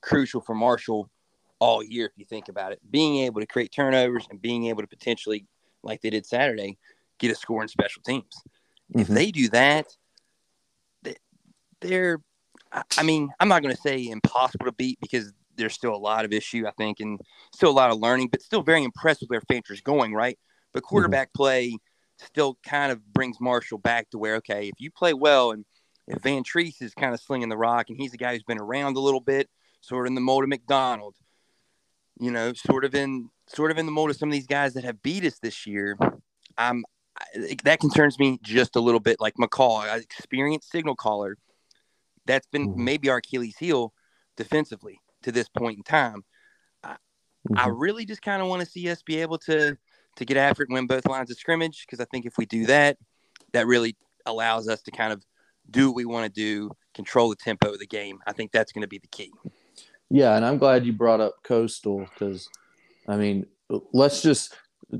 crucial 0.00 0.40
for 0.40 0.54
Marshall 0.54 1.10
all 1.58 1.82
year, 1.82 2.06
if 2.06 2.12
you 2.16 2.24
think 2.24 2.48
about 2.48 2.72
it. 2.72 2.80
Being 2.90 3.18
able 3.18 3.40
to 3.40 3.46
create 3.46 3.70
turnovers 3.70 4.26
and 4.30 4.40
being 4.40 4.66
able 4.66 4.82
to 4.82 4.88
potentially, 4.88 5.46
like 5.82 6.00
they 6.00 6.10
did 6.10 6.26
Saturday, 6.26 6.78
get 7.18 7.30
a 7.30 7.34
score 7.34 7.62
in 7.62 7.68
special 7.68 8.02
teams. 8.02 8.42
If 8.94 9.08
Mhm. 9.08 9.14
they 9.14 9.30
do 9.30 9.48
that, 9.50 9.86
they're. 11.80 12.20
I- 12.72 13.02
mean, 13.02 13.30
I'm 13.40 13.48
not 13.48 13.62
going 13.62 13.74
to 13.74 13.80
say 13.80 14.08
impossible 14.08 14.66
to 14.66 14.72
beat 14.72 14.98
because 15.00 15.32
there's 15.56 15.74
still 15.74 15.94
a 15.94 15.96
lot 15.96 16.24
of 16.24 16.32
issue, 16.32 16.66
I 16.66 16.72
think, 16.72 17.00
and 17.00 17.20
still 17.54 17.70
a 17.70 17.72
lot 17.72 17.90
of 17.90 17.98
learning, 17.98 18.28
but 18.28 18.42
still 18.42 18.62
very 18.62 18.82
impressed 18.84 19.20
with 19.20 19.30
where 19.30 19.42
Fancher's 19.42 19.80
going, 19.80 20.14
right? 20.14 20.38
But 20.72 20.82
mm-hmm. 20.82 20.88
quarterback 20.88 21.32
play 21.34 21.76
still 22.18 22.58
kind 22.64 22.92
of 22.92 23.12
brings 23.12 23.40
Marshall 23.40 23.78
back 23.78 24.10
to 24.10 24.18
where, 24.18 24.36
okay, 24.36 24.68
if 24.68 24.74
you 24.78 24.90
play 24.90 25.14
well 25.14 25.52
and 25.52 25.64
if 26.06 26.22
Vantrease 26.22 26.82
is 26.82 26.94
kind 26.94 27.14
of 27.14 27.20
slinging 27.20 27.48
the 27.48 27.56
rock 27.56 27.86
and 27.88 27.96
he's 27.98 28.14
a 28.14 28.16
guy 28.16 28.32
who's 28.32 28.42
been 28.42 28.60
around 28.60 28.96
a 28.96 29.00
little 29.00 29.20
bit, 29.20 29.48
sort 29.80 30.06
of 30.06 30.10
in 30.10 30.14
the 30.14 30.20
mold 30.20 30.42
of 30.42 30.48
McDonald, 30.48 31.14
you 32.18 32.30
know, 32.30 32.52
sort 32.52 32.84
of 32.84 32.94
in 32.94 33.30
sort 33.46 33.70
of 33.70 33.78
in 33.78 33.86
the 33.86 33.92
mold 33.92 34.10
of 34.10 34.16
some 34.16 34.28
of 34.28 34.32
these 34.32 34.46
guys 34.46 34.74
that 34.74 34.84
have 34.84 35.02
beat 35.02 35.24
us 35.24 35.38
this 35.38 35.66
year, 35.66 35.96
I'm 36.58 36.84
I- 37.18 37.56
that 37.64 37.80
concerns 37.80 38.18
me 38.18 38.38
just 38.42 38.76
a 38.76 38.80
little 38.80 39.00
bit. 39.00 39.20
Like 39.20 39.34
McCall, 39.34 39.92
an 39.92 40.02
experienced 40.02 40.70
signal 40.70 40.96
caller, 40.96 41.36
that's 42.30 42.46
been 42.46 42.68
Mhm. 42.68 42.76
maybe 42.76 43.08
our 43.08 43.18
Achilles 43.18 43.56
heel 43.58 43.92
defensively 44.36 45.00
to 45.22 45.32
this 45.32 45.48
point 45.48 45.76
in 45.76 45.82
time. 45.82 46.24
I 46.84 47.68
Mhm. 47.68 47.80
really 47.80 48.04
just 48.04 48.22
kind 48.22 48.40
of 48.40 48.48
want 48.48 48.60
to 48.60 48.66
see 48.66 48.88
us 48.90 49.02
be 49.02 49.20
able 49.20 49.38
to 49.38 49.76
to 50.16 50.24
get 50.24 50.36
after 50.36 50.62
it 50.62 50.68
and 50.68 50.74
win 50.74 50.86
both 50.86 51.06
lines 51.06 51.30
of 51.30 51.38
scrimmage 51.38 51.86
because 51.86 52.00
I 52.00 52.04
think 52.04 52.26
if 52.26 52.36
we 52.36 52.44
do 52.44 52.66
that, 52.66 52.98
that 53.52 53.66
really 53.66 53.96
allows 54.26 54.68
us 54.68 54.82
to 54.82 54.90
kind 54.90 55.12
of 55.12 55.24
do 55.70 55.88
what 55.88 55.96
we 55.96 56.04
want 56.04 56.26
to 56.26 56.32
do, 56.32 56.70
control 56.94 57.30
the 57.30 57.36
tempo 57.36 57.72
of 57.72 57.78
the 57.78 57.86
game. 57.86 58.18
I 58.26 58.32
think 58.32 58.52
that's 58.52 58.72
going 58.72 58.82
to 58.82 58.88
be 58.88 58.98
the 58.98 59.08
key. 59.08 59.32
Yeah, 60.10 60.36
and 60.36 60.44
I'm 60.44 60.58
glad 60.58 60.84
you 60.84 60.92
brought 60.92 61.20
up 61.20 61.42
Coastal 61.42 62.00
because, 62.00 62.48
I 63.08 63.16
mean, 63.16 63.46
let's 63.92 64.20
just 64.20 64.54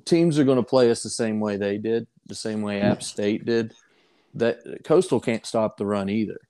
teams 0.05 0.39
are 0.39 0.45
going 0.45 0.57
to 0.57 0.63
play 0.63 0.91
us 0.91 1.03
the 1.03 1.11
same 1.11 1.41
way 1.41 1.57
they 1.57 1.77
did, 1.77 2.07
the 2.27 2.35
same 2.35 2.63
way 2.63 2.81
App 2.81 3.03
State 3.03 3.45
did. 3.45 3.75
That 4.35 4.85
Coastal 4.85 5.21
can't 5.21 5.45
stop 5.45 5.77
the 5.77 5.85
run 5.85 6.09
either, 6.09 6.41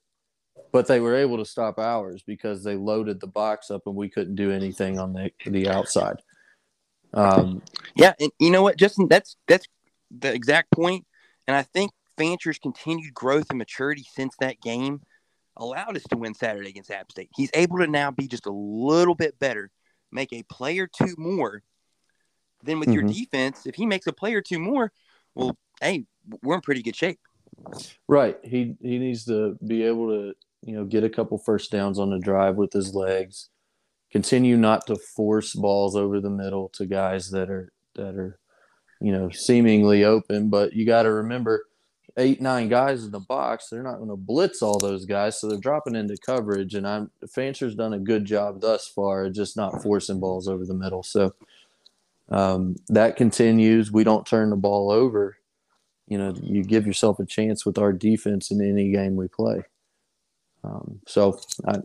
but 0.73 0.87
they 0.87 1.01
were 1.01 1.17
able 1.17 1.37
to 1.39 1.45
stop 1.45 1.79
ours 1.79 2.23
because 2.27 2.63
they 2.63 2.77
loaded 2.77 3.21
the 3.21 3.27
box 3.27 3.71
up 3.71 3.87
and 3.87 3.95
we 3.97 4.09
couldn't 4.09 4.37
do 4.37 4.51
anything 4.51 4.99
on 4.99 5.13
the 5.13 5.31
the 5.47 5.69
outside. 5.69 6.17
Um, 7.13 7.63
Yeah, 7.97 8.15
and 8.21 8.31
you 8.39 8.51
know 8.51 8.63
what, 8.63 8.77
Justin? 8.77 9.09
That's 9.09 9.37
that's 9.49 9.67
the 10.11 10.33
exact 10.33 10.71
point. 10.71 11.05
And 11.47 11.57
I 11.57 11.63
think 11.63 11.91
Fancher's 12.19 12.59
continued 12.59 13.15
growth 13.15 13.47
and 13.51 13.59
maturity 13.59 14.05
since 14.15 14.35
that 14.41 14.61
game 14.61 15.01
allowed 15.57 15.97
us 15.97 16.05
to 16.11 16.17
win 16.17 16.35
Saturday 16.35 16.69
against 16.69 16.91
App 16.91 17.11
State. 17.11 17.31
He's 17.35 17.51
able 17.55 17.79
to 17.79 17.87
now 17.87 18.11
be 18.11 18.29
just 18.29 18.47
a 18.47 18.53
little 18.53 19.15
bit 19.15 19.39
better, 19.39 19.71
make 20.13 20.33
a 20.33 20.43
play 20.45 20.79
or 20.79 20.87
two 20.87 21.15
more. 21.19 21.63
Then 22.63 22.79
with 22.79 22.91
your 22.91 23.03
Mhm. 23.03 23.13
defense, 23.15 23.67
if 23.67 23.75
he 23.75 23.87
makes 23.87 24.07
a 24.07 24.13
play 24.13 24.35
or 24.35 24.43
two 24.43 24.59
more, 24.59 24.93
well, 25.35 25.57
hey, 25.81 26.05
we're 26.43 26.55
in 26.55 26.61
pretty 26.61 26.83
good 26.83 26.95
shape. 26.95 27.19
Right. 28.07 28.39
He 28.45 28.77
he 28.81 28.99
needs 28.99 29.25
to 29.27 29.59
be 29.67 29.83
able 29.83 30.09
to, 30.09 30.35
you 30.63 30.75
know, 30.75 30.85
get 30.85 31.05
a 31.05 31.11
couple 31.11 31.39
first 31.39 31.71
downs 31.71 31.99
on 31.99 32.11
the 32.11 32.19
drive 32.19 32.57
with 32.57 32.73
his 32.73 32.95
legs. 32.95 33.49
Continue 34.11 34.57
not 34.57 34.87
to 34.87 34.97
force 34.97 35.55
balls 35.55 35.97
over 35.97 36.21
the 36.21 36.31
middle 36.31 36.69
to 36.71 36.87
guys 36.87 37.31
that 37.31 37.49
are 37.49 37.73
that 37.95 38.17
are, 38.17 38.39
you 39.01 39.13
know, 39.13 39.31
seemingly 39.31 40.05
open, 40.05 40.51
but 40.51 40.73
you 40.73 40.85
got 40.85 41.03
to 41.03 41.13
remember 41.13 41.65
eight, 42.17 42.41
nine 42.41 42.69
guys 42.69 43.05
in 43.05 43.13
the 43.13 43.21
box, 43.21 43.69
they're 43.69 43.83
not 43.83 43.97
going 43.97 44.09
to 44.09 44.17
blitz 44.17 44.63
all 44.63 44.79
those 44.79 45.07
guys, 45.07 45.41
so 45.41 45.49
they're 45.49 45.59
dropping 45.59 45.95
into 45.95 46.17
coverage 46.17 46.75
and 46.75 46.87
I'm 46.87 47.11
Fancher's 47.25 47.75
done 47.75 47.95
a 47.95 47.99
good 47.99 48.25
job 48.25 48.61
thus 48.61 48.89
far 48.89 49.31
just 49.31 49.57
not 49.57 49.83
forcing 49.83 50.21
balls 50.21 50.49
over 50.49 50.67
the 50.67 50.75
middle. 50.75 51.03
So 51.03 51.35
um, 52.29 52.77
that 52.89 53.17
continues. 53.17 53.93
We 53.93 54.05
don't 54.05 54.27
turn 54.27 54.51
the 54.51 54.57
ball 54.57 54.91
over 54.91 55.37
you 56.11 56.19
know, 56.19 56.35
you 56.43 56.65
give 56.65 56.87
yourself 56.87 57.21
a 57.21 57.25
chance 57.25 57.65
with 57.65 57.79
our 57.79 57.93
defense 57.93 58.51
in 58.51 58.61
any 58.61 58.91
game 58.91 59.15
we 59.15 59.29
play. 59.29 59.63
Um, 60.63 61.01
so 61.07 61.41
I, 61.67 61.79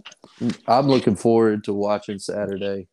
I'm 0.67 0.87
looking 0.87 1.15
forward 1.15 1.63
to 1.65 1.73
watching 1.73 2.19
Saturday. 2.19 2.87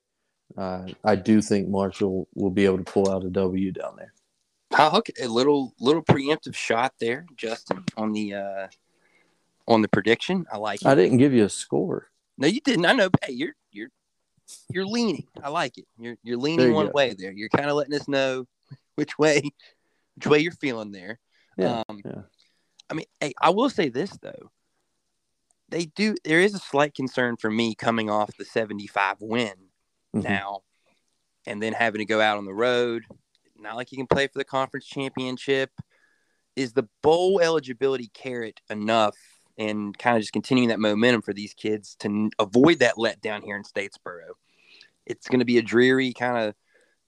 Uh, 0.57 0.87
I 1.05 1.16
do 1.16 1.40
think 1.40 1.68
Marshall 1.68 2.29
will 2.35 2.51
be 2.51 2.64
able 2.64 2.79
to 2.79 2.85
pull 2.85 3.11
out 3.11 3.25
a 3.25 3.31
W 3.31 3.73
down 3.73 3.97
there. 3.97 4.12
Oh, 4.79 4.99
okay, 4.99 5.12
a 5.23 5.29
little 5.29 5.75
little 5.81 6.03
preemptive 6.03 6.55
shot 6.55 6.95
there, 6.99 7.27
Justin, 7.37 7.85
on 7.97 8.12
the 8.12 8.35
uh 8.35 8.68
on 9.68 9.83
the 9.83 9.88
prediction. 9.88 10.47
I 10.51 10.57
like 10.57 10.83
it. 10.83 10.88
I 10.88 10.95
didn't 10.95 11.18
give 11.18 11.33
you 11.33 11.45
a 11.45 11.49
score. 11.49 12.09
No, 12.38 12.47
you 12.47 12.61
didn't. 12.61 12.87
I 12.87 12.92
know. 12.92 13.11
But 13.11 13.25
hey, 13.25 13.33
you're 13.35 13.55
you're 13.71 13.88
you're 14.71 14.87
leaning. 14.87 15.27
I 15.42 15.51
like 15.51 15.77
it. 15.79 15.85
You're 15.99 16.16
you're 16.23 16.38
leaning 16.38 16.68
you 16.68 16.75
one 16.75 16.87
go. 16.87 16.92
way 16.92 17.14
there. 17.18 17.33
You're 17.33 17.51
kind 17.51 17.68
of 17.68 17.77
letting 17.77 17.95
us 17.95 18.09
know 18.09 18.47
which 18.95 19.18
way 19.18 19.42
which 20.14 20.27
way 20.27 20.38
you're 20.38 20.53
feeling 20.53 20.92
there. 20.92 21.18
Yeah, 21.59 21.83
Um, 21.88 22.01
yeah. 22.05 22.23
I 22.88 22.95
mean, 22.95 23.07
hey, 23.21 23.35
I 23.40 23.51
will 23.51 23.71
say 23.71 23.88
this 23.90 24.11
though. 24.23 24.51
They 25.73 25.87
do. 25.87 26.15
There 26.25 26.41
is 26.41 26.55
a 26.55 26.59
slight 26.59 26.95
concern 26.95 27.37
for 27.37 27.51
me 27.51 27.75
coming 27.75 28.11
off 28.11 28.37
the 28.37 28.45
75 28.45 29.17
win 29.21 29.55
Mhm. 30.15 30.23
now, 30.23 30.63
and 31.47 31.63
then 31.63 31.73
having 31.73 31.99
to 32.01 32.05
go 32.05 32.21
out 32.21 32.39
on 32.39 32.45
the 32.45 32.55
road. 32.55 33.05
Not 33.57 33.77
like 33.77 33.91
you 33.91 33.99
can 33.99 34.07
play 34.07 34.27
for 34.27 34.39
the 34.39 34.45
conference 34.45 34.87
championship. 34.87 35.71
Is 36.55 36.75
the 36.75 36.89
bowl 37.03 37.41
eligibility 37.41 38.09
carrot 38.09 38.61
enough 38.69 39.17
and 39.57 39.97
kind 39.97 40.17
of 40.17 40.23
just 40.23 40.33
continuing 40.33 40.69
that 40.69 40.81
momentum 40.81 41.23
for 41.23 41.33
these 41.33 41.55
kids 41.55 41.97
to 42.01 42.09
n- 42.09 42.31
avoid 42.39 42.81
that 42.81 42.97
letdown 42.97 43.43
here 43.43 43.57
in 43.57 43.63
Statesboro? 43.63 44.33
It's 45.07 45.29
going 45.29 45.39
to 45.39 45.47
be 45.47 45.59
a 45.59 45.63
dreary 45.63 46.13
kind 46.13 46.37
of 46.37 46.55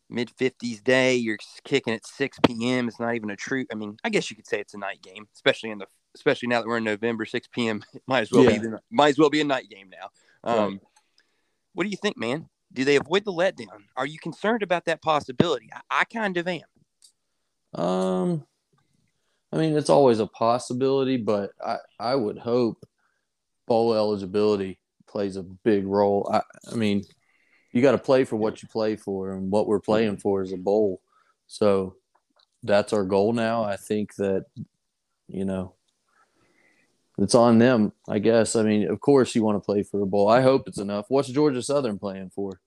mid 0.09 0.31
50s 0.31 0.83
day. 0.83 1.15
You're 1.17 1.39
kicking 1.65 1.93
at 1.93 2.07
6 2.07 2.39
p.m. 2.47 2.89
It's 2.89 3.01
not 3.01 3.15
even 3.15 3.31
a 3.31 3.37
true. 3.37 3.67
I 3.71 3.75
mean, 3.75 3.99
I 4.03 4.09
guess 4.09 4.31
you 4.31 4.37
could 4.37 4.47
say 4.47 4.61
it's 4.61 4.75
a 4.75 4.79
night 4.79 5.03
game, 5.03 5.29
especially 5.35 5.71
in 5.71 5.79
the 5.79 5.87
especially 6.15 6.49
now 6.49 6.61
that 6.61 6.69
we're 6.69 6.79
in 6.79 6.85
November, 6.85 7.25
6 7.25 7.49
p.m. 7.49 7.85
Might 8.07 8.21
as 8.23 8.33
well 8.33 8.45
Yeah. 8.45 8.51
be 8.51 8.59
the, 8.59 8.81
might 8.91 9.09
as 9.09 9.19
well 9.19 9.31
be 9.31 9.41
a 9.41 9.45
night 9.45 9.69
game 9.69 9.91
now. 9.91 10.11
Um, 10.45 10.59
Right. 10.59 10.81
What 11.75 11.85
do 11.85 11.91
you 11.91 11.97
think, 11.97 12.17
man? 12.17 12.49
Do 12.73 12.85
they 12.85 12.97
avoid 12.97 13.25
the 13.25 13.33
letdown? 13.33 13.85
Are 13.97 14.07
you 14.07 14.19
concerned 14.19 14.63
about 14.63 14.85
that 14.85 15.03
possibility? 15.03 15.71
I, 15.73 15.81
I 15.91 16.05
kind 16.05 16.37
of 16.37 16.47
am. 16.47 17.81
Um, 17.81 18.47
I 19.53 19.57
mean, 19.57 19.77
it's 19.77 19.91
always 19.91 20.21
a 20.21 20.27
possibility, 20.27 21.17
but 21.17 21.51
I, 21.65 21.79
I 21.99 22.15
would 22.15 22.39
hope 22.39 22.85
bowl 23.67 23.95
eligibility 23.95 24.79
plays 25.07 25.37
a 25.37 25.43
big 25.43 25.87
role. 25.87 26.29
I, 26.33 26.43
I 26.71 26.75
mean, 26.75 27.05
you 27.73 27.83
got 27.83 27.93
to 27.93 27.99
play 27.99 28.25
for 28.25 28.37
what 28.37 28.63
you 28.63 28.69
play 28.69 28.95
for, 28.97 29.33
and 29.33 29.51
what 29.51 29.67
we're 29.67 29.81
playing 29.81 30.19
for 30.19 30.43
is 30.43 30.53
a 30.53 30.57
bowl. 30.57 31.01
So 31.47 31.97
that's 32.63 32.93
our 32.93 33.05
goal 33.05 33.33
now. 33.33 33.65
I 33.65 33.77
think 33.77 34.15
that, 34.17 34.47
you 35.29 35.45
know, 35.45 35.75
it's 37.19 37.35
on 37.35 37.59
them, 37.59 37.93
I 38.09 38.19
guess. 38.19 38.57
I 38.57 38.63
mean, 38.63 38.89
of 38.89 39.01
course, 39.01 39.35
you 39.35 39.43
want 39.45 39.57
to 39.57 39.65
play 39.65 39.83
for 39.83 40.01
a 40.01 40.07
bowl. 40.07 40.29
I 40.29 40.41
hope 40.41 40.67
it's 40.67 40.79
enough. 40.79 41.07
What's 41.09 41.29
Georgia 41.29 41.63
Southern 41.63 41.99
playing 41.99 42.31
for? 42.31 42.61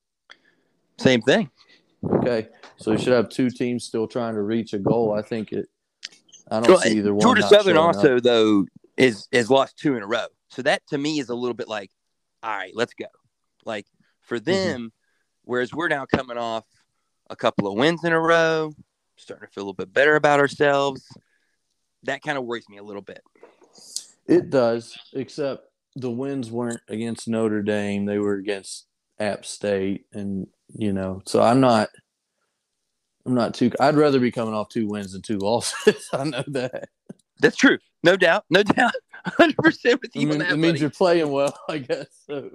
Same 0.99 1.21
thing. 1.21 1.49
Okay, 2.05 2.47
so 2.77 2.91
you 2.91 2.97
should 2.97 3.13
have 3.13 3.29
two 3.29 3.49
teams 3.49 3.83
still 3.83 4.07
trying 4.07 4.35
to 4.35 4.41
reach 4.41 4.73
a 4.73 4.79
goal. 4.79 5.13
I 5.13 5.21
think 5.21 5.51
it. 5.51 5.67
I 6.49 6.59
don't 6.59 6.69
Well, 6.69 6.79
see 6.79 6.97
either 6.97 7.13
one. 7.13 7.23
Georgia 7.25 7.43
Southern 7.43 7.75
showing 7.75 7.89
up. 7.89 7.95
also 7.95 8.19
though 8.19 8.65
is 8.95 9.27
has 9.33 9.49
lost 9.49 9.77
two 9.77 9.95
in 9.95 10.03
a 10.03 10.07
row. 10.07 10.27
So 10.49 10.61
that 10.61 10.81
to 10.87 10.97
me 10.97 11.19
is 11.19 11.29
a 11.29 11.35
little 11.35 11.53
bit 11.53 11.67
like, 11.67 11.91
all 12.41 12.55
right, 12.55 12.71
let's 12.73 12.93
go. 12.93 13.05
Like 13.65 13.85
for 14.21 14.39
Mm-hmm. 14.39 14.67
them, 14.69 14.93
whereas 15.43 15.73
we're 15.73 15.89
now 15.89 16.05
coming 16.05 16.37
off 16.37 16.65
a 17.29 17.35
couple 17.35 17.67
of 17.67 17.77
wins 17.77 18.03
in 18.03 18.13
a 18.13 18.19
row, 18.19 18.71
starting 19.17 19.47
to 19.47 19.53
feel 19.53 19.63
a 19.63 19.65
little 19.65 19.73
bit 19.73 19.91
better 19.91 20.15
about 20.15 20.39
ourselves. 20.39 21.05
That 22.03 22.21
kind 22.21 22.37
of 22.37 22.45
worries 22.45 22.69
me 22.69 22.77
a 22.77 22.83
little 22.83 23.01
bit. 23.01 23.21
It 24.27 24.49
does, 24.49 24.97
except 25.13 25.67
the 25.95 26.11
wins 26.11 26.51
weren't 26.51 26.81
against 26.87 27.27
Notre 27.27 27.63
Dame; 27.63 28.05
they 28.05 28.19
were 28.19 28.35
against 28.35 28.85
App 29.19 29.45
State, 29.45 30.05
and 30.13 30.47
you 30.73 30.93
know, 30.93 31.21
so 31.25 31.41
I'm 31.41 31.59
not. 31.59 31.89
I'm 33.25 33.35
not 33.35 33.53
too. 33.53 33.71
I'd 33.79 33.95
rather 33.95 34.19
be 34.19 34.31
coming 34.31 34.53
off 34.53 34.69
two 34.69 34.87
wins 34.87 35.11
than 35.11 35.21
two 35.21 35.37
losses. 35.41 36.09
I 36.13 36.23
know 36.23 36.43
that. 36.47 36.89
That's 37.39 37.57
true. 37.57 37.77
No 38.03 38.15
doubt. 38.15 38.45
No 38.49 38.63
doubt. 38.63 38.93
100% 39.27 40.01
with 40.01 40.11
I 40.15 40.19
you 40.19 40.27
on 40.27 40.29
mean, 40.29 40.39
that. 40.39 40.51
it 40.51 40.57
means 40.57 40.73
buddy. 40.73 40.79
you're 40.81 40.89
playing 40.89 41.31
well, 41.31 41.57
I 41.69 41.79
guess. 41.79 42.07
So. 42.25 42.49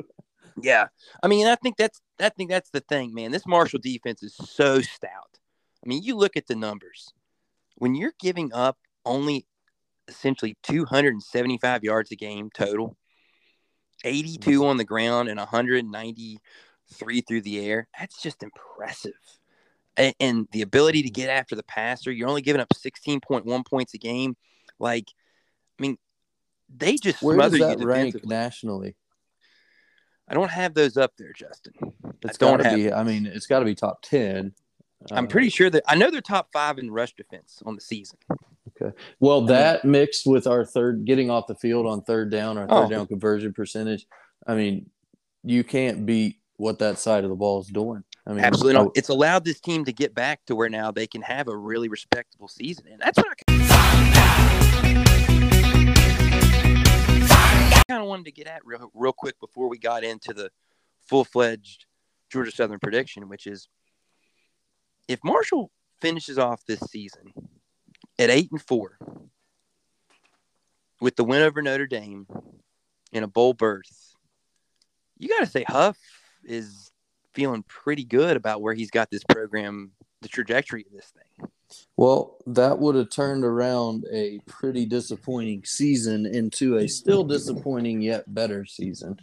Yeah. 0.61 0.87
I 1.23 1.29
mean, 1.29 1.47
I 1.47 1.57
think 1.57 1.77
that's 1.77 2.01
I 2.21 2.29
think 2.31 2.51
that's 2.51 2.71
the 2.71 2.81
thing, 2.81 3.15
man. 3.15 3.33
This 3.33 3.47
Marshall 3.47 3.81
defense 3.81 4.23
is 4.23 4.35
so 4.35 4.81
stout. 4.81 5.39
I 5.85 5.89
mean, 5.89 6.03
you 6.03 6.17
look 6.17 6.37
at 6.37 6.47
the 6.47 6.57
numbers. 6.57 7.13
When 7.77 7.95
you're 7.95 8.15
giving 8.21 8.53
up 8.53 8.79
only 9.05 9.47
essentially 10.09 10.57
275 10.63 11.85
yards 11.85 12.11
a 12.11 12.17
game 12.17 12.51
total, 12.53 12.97
82 14.05 14.65
on 14.65 14.77
the 14.77 14.85
ground 14.85 15.29
and 15.29 15.39
193 15.39 17.21
through 17.21 17.41
the 17.43 17.65
air, 17.65 17.89
that's 17.99 18.21
just 18.21 18.43
impressive. 18.43 19.13
And, 19.97 20.15
and 20.19 20.49
the 20.53 20.63
ability 20.63 21.03
to 21.03 21.11
get 21.11 21.29
after 21.29 21.55
the 21.55 21.63
passer, 21.63 22.11
you're 22.11 22.29
only 22.29 22.43
giving 22.43 22.61
up 22.61 22.71
16.1 22.71 23.67
points 23.67 23.95
a 23.95 23.99
game. 23.99 24.37
Like, 24.79 25.07
I 25.79 25.83
mean, 25.83 25.99
they 26.75 26.97
just 26.97 27.23
Where 27.23 27.37
does 27.37 27.53
you 27.53 27.59
that 27.59 27.79
rank 27.79 28.25
nationally? 28.25 28.97
I 30.29 30.35
don't 30.35 30.51
have 30.51 30.73
those 30.75 30.97
up 30.97 31.13
there, 31.19 31.33
Justin. 31.35 31.75
It's 32.25 32.39
got 32.39 32.59
to 32.59 32.75
be. 32.75 32.93
I 32.93 33.05
mean, 33.05 33.27
it's 33.27 33.47
got 33.47 33.59
to 33.59 33.65
be 33.65 33.75
top 33.75 34.01
ten. 34.03 34.55
I'm 35.11 35.25
Uh, 35.25 35.29
pretty 35.29 35.51
sure 35.51 35.69
that 35.69 35.83
I 35.87 35.97
know 35.97 36.11
they're 36.11 36.21
top 36.21 36.49
five 36.53 36.79
in 36.79 36.91
rush 36.91 37.13
defense 37.15 37.61
on 37.67 37.75
the 37.75 37.81
season. 37.81 38.19
Well, 39.21 39.43
that 39.43 39.85
mixed 39.85 40.27
with 40.27 40.47
our 40.47 40.65
third 40.65 41.05
getting 41.05 41.31
off 41.31 41.47
the 41.47 41.55
field 41.55 41.87
on 41.87 42.03
third 42.03 42.31
down, 42.31 42.59
our 42.59 42.67
third 42.67 42.87
Oh. 42.87 42.89
down 42.89 43.07
conversion 43.07 43.53
percentage. 43.53 44.07
I 44.47 44.55
mean, 44.55 44.91
you 45.45 45.65
can't 45.65 46.05
beat 46.07 46.37
what 46.57 46.79
that 46.81 46.99
side 46.99 47.25
of 47.25 47.31
the 47.31 47.37
ball 47.37 47.61
is 47.61 47.69
doing. 47.69 48.05
I 48.27 48.33
mean, 48.33 48.45
Absolutely 48.45 48.79
I- 48.79 48.83
not. 48.85 48.93
It's 48.97 49.09
allowed 49.09 49.45
this 49.45 49.59
team 49.61 49.85
to 49.87 49.93
get 49.93 50.15
back 50.15 50.45
to 50.47 50.55
where 50.55 50.69
now 50.69 50.91
they 50.93 51.07
can 51.07 51.23
have 51.23 51.49
a 51.49 51.57
really 51.57 51.89
respectable 51.89 52.47
season, 52.49 52.87
and 52.91 53.01
that's 53.01 53.19
what 53.19 53.27
I 53.29 53.35
kind 57.89 58.03
of 58.03 58.09
wanted 58.09 58.25
to 58.27 58.33
get 58.33 58.47
at 58.47 58.65
real, 58.65 58.91
real 58.95 59.13
quick 59.13 59.39
before 59.41 59.69
we 59.69 59.79
got 59.79 60.05
into 60.05 60.33
the 60.33 60.51
full 61.07 61.25
fledged 61.25 61.87
Georgia 62.31 62.51
Southern 62.51 62.79
prediction, 62.79 63.29
which 63.29 63.47
is 63.47 63.69
if 65.09 65.19
Marshall 65.25 65.71
finishes 66.01 66.39
off 66.39 66.65
this 66.67 66.81
season 66.91 67.33
at 68.23 68.31
eight 68.31 68.51
and 68.51 68.63
four 68.63 68.99
with 71.01 71.17
the 71.17 71.25
win 71.25 71.43
over 71.43 71.61
Notre 71.61 71.87
Dame 71.87 72.27
in 73.13 73.25
a 73.25 73.29
bowl 73.29 73.53
berth, 73.53 74.15
you 75.19 75.29
got 75.29 75.41
to 75.41 75.47
say 75.47 75.65
Huff 75.67 75.99
is 76.45 76.91
feeling 77.35 77.65
pretty 77.67 78.05
good 78.05 78.37
about 78.37 78.63
where 78.63 78.75
he's 78.75 78.91
got 78.91 79.11
this 79.11 79.25
program, 79.29 79.93
the 80.21 80.29
trajectory 80.29 80.85
of 80.87 80.93
this 80.93 81.11
thing. 81.11 81.49
Well, 81.97 82.37
that 82.47 82.79
would 82.79 82.95
have 82.97 83.11
turned 83.11 83.45
around 83.45 84.05
a 84.13 84.39
pretty 84.47 84.85
disappointing 84.85 85.65
season 85.65 86.27
into 86.27 86.77
a 86.77 86.89
still 86.89 87.25
disappointing 87.25 88.03
yet 88.03 88.33
better 88.33 88.65
season. 88.65 89.19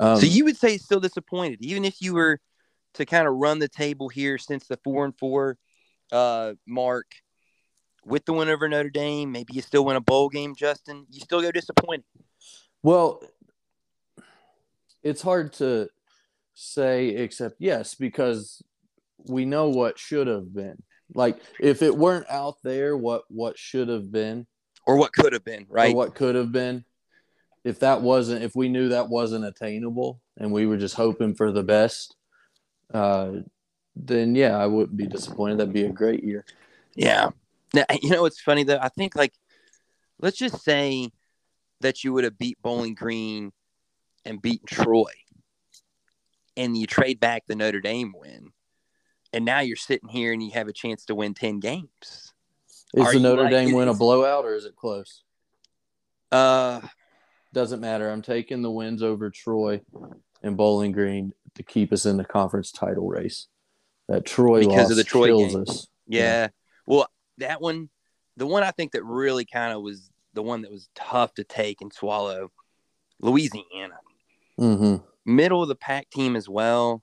Um, 0.00 0.18
so 0.18 0.26
you 0.26 0.44
would 0.44 0.56
say 0.56 0.78
still 0.78 1.00
disappointed, 1.00 1.58
even 1.60 1.84
if 1.84 2.00
you 2.00 2.14
were 2.14 2.40
to 2.94 3.06
kind 3.06 3.28
of 3.28 3.34
run 3.34 3.58
the 3.58 3.68
table 3.68 4.08
here 4.08 4.38
since 4.38 4.66
the 4.66 4.78
four 4.82 5.04
and 5.04 5.16
four 5.18 5.56
uh, 6.10 6.54
mark 6.66 7.06
with 8.08 8.24
the 8.24 8.32
win 8.32 8.48
over 8.48 8.68
Notre 8.68 8.90
Dame. 8.90 9.30
Maybe 9.30 9.54
you 9.54 9.62
still 9.62 9.84
win 9.84 9.96
a 9.96 10.00
bowl 10.00 10.28
game, 10.28 10.54
Justin. 10.54 11.06
You 11.10 11.20
still 11.20 11.40
go 11.40 11.50
disappointed. 11.52 12.04
Well, 12.82 13.22
it's 15.02 15.22
hard 15.22 15.52
to 15.54 15.88
say, 16.54 17.08
except 17.08 17.56
yes, 17.58 17.94
because 17.94 18.62
we 19.28 19.44
know 19.44 19.68
what 19.68 19.98
should 19.98 20.26
have 20.26 20.52
been. 20.54 20.82
Like 21.14 21.38
if 21.60 21.82
it 21.82 21.96
weren't 21.96 22.28
out 22.28 22.56
there, 22.62 22.96
what 22.96 23.22
what 23.28 23.58
should 23.58 23.88
have 23.88 24.10
been, 24.12 24.46
Or 24.86 24.96
what 24.96 25.12
could 25.12 25.32
have 25.32 25.44
been, 25.44 25.66
right? 25.68 25.92
or 25.92 25.96
what 25.96 26.14
could 26.14 26.34
have 26.34 26.52
been. 26.52 26.84
If 27.64 27.80
that 27.80 28.02
wasn't, 28.02 28.42
if 28.44 28.54
we 28.54 28.68
knew 28.68 28.90
that 28.90 29.08
wasn't 29.08 29.44
attainable, 29.44 30.20
and 30.36 30.52
we 30.52 30.66
were 30.66 30.76
just 30.76 30.94
hoping 30.94 31.34
for 31.34 31.50
the 31.52 31.62
best, 31.62 32.14
uh, 32.94 33.32
then 33.96 34.34
yeah, 34.34 34.56
I 34.56 34.66
wouldn't 34.66 34.96
be 34.96 35.06
disappointed. 35.06 35.58
That'd 35.58 35.72
be 35.72 35.84
a 35.84 35.92
great 35.92 36.22
year. 36.22 36.44
Yeah. 36.94 37.30
Now, 37.74 37.84
you 38.02 38.10
know 38.10 38.22
what's 38.22 38.40
funny 38.40 38.64
though? 38.64 38.78
I 38.80 38.88
think 38.88 39.14
like 39.16 39.32
let's 40.20 40.36
just 40.38 40.62
say 40.62 41.10
that 41.80 42.02
you 42.04 42.12
would 42.12 42.24
have 42.24 42.38
beat 42.38 42.60
Bowling 42.62 42.94
Green 42.94 43.52
and 44.24 44.42
beaten 44.42 44.66
Troy, 44.66 45.10
and 46.56 46.76
you 46.76 46.86
trade 46.86 47.20
back 47.20 47.44
the 47.46 47.54
Notre 47.56 47.80
Dame 47.80 48.12
win, 48.16 48.50
and 49.32 49.44
now 49.44 49.60
you're 49.60 49.76
sitting 49.76 50.08
here 50.08 50.32
and 50.32 50.42
you 50.42 50.50
have 50.52 50.68
a 50.68 50.72
chance 50.72 51.04
to 51.06 51.14
win 51.14 51.34
ten 51.34 51.60
games. 51.60 52.32
Is 52.94 53.04
Are 53.06 53.12
the 53.12 53.20
Notre 53.20 53.42
like- 53.42 53.50
Dame 53.52 53.72
win 53.72 53.88
a 53.88 53.94
blowout 53.94 54.44
or 54.44 54.54
is 54.54 54.64
it 54.64 54.74
close? 54.76 55.22
Uh, 56.32 56.80
Doesn't 57.52 57.80
matter. 57.80 58.10
I'm 58.10 58.22
taking 58.22 58.62
the 58.62 58.70
wins 58.70 59.02
over 59.02 59.30
Troy 59.30 59.80
and 60.42 60.56
Bowling 60.56 60.92
Green 60.92 61.32
to 61.54 61.62
keep 61.62 61.92
us 61.92 62.06
in 62.06 62.16
the 62.16 62.24
conference 62.24 62.70
title 62.72 63.06
race. 63.08 63.46
That 64.08 64.24
Troy 64.24 64.60
Because 64.66 64.90
of 64.90 64.96
the 64.96 65.04
Troy 65.04 65.26
kills 65.28 65.52
game. 65.52 65.62
us. 65.62 65.86
yeah. 66.06 66.48
Well, 66.86 67.08
that 67.38 67.60
one, 67.60 67.88
the 68.36 68.46
one 68.46 68.62
I 68.62 68.70
think 68.70 68.92
that 68.92 69.04
really 69.04 69.44
kind 69.44 69.72
of 69.72 69.82
was 69.82 70.10
the 70.34 70.42
one 70.42 70.62
that 70.62 70.70
was 70.70 70.88
tough 70.94 71.34
to 71.34 71.44
take 71.44 71.80
and 71.80 71.92
swallow, 71.92 72.50
Louisiana. 73.20 73.98
hmm 74.56 74.96
middle 75.24 75.62
of 75.62 75.68
the 75.68 75.74
pack 75.74 76.08
team 76.10 76.36
as 76.36 76.48
well. 76.48 77.02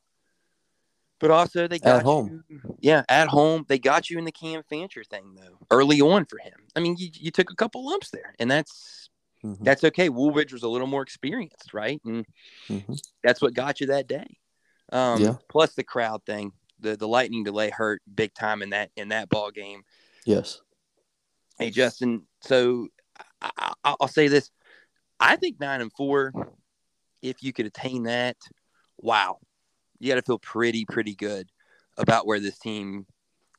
But 1.19 1.31
also 1.31 1.67
they 1.67 1.79
got 1.79 2.03
home. 2.03 2.43
you- 2.49 2.59
yeah, 2.79 3.03
at 3.07 3.27
home. 3.27 3.65
They 3.67 3.79
got 3.79 4.09
you 4.09 4.17
in 4.17 4.25
the 4.25 4.31
Cam 4.31 4.63
Fancher 4.69 5.03
thing 5.03 5.35
though, 5.35 5.57
early 5.71 6.01
on 6.01 6.25
for 6.25 6.39
him. 6.39 6.53
I 6.75 6.79
mean, 6.79 6.95
you, 6.97 7.09
you 7.13 7.31
took 7.31 7.51
a 7.51 7.55
couple 7.55 7.85
lumps 7.85 8.09
there, 8.09 8.35
and 8.39 8.49
that's 8.51 9.09
hmm 9.41 9.53
that's 9.63 9.83
okay. 9.83 10.09
Wooldridge 10.09 10.51
was 10.53 10.63
a 10.63 10.67
little 10.67 10.87
more 10.87 11.01
experienced, 11.01 11.73
right? 11.73 12.01
And 12.05 12.25
hmm 12.67 12.93
that's 13.23 13.41
what 13.41 13.53
got 13.53 13.79
you 13.79 13.87
that 13.87 14.07
day. 14.07 14.37
Um, 14.91 15.21
Yeah. 15.21 15.35
Plus 15.49 15.73
the 15.73 15.83
crowd 15.83 16.23
thing, 16.25 16.51
the 16.79 16.95
the 16.97 17.07
lightning 17.07 17.43
delay 17.43 17.69
hurt 17.69 18.01
big 18.13 18.33
time 18.33 18.61
in 18.61 18.71
that 18.71 18.91
in 18.95 19.09
that 19.09 19.29
ball 19.29 19.51
game. 19.51 19.83
Yes. 20.25 20.61
Hey 21.57 21.69
Justin, 21.69 22.23
so 22.41 22.89
I, 23.41 23.73
I, 23.83 23.95
I'll 23.99 24.07
say 24.09 24.27
this: 24.27 24.51
I 25.19 25.37
think 25.37 25.59
nine 25.59 25.79
and 25.81 25.91
four, 25.93 26.33
if 27.21 27.41
you 27.41 27.53
could 27.53 27.65
attain 27.65 28.03
that, 28.03 28.35
wow, 28.97 29.37
you 29.99 30.09
got 30.09 30.15
to 30.15 30.21
feel 30.21 30.39
pretty, 30.39 30.83
pretty 30.85 31.15
good 31.15 31.47
about 31.97 32.27
where 32.27 32.39
this 32.39 32.57
team 32.59 33.05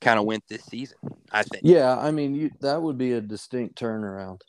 kind 0.01 0.19
of 0.19 0.27
went 0.27 0.45
this 0.49 0.65
season. 0.65 0.99
I 1.33 1.43
think. 1.43 1.63
Yeah, 1.65 1.97
I 1.99 2.11
mean, 2.11 2.35
you, 2.35 2.51
that 2.61 2.83
would 2.83 2.99
be 2.99 3.13
a 3.13 3.21
distinct 3.21 3.81
turnaround. 3.81 4.43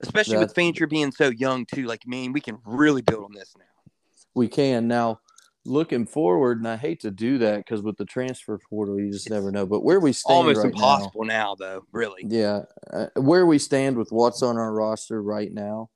Especially 0.00 0.36
with 0.36 0.54
Fancher 0.54 0.86
being 0.86 1.12
so 1.12 1.30
young 1.30 1.66
too. 1.66 1.86
Like, 1.86 2.06
man, 2.06 2.32
we 2.32 2.40
can 2.40 2.58
really 2.64 3.02
build 3.02 3.24
on 3.24 3.32
this 3.32 3.54
now. 3.58 3.64
We 4.34 4.48
can 4.48 4.86
now. 4.86 5.20
Looking 5.66 6.04
forward, 6.06 6.58
and 6.58 6.68
I 6.68 6.76
hate 6.76 7.00
to 7.00 7.10
do 7.10 7.38
that 7.38 7.58
because 7.58 7.80
with 7.82 7.96
the 7.96 8.04
transfer 8.04 8.58
portal, 8.68 9.00
you 9.00 9.10
just 9.10 9.26
It's 9.26 9.30
never 9.30 9.50
know. 9.50 9.64
But 9.64 9.82
where 9.82 9.98
we 9.98 10.12
stand 10.12 10.36
Almost 10.36 10.58
right 10.58 10.66
impossible 10.66 11.24
now. 11.24 11.54
though. 11.54 11.86
Really. 11.90 12.22
yeah, 12.28 12.62
uh, 12.92 13.06
where 13.16 13.46
we 13.46 13.58
stand 13.58 13.96
with 13.96 14.12
what's 14.12 14.42
on 14.42 14.58
our 14.58 14.72
roster 14.72 15.22
right 15.22 15.50
now, 15.50 15.88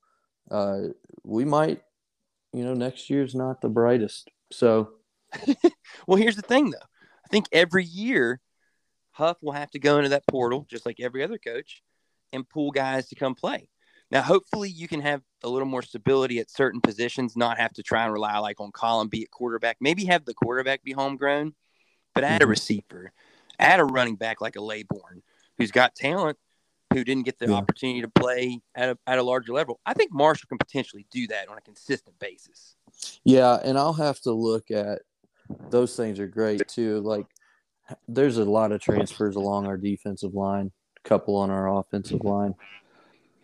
uh, 0.50 0.78
we 1.22 1.44
might, 1.44 1.83
you 2.54 2.64
know, 2.64 2.72
next 2.72 3.11
year's 3.11 3.35
not 3.35 3.61
the 3.61 3.68
brightest. 3.68 4.31
So 4.50 4.90
Well, 6.07 6.16
here's 6.18 6.37
the 6.37 6.42
thing, 6.42 6.70
though. 6.70 6.78
I 6.78 7.28
think 7.28 7.46
every 7.52 7.85
year, 7.85 8.40
Huff 9.11 9.37
will 9.42 9.52
have 9.52 9.70
to 9.72 9.78
go 9.78 9.98
into 9.98 10.11
that 10.11 10.26
portal, 10.26 10.66
just 10.70 10.87
like 10.87 11.00
every 11.00 11.22
other 11.22 11.37
coach, 11.38 11.83
and 12.33 12.48
pull 12.48 12.70
guys 12.70 13.09
to 13.09 13.16
come 13.16 13.35
play. 13.35 13.68
Now, 14.10 14.22
hopefully, 14.22 14.70
you 14.70 14.88
can 14.88 15.00
have 15.00 15.22
a 15.42 15.48
little 15.48 15.68
more 15.68 15.82
stability 15.82 16.38
at 16.38 16.50
certain 16.50 16.80
positions, 16.80 17.36
not 17.36 17.58
have 17.58 17.72
to 17.74 17.82
try 17.82 18.04
and 18.04 18.12
rely 18.12 18.38
like 18.38 18.60
on 18.60 18.72
Colombi 18.72 19.22
at 19.22 19.30
quarterback. 19.30 19.76
Maybe 19.80 20.06
have 20.06 20.24
the 20.24 20.34
quarterback 20.34 20.82
be 20.82 20.92
homegrown, 20.92 21.54
but 22.14 22.24
add 22.24 22.42
a 22.42 22.46
Mhm. 22.46 22.50
receiver, 22.50 23.12
add 23.58 23.80
a 23.80 23.84
running 23.84 24.16
back 24.16 24.40
like 24.40 24.56
a 24.56 24.62
Laborn, 24.62 25.22
who's 25.58 25.70
got 25.70 25.94
talent, 25.94 26.38
who 26.92 27.04
didn't 27.04 27.24
get 27.24 27.38
the 27.38 27.48
Yeah. 27.48 27.56
opportunity 27.56 28.00
to 28.00 28.08
play 28.08 28.62
at 28.74 28.88
a, 28.88 28.98
at 29.06 29.18
a 29.18 29.22
larger 29.22 29.52
level. 29.52 29.78
I 29.84 29.92
think 29.92 30.10
Marshall 30.10 30.48
can 30.48 30.56
potentially 30.58 31.06
do 31.10 31.26
that 31.26 31.48
on 31.48 31.58
a 31.58 31.60
consistent 31.60 32.18
basis. 32.18 32.76
Yeah, 33.24 33.60
and 33.62 33.76
I'll 33.76 33.92
have 33.92 34.20
to 34.22 34.32
look 34.32 34.70
at 34.70 35.02
those 35.68 35.96
things 35.96 36.18
are 36.18 36.26
great 36.26 36.66
too. 36.66 37.00
Like 37.00 37.26
there's 38.06 38.38
a 38.38 38.44
lot 38.44 38.72
of 38.72 38.80
transfers 38.80 39.36
along 39.36 39.66
our 39.66 39.76
defensive 39.76 40.34
line, 40.34 40.72
a 40.96 41.08
couple 41.08 41.36
on 41.36 41.50
our 41.50 41.78
offensive 41.78 42.24
line. 42.24 42.54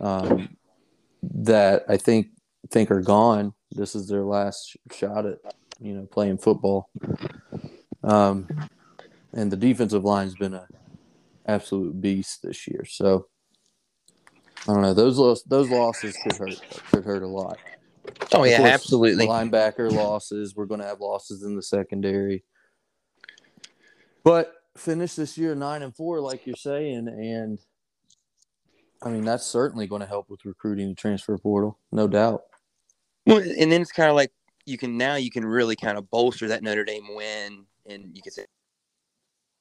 Um, 0.04 0.56
that 1.22 1.84
I 1.88 1.96
think 1.96 2.28
think 2.70 2.90
are 2.90 3.00
gone. 3.00 3.54
This 3.72 3.94
is 3.94 4.06
their 4.06 4.22
last 4.22 4.76
shot 4.92 5.24
at, 5.24 5.38
you 5.80 5.94
know, 5.94 6.06
playing 6.06 6.38
football. 6.38 6.90
Um, 8.02 8.46
and 9.32 9.50
the 9.50 9.56
defensive 9.56 10.04
line's 10.04 10.34
been 10.34 10.54
a 10.54 10.66
absolute 11.46 12.00
beast 12.00 12.42
this 12.42 12.68
year. 12.68 12.84
So 12.84 13.26
I 14.68 14.74
don't 14.74 14.82
know. 14.82 14.94
Those 14.94 15.42
those 15.44 15.70
losses 15.70 16.16
could 16.22 16.36
hurt 16.36 16.60
could 16.90 17.04
hurt 17.04 17.22
a 17.22 17.26
lot. 17.26 17.58
Oh 18.32 18.44
yeah, 18.44 18.58
course, 18.58 18.90
Linebacker 18.90 19.90
losses. 19.90 20.54
We're 20.54 20.66
going 20.66 20.80
to 20.80 20.86
have 20.86 21.00
losses 21.00 21.42
in 21.42 21.56
the 21.56 21.62
secondary. 21.62 22.44
But 24.22 24.52
finish 24.76 25.14
this 25.14 25.38
year 25.38 25.54
nine 25.54 25.82
and 25.82 25.96
four, 25.96 26.20
like 26.20 26.46
you're 26.46 26.56
saying, 26.56 27.08
and 27.08 27.58
I 29.04 29.10
mean 29.10 29.24
that's 29.24 29.44
certainly 29.44 29.86
going 29.86 30.00
to 30.00 30.06
help 30.06 30.30
with 30.30 30.44
recruiting 30.44 30.88
the 30.88 30.94
transfer 30.94 31.36
portal, 31.38 31.78
no 31.92 32.08
doubt. 32.08 32.44
Well, 33.26 33.38
and 33.38 33.70
then 33.70 33.82
it's 33.82 33.92
kind 33.92 34.08
of 34.10 34.16
like 34.16 34.32
you 34.66 34.78
can 34.78 34.96
now 34.96 35.16
you 35.16 35.30
can 35.30 35.44
really 35.44 35.76
kind 35.76 35.98
of 35.98 36.10
bolster 36.10 36.48
that 36.48 36.62
Notre 36.62 36.84
Dame 36.84 37.14
win, 37.14 37.66
and 37.86 38.16
you 38.16 38.22
can 38.22 38.32
say 38.32 38.46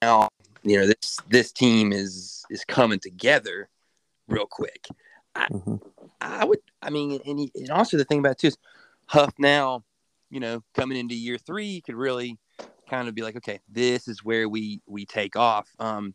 now 0.01 0.29
you 0.63 0.79
know 0.79 0.87
this 0.87 1.19
this 1.29 1.51
team 1.51 1.91
is 1.91 2.45
is 2.49 2.63
coming 2.65 2.99
together 2.99 3.69
real 4.27 4.45
quick. 4.49 4.87
Mhm. 5.35 5.81
I 6.21 6.45
would, 6.45 6.59
I 6.81 6.89
mean, 6.89 7.19
and, 7.25 7.39
he- 7.39 7.51
and 7.55 7.69
also 7.71 7.97
the 7.97 8.05
thing 8.05 8.19
about 8.19 8.33
it 8.33 8.37
too 8.39 8.47
is 8.47 8.57
Huff 9.07 9.33
now, 9.39 9.83
you 10.29 10.39
know, 10.39 10.63
coming 10.73 10.97
into 10.97 11.15
year 11.15 11.37
three, 11.37 11.65
you 11.65 11.81
could 11.81 11.95
really 11.95 12.37
kind 12.89 13.07
of 13.09 13.15
be 13.15 13.21
like, 13.23 13.35
okay, 13.35 13.59
this 13.67 14.07
is 14.07 14.23
where 14.23 14.47
we 14.47 14.81
we 14.85 15.05
take 15.05 15.35
off 15.35 15.69
um, 15.79 16.13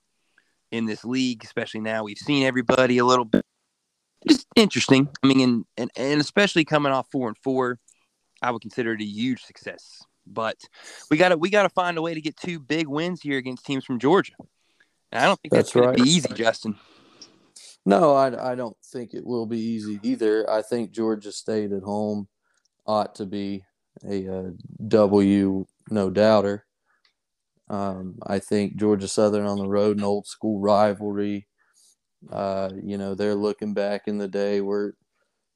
in 0.71 0.87
this 0.87 1.05
league, 1.05 1.45
especially 1.45 1.81
now 1.81 2.05
we've 2.05 2.19
seen 2.19 2.45
everybody 2.45 2.99
a 2.99 3.05
little 3.05 3.25
bit. 3.25 3.45
Just 4.29 4.47
interesting. 4.57 5.09
I 5.23 5.27
mean, 5.27 5.41
and, 5.41 5.65
and 5.77 5.91
and 5.97 6.21
especially 6.21 6.65
coming 6.65 6.93
off 6.93 7.07
four 7.11 7.29
and 7.29 7.37
four, 7.39 7.79
I 8.43 8.51
would 8.51 8.63
consider 8.63 8.93
it 8.95 9.01
a 9.01 9.05
huge 9.05 9.43
success. 9.43 10.03
But 10.27 10.57
we 11.11 11.17
got 11.17 11.31
to 11.31 11.37
we 11.37 11.51
got 11.51 11.63
to 11.63 11.69
find 11.69 11.97
a 11.97 12.03
way 12.03 12.15
to 12.15 12.21
get 12.21 12.37
two 12.37 12.59
big 12.59 12.89
wins 12.89 13.21
here 13.23 13.39
against 13.39 13.65
teams 13.65 13.85
from 13.85 13.99
Georgia. 13.99 14.35
And 15.13 15.23
I 15.23 15.27
don't 15.27 15.41
think 15.41 15.53
that's, 15.55 15.69
That's 15.69 15.75
going 15.75 15.89
right. 15.89 15.97
to 15.97 16.05
be 16.05 16.11
easy, 16.11 16.29
Justin. 16.35 16.77
No, 17.87 18.13
I, 18.15 18.53
I 18.53 18.55
don't 18.55 18.77
think 18.85 19.15
it 19.15 19.25
will 19.25 19.47
be 19.47 19.59
easy 19.59 19.99
either. 20.03 20.49
I 20.51 20.61
think 20.61 20.91
Georgia 20.91 21.33
State 21.33 21.73
at 21.73 21.83
home 21.83 22.29
ought 22.87 23.15
to 23.15 23.25
be 23.25 23.65
a, 24.07 24.29
uh 24.29 24.51
no 25.91 26.11
doubter. 26.11 26.67
Um, 27.71 28.19
I 28.27 28.39
think 28.39 28.77
Georgia 28.77 29.09
Southern 29.09 29.47
on 29.47 29.59
the 29.59 29.69
road, 29.69 29.99
an 29.99 30.05
old 30.05 30.27
school 30.27 30.61
rivalry. 30.61 31.47
Uh, 32.31 32.71
you 32.83 32.99
know, 32.99 33.15
they're 33.15 33.35
looking 33.35 33.75
back 33.75 34.09
in 34.09 34.19
the 34.19 34.29
day. 34.29 34.61
We're 34.61 34.93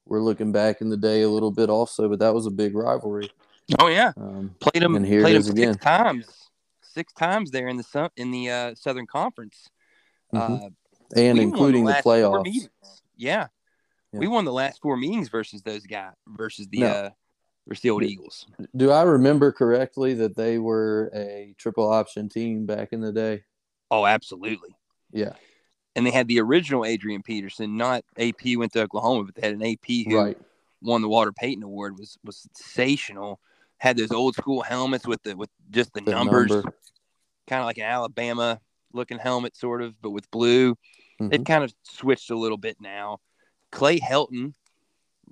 we're 0.05 0.21
looking 0.21 0.51
back 0.51 0.81
in 0.81 0.89
the 0.89 0.97
day 0.97 1.21
a 1.21 1.29
little 1.29 1.51
bit 1.51 1.69
also, 1.69 2.09
but 2.09 2.19
that 2.19 2.33
was 2.33 2.45
a 2.45 2.51
big 2.51 2.75
rivalry. 2.75 3.29
Oh 3.79 3.87
yeah, 3.87 4.11
Um, 4.17 4.55
played 4.59 4.83
them 4.83 4.95
And 4.95 5.05
here 5.05 5.19
it 5.19 5.23
played 5.23 5.35
them 5.35 5.39
is 5.41 5.47
six 5.47 5.59
again. 5.59 5.75
times, 5.77 6.49
six 6.81 7.13
times 7.13 7.51
there 7.51 7.67
in 7.67 7.77
the 7.77 8.11
in 8.17 8.31
the 8.31 8.49
uh, 8.49 8.75
Southern 8.75 9.07
Conference, 9.07 9.69
mhm. 10.33 10.65
uh, 10.65 10.69
and 11.15 11.39
including 11.39 11.85
the, 11.85 11.93
four 11.95 12.13
playoffs. 12.15 12.69
Yeah. 13.15 13.47
Yeah. 14.11 14.19
we 14.19 14.27
won 14.27 14.45
the 14.45 14.53
last 14.53 14.81
four 14.81 14.97
meetings 14.97 15.29
versus 15.29 15.61
those 15.63 15.85
guys 15.85 16.13
versus 16.27 16.67
the 16.67 16.79
No. 16.79 17.11
Versus 17.67 17.81
the 17.81 17.89
old. 17.89 18.03
Eagles. 18.03 18.45
Do 18.75 18.91
I 18.91 19.03
remember 19.03 19.51
correctly 19.51 20.13
that 20.15 20.35
they 20.35 20.57
were 20.57 21.11
a 21.13 21.55
triple 21.57 21.89
option 21.89 22.29
team 22.29 22.65
back 22.65 22.93
in 22.93 23.01
the 23.01 23.11
day? 23.11 23.43
Oh, 23.91 24.05
absolutely. 24.05 24.75
Yeah, 25.11 25.33
And 25.95 26.05
they 26.05 26.11
had 26.11 26.27
the 26.27 26.39
original 26.41 26.85
Adrian 26.85 27.21
Peterson, 27.21 27.77
not 27.77 28.03
AP 28.17 28.55
went 28.57 28.73
to 28.73 28.81
Oklahoma, 28.81 29.25
but 29.25 29.35
they 29.35 29.41
had 29.47 29.53
an 29.55 29.63
AP 29.63 30.05
who 30.07 30.15
right. 30.17 30.37
won 30.81 31.01
the 31.01 31.07
Walter 31.07 31.31
Payton 31.31 31.63
Award 31.63 31.97
was 31.99 32.17
was 32.23 32.37
sensational. 32.37 33.39
Had 33.77 33.97
those 33.97 34.11
old 34.11 34.35
school 34.35 34.61
helmets 34.61 35.05
with 35.05 35.21
the 35.23 35.35
with 35.35 35.49
just 35.69 35.93
the, 35.93 36.01
The 36.01 36.11
numbers, 36.11 36.51
number. 36.51 36.73
kind 37.47 37.61
of 37.61 37.65
like 37.65 37.77
an 37.77 37.83
Alabama 37.85 38.59
looking 38.93 39.19
helmet, 39.19 39.55
sort 39.55 39.81
of, 39.81 39.99
but 40.01 40.11
with 40.11 40.29
blue. 40.31 40.75
They've 41.29 41.39
Mhm. 41.39 41.45
kind 41.45 41.63
of 41.63 41.73
switched 41.83 42.31
a 42.31 42.37
little 42.37 42.57
bit 42.57 42.77
now. 42.81 43.19
Clay 43.71 43.99
Helton, 43.99 44.53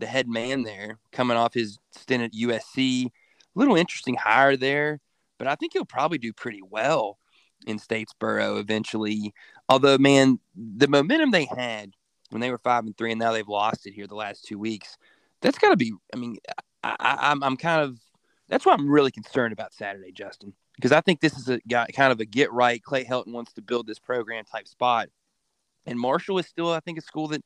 the 0.02 0.08
head 0.08 0.28
man 0.28 0.64
there, 0.64 1.00
coming 1.14 1.38
off 1.38 1.54
his 1.54 1.78
stint 1.92 2.24
at 2.24 2.34
USC, 2.34 3.06
A 3.06 3.10
little 3.56 3.78
interesting 3.78 4.16
hire 4.16 4.58
there, 4.58 5.00
but 5.38 5.48
I 5.48 5.56
think 5.56 5.74
he'll 5.74 5.86
probably 5.86 6.18
do 6.18 6.34
pretty 6.34 6.62
well 6.62 7.18
in 7.66 7.80
Statesboro 7.80 8.60
eventually. 8.60 9.34
Although, 9.70 9.98
man, 9.98 10.40
the 10.56 10.88
momentum 10.88 11.32
they 11.32 11.46
had 11.46 11.92
when 12.32 12.42
they 12.42 12.50
were 12.50 12.58
five 12.58 12.86
and 12.86 12.98
three, 12.98 13.12
and 13.12 13.20
now 13.20 13.32
they've 13.32 13.48
lost 13.48 13.88
it 13.88 13.94
here 13.94 14.08
the 14.08 14.16
last 14.16 14.46
two 14.46 14.60
weeks. 14.60 14.98
That's 15.42 15.58
got 15.58 15.70
to 15.70 15.78
be. 15.78 15.94
I 16.14 16.18
mean, 16.18 16.38
I, 16.84 16.96
I, 17.00 17.18
I'm 17.32 17.44
I'm 17.44 17.58
kind 17.58 17.82
of. 17.82 18.00
That's 18.50 18.66
why 18.66 18.74
I'm 18.74 18.90
really 18.90 19.12
concerned 19.12 19.54
about 19.54 19.74
Saturday, 19.74 20.12
Justin, 20.12 20.54
because 20.76 20.92
I 20.92 21.00
think 21.00 21.22
this 21.22 21.38
is 21.38 21.48
a 21.50 21.60
kind 21.94 22.12
of 22.12 22.20
a 22.20 22.26
get 22.26 22.52
right. 22.52 22.84
Clay 22.84 23.06
Helton 23.06 23.32
wants 23.32 23.54
to 23.54 23.62
build 23.62 23.88
this 23.88 24.00
program 24.00 24.44
type 24.44 24.68
spot, 24.68 25.08
and 25.86 26.00
Marshall 26.00 26.38
is 26.38 26.48
still, 26.48 26.72
I 26.72 26.80
think, 26.82 26.98
a 26.98 27.02
school 27.02 27.30
that 27.30 27.44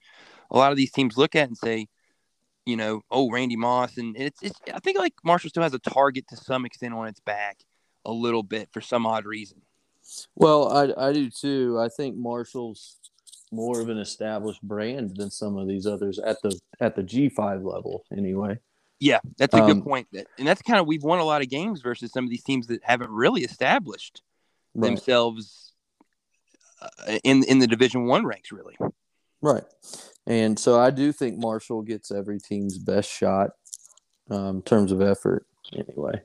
a 0.49 0.57
lot 0.57 0.71
of 0.71 0.77
these 0.77 0.91
teams 0.91 1.17
look 1.17 1.35
at 1.35 1.47
and 1.47 1.57
say, 1.57 1.87
you 2.65 2.75
know, 2.75 3.01
oh, 3.11 3.29
Randy 3.31 3.55
Moss, 3.55 3.97
and 3.97 4.15
it's, 4.17 4.41
it's. 4.41 4.59
I 4.73 4.79
think 4.79 4.97
like 4.97 5.13
Marshall 5.23 5.49
still 5.49 5.63
has 5.63 5.73
a 5.73 5.79
target 5.79 6.27
to 6.29 6.37
some 6.37 6.65
extent 6.65 6.93
on 6.93 7.07
its 7.07 7.19
back, 7.19 7.59
a 8.05 8.11
little 8.11 8.43
bit 8.43 8.69
for 8.71 8.81
some 8.81 9.05
odd 9.05 9.25
reason. 9.25 9.61
Well, 10.35 10.71
I 10.71 11.09
I 11.09 11.13
do 11.13 11.29
too. 11.29 11.79
I 11.79 11.89
think 11.89 12.15
Marshall's 12.15 12.97
more 13.51 13.79
of 13.79 13.89
an 13.89 13.97
established 13.97 14.61
brand 14.61 15.15
than 15.15 15.29
some 15.29 15.57
of 15.57 15.67
these 15.67 15.85
others 15.87 16.19
at 16.19 16.41
the 16.41 16.59
at 16.79 16.95
the 16.95 17.03
G 17.03 17.29
five 17.29 17.63
level, 17.63 18.03
anyway. 18.15 18.59
Yeah, 18.99 19.19
that's 19.37 19.53
a 19.53 19.63
Um, 19.63 19.73
good 19.73 19.83
point. 19.83 20.07
That 20.13 20.27
and 20.37 20.47
that's 20.47 20.61
kind 20.61 20.79
of 20.79 20.87
we've 20.87 21.03
won 21.03 21.19
a 21.19 21.23
lot 21.23 21.41
of 21.41 21.49
games 21.49 21.81
versus 21.81 22.11
some 22.11 22.23
of 22.23 22.29
these 22.29 22.43
teams 22.43 22.67
that 22.67 22.83
haven't 22.83 23.11
really 23.11 23.41
established 23.41 24.21
Right, 24.73 24.89
themselves 24.89 25.73
uh, 26.81 27.17
in 27.23 27.43
in 27.43 27.59
the 27.59 27.67
Division 27.67 28.05
One 28.05 28.25
ranks. 28.25 28.51
Really, 28.51 28.75
right. 29.41 29.63
And 30.27 30.57
so 30.57 30.79
I 30.79 30.89
do 30.89 31.11
think 31.11 31.37
Marshall 31.37 31.81
gets 31.83 32.11
every 32.11 32.39
team's 32.39 32.77
best 32.77 33.09
shot 33.09 33.51
um, 34.29 34.57
in 34.57 34.61
terms 34.63 34.91
of 34.91 35.01
effort, 35.01 35.45
anyway. 35.73 36.21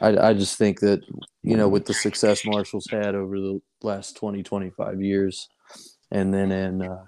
I, 0.00 0.28
I 0.28 0.34
just 0.34 0.56
think 0.56 0.80
that, 0.80 1.02
you 1.42 1.56
know, 1.56 1.68
with 1.68 1.86
the 1.86 1.94
success 1.94 2.44
Marshall's 2.44 2.88
had 2.90 3.14
over 3.14 3.38
the 3.38 3.60
last 3.82 4.16
20, 4.16 4.42
25 4.42 5.00
years, 5.00 5.48
and 6.10 6.32
then 6.32 6.52
in 6.52 6.82
uh, 6.82 7.04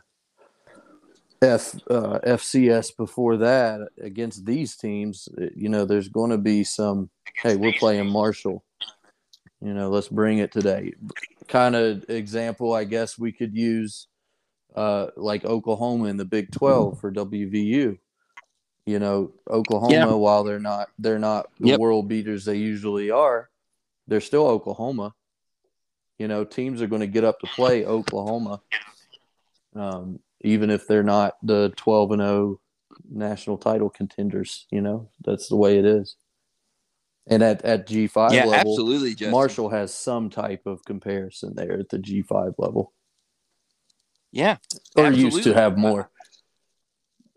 F 1.42 1.74
uh, 1.90 2.18
FCS 2.26 2.96
before 2.96 3.36
that 3.36 3.80
against 4.00 4.46
these 4.46 4.76
teams, 4.76 5.28
you 5.54 5.68
know, 5.68 5.84
there's 5.84 6.08
going 6.08 6.30
to 6.30 6.38
be 6.38 6.64
some, 6.64 7.10
hey, 7.42 7.56
we're 7.56 7.72
playing 7.72 8.10
Marshall. 8.10 8.64
You 9.60 9.72
know, 9.72 9.88
let's 9.88 10.08
bring 10.08 10.38
it 10.38 10.52
today. 10.52 10.92
Kind 11.48 11.76
of 11.76 12.04
example, 12.08 12.72
I 12.72 12.84
guess 12.84 13.18
we 13.18 13.32
could 13.32 13.54
use 13.54 14.08
uh, 14.76 15.08
like 15.16 15.44
Oklahoma 15.44 16.04
in 16.04 16.16
the 16.16 16.24
Big 16.24 16.52
12 16.52 17.00
for 17.00 17.10
WVU. 17.10 17.98
You 18.84 18.98
know, 19.00 19.32
Oklahoma, 19.50 19.92
Yeah. 19.94 20.12
while 20.12 20.44
they're 20.44 20.60
not 20.60 20.90
they're 20.98 21.18
not 21.18 21.50
the 21.58 21.70
Yep. 21.70 21.80
world 21.80 22.08
beaters 22.08 22.44
they 22.44 22.56
usually 22.56 23.10
are, 23.10 23.50
they're 24.06 24.20
still 24.20 24.46
Oklahoma. 24.46 25.12
You 26.18 26.28
know, 26.28 26.44
teams 26.44 26.80
are 26.80 26.86
going 26.86 27.00
to 27.00 27.06
get 27.08 27.24
up 27.24 27.40
to 27.40 27.46
play 27.48 27.84
Oklahoma, 27.84 28.62
um, 29.74 30.20
even 30.42 30.70
if 30.70 30.86
they're 30.86 31.02
not 31.02 31.34
the 31.42 31.72
twelve 31.76 32.12
and 32.12 32.22
zero 32.22 32.60
national 33.10 33.58
title 33.58 33.90
contenders. 33.90 34.66
You 34.70 34.82
know, 34.82 35.10
that's 35.24 35.48
the 35.48 35.56
way 35.56 35.78
it 35.78 35.84
is. 35.84 36.16
And 37.26 37.42
at 37.42 37.62
at 37.64 37.88
G 37.88 38.06
five 38.06 38.32
yeah, 38.34 38.44
level, 38.44 38.72
absolutely, 38.72 39.10
Justin. 39.10 39.32
Marshall 39.32 39.68
has 39.70 39.92
some 39.92 40.30
type 40.30 40.64
of 40.64 40.84
comparison 40.84 41.54
there 41.56 41.78
at 41.78 41.88
the 41.88 41.98
G 41.98 42.22
five 42.22 42.52
level, 42.56 42.92
Yeah, 44.32 44.56
or 44.96 45.10
used 45.10 45.44
to 45.44 45.54
have 45.54 45.78
more. 45.78 46.10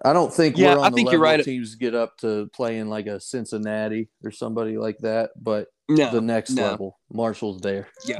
I 0.03 0.13
don't 0.13 0.33
think 0.33 0.57
Yeah, 0.57 0.75
we're 0.75 0.79
on 0.79 0.85
I 0.85 0.89
the 0.89 0.95
think 0.95 1.05
level 1.07 1.13
you're 1.19 1.21
right. 1.23 1.43
teams 1.43 1.75
get 1.75 1.93
up 1.93 2.17
to 2.19 2.49
playing 2.53 2.87
like 2.87 3.07
a 3.07 3.19
Cincinnati 3.19 4.09
or 4.23 4.31
somebody 4.31 4.77
like 4.77 4.97
that, 4.99 5.31
but 5.35 5.67
no, 5.89 6.09
the 6.11 6.21
next 6.21 6.51
no. 6.51 6.63
level, 6.63 6.99
Marshall's 7.11 7.59
there. 7.59 7.89
Yeah, 8.05 8.19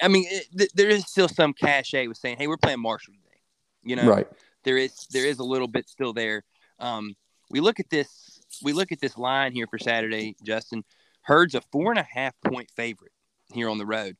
I 0.00 0.08
mean, 0.08 0.24
it, 0.28 0.46
th- 0.56 0.70
there 0.74 0.88
is 0.88 1.06
still 1.06 1.28
some 1.28 1.52
cachet 1.52 2.06
with 2.06 2.16
saying, 2.16 2.38
"Hey, 2.38 2.46
we're 2.46 2.56
playing 2.56 2.80
Marshall 2.80 3.14
today." 3.14 3.40
You 3.82 3.96
know, 3.96 4.08
Right. 4.08 4.26
there 4.64 4.78
is 4.78 5.06
there 5.10 5.26
is 5.26 5.38
a 5.38 5.44
little 5.44 5.68
bit 5.68 5.88
still 5.88 6.12
there. 6.12 6.44
Um, 6.78 7.14
we 7.50 7.60
look 7.60 7.78
at 7.78 7.90
this 7.90 8.40
we 8.62 8.72
look 8.72 8.92
at 8.92 9.00
this 9.00 9.18
line 9.18 9.52
here 9.52 9.66
for 9.66 9.78
Saturday, 9.78 10.36
Justin. 10.42 10.84
Herd's 11.22 11.54
a 11.54 11.60
four 11.72 11.90
and 11.90 11.98
a 11.98 12.06
half 12.10 12.34
point 12.44 12.70
favorite 12.76 13.12
here 13.52 13.68
on 13.68 13.78
the 13.78 13.86
road. 13.86 14.16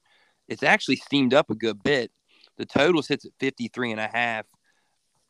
It's 0.49 0.63
actually 0.63 0.97
steamed 0.97 1.33
up 1.35 1.51
a 1.51 1.55
good 1.55 1.83
bit. 1.83 2.11
The 2.57 2.67
total 2.67 3.03
sits 3.03 3.25
at 3.25 3.33
53 3.41 3.93
and 3.93 4.01
a 4.01 4.09
half. 4.09 4.47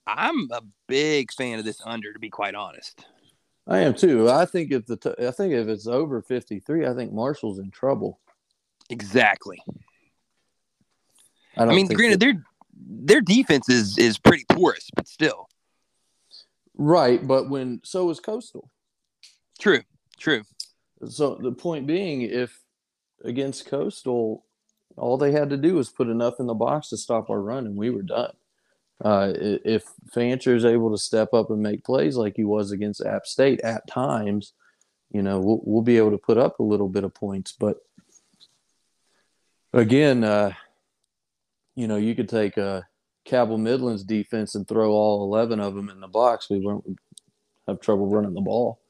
I'm 0.06 0.50
a 0.50 0.60
big 0.86 1.32
fan 1.32 1.58
of 1.58 1.64
this 1.64 1.80
under, 1.84 2.12
to 2.12 2.18
be 2.18 2.30
quite 2.30 2.54
honest. 2.54 3.06
I 3.66 3.78
am 3.80 3.94
too. 3.94 4.28
I 4.28 4.44
think 4.44 4.72
if 4.72 4.84
the 4.84 4.96
t- 4.96 5.26
I 5.26 5.30
think 5.30 5.54
if 5.54 5.68
it's 5.68 5.86
over 5.86 6.20
53, 6.20 6.86
I 6.86 6.94
think 6.94 7.12
Marshall's 7.12 7.58
in 7.58 7.70
trouble. 7.70 8.20
Exactly. 8.90 9.58
I, 11.56 11.62
I, 11.62 11.66
mean, 11.66 11.86
granted, 11.86 12.20
that- 12.20 12.26
their 12.26 12.44
their 12.76 13.20
defense 13.22 13.68
is 13.70 13.96
is 13.96 14.18
pretty 14.18 14.44
porous, 14.50 14.90
but 14.94 15.08
still 15.08 15.48
right, 16.76 17.26
but 17.26 17.48
when 17.48 17.80
so 17.84 18.10
is 18.10 18.20
Coastal. 18.20 18.70
true. 19.58 19.80
True. 20.18 20.42
So 21.08 21.34
the 21.34 21.52
point 21.52 21.86
being, 21.86 22.22
if 22.22 22.60
against 23.24 23.66
Coastal, 23.66 24.44
all 24.96 25.16
they 25.16 25.32
had 25.32 25.50
to 25.50 25.56
do 25.56 25.74
was 25.74 25.88
put 25.88 26.08
enough 26.08 26.40
in 26.40 26.46
the 26.46 26.54
box 26.54 26.88
to 26.88 26.96
stop 26.96 27.30
our 27.30 27.40
run, 27.40 27.66
and 27.66 27.76
we 27.76 27.90
were 27.90 28.02
done. 28.02 28.32
Uh, 29.04 29.32
if 29.34 29.84
Fancher 30.12 30.54
is 30.54 30.64
able 30.64 30.90
to 30.92 30.98
step 30.98 31.34
up 31.34 31.50
and 31.50 31.62
make 31.62 31.84
plays 31.84 32.16
like 32.16 32.36
he 32.36 32.44
was 32.44 32.70
against 32.70 33.04
App 33.04 33.26
State 33.26 33.60
at 33.60 33.86
times, 33.88 34.52
you 35.10 35.22
know, 35.22 35.40
we'll, 35.40 35.60
we'll 35.64 35.82
be 35.82 35.96
able 35.96 36.12
to 36.12 36.18
put 36.18 36.38
up 36.38 36.58
a 36.58 36.62
little 36.62 36.88
bit 36.88 37.04
of 37.04 37.12
points. 37.12 37.52
But 37.52 37.78
again, 39.72 40.22
uh, 40.22 40.52
you 41.74 41.88
know, 41.88 41.96
you 41.96 42.14
could 42.14 42.28
take 42.28 42.56
a 42.56 42.86
Cabell 43.24 43.58
Midland's 43.58 44.04
defense 44.04 44.54
and 44.54 44.66
throw 44.66 44.92
all 44.92 45.24
11 45.24 45.60
of 45.60 45.74
them 45.74 45.88
in 45.88 46.00
the 46.00 46.08
box. 46.08 46.48
We 46.48 46.60
won't 46.60 46.84
have 47.66 47.80
trouble 47.80 48.06
running 48.06 48.34
the 48.34 48.40
ball. 48.40 48.80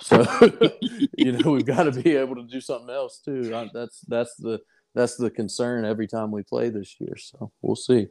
So, 0.00 0.24
you 1.16 1.32
know, 1.32 1.52
we've 1.52 1.66
got 1.66 1.84
to 1.84 1.92
be 1.92 2.16
able 2.16 2.36
to 2.36 2.44
do 2.44 2.60
something 2.60 2.90
else 2.90 3.18
too. 3.18 3.54
I, 3.54 3.68
that's 3.74 4.00
that's 4.08 4.34
the 4.36 4.60
that's 4.94 5.16
the 5.16 5.30
concern 5.30 5.84
every 5.84 6.06
time 6.06 6.30
we 6.30 6.42
play 6.42 6.68
this 6.70 6.96
year. 7.00 7.16
So 7.16 7.50
we'll 7.62 7.76
see. 7.76 8.08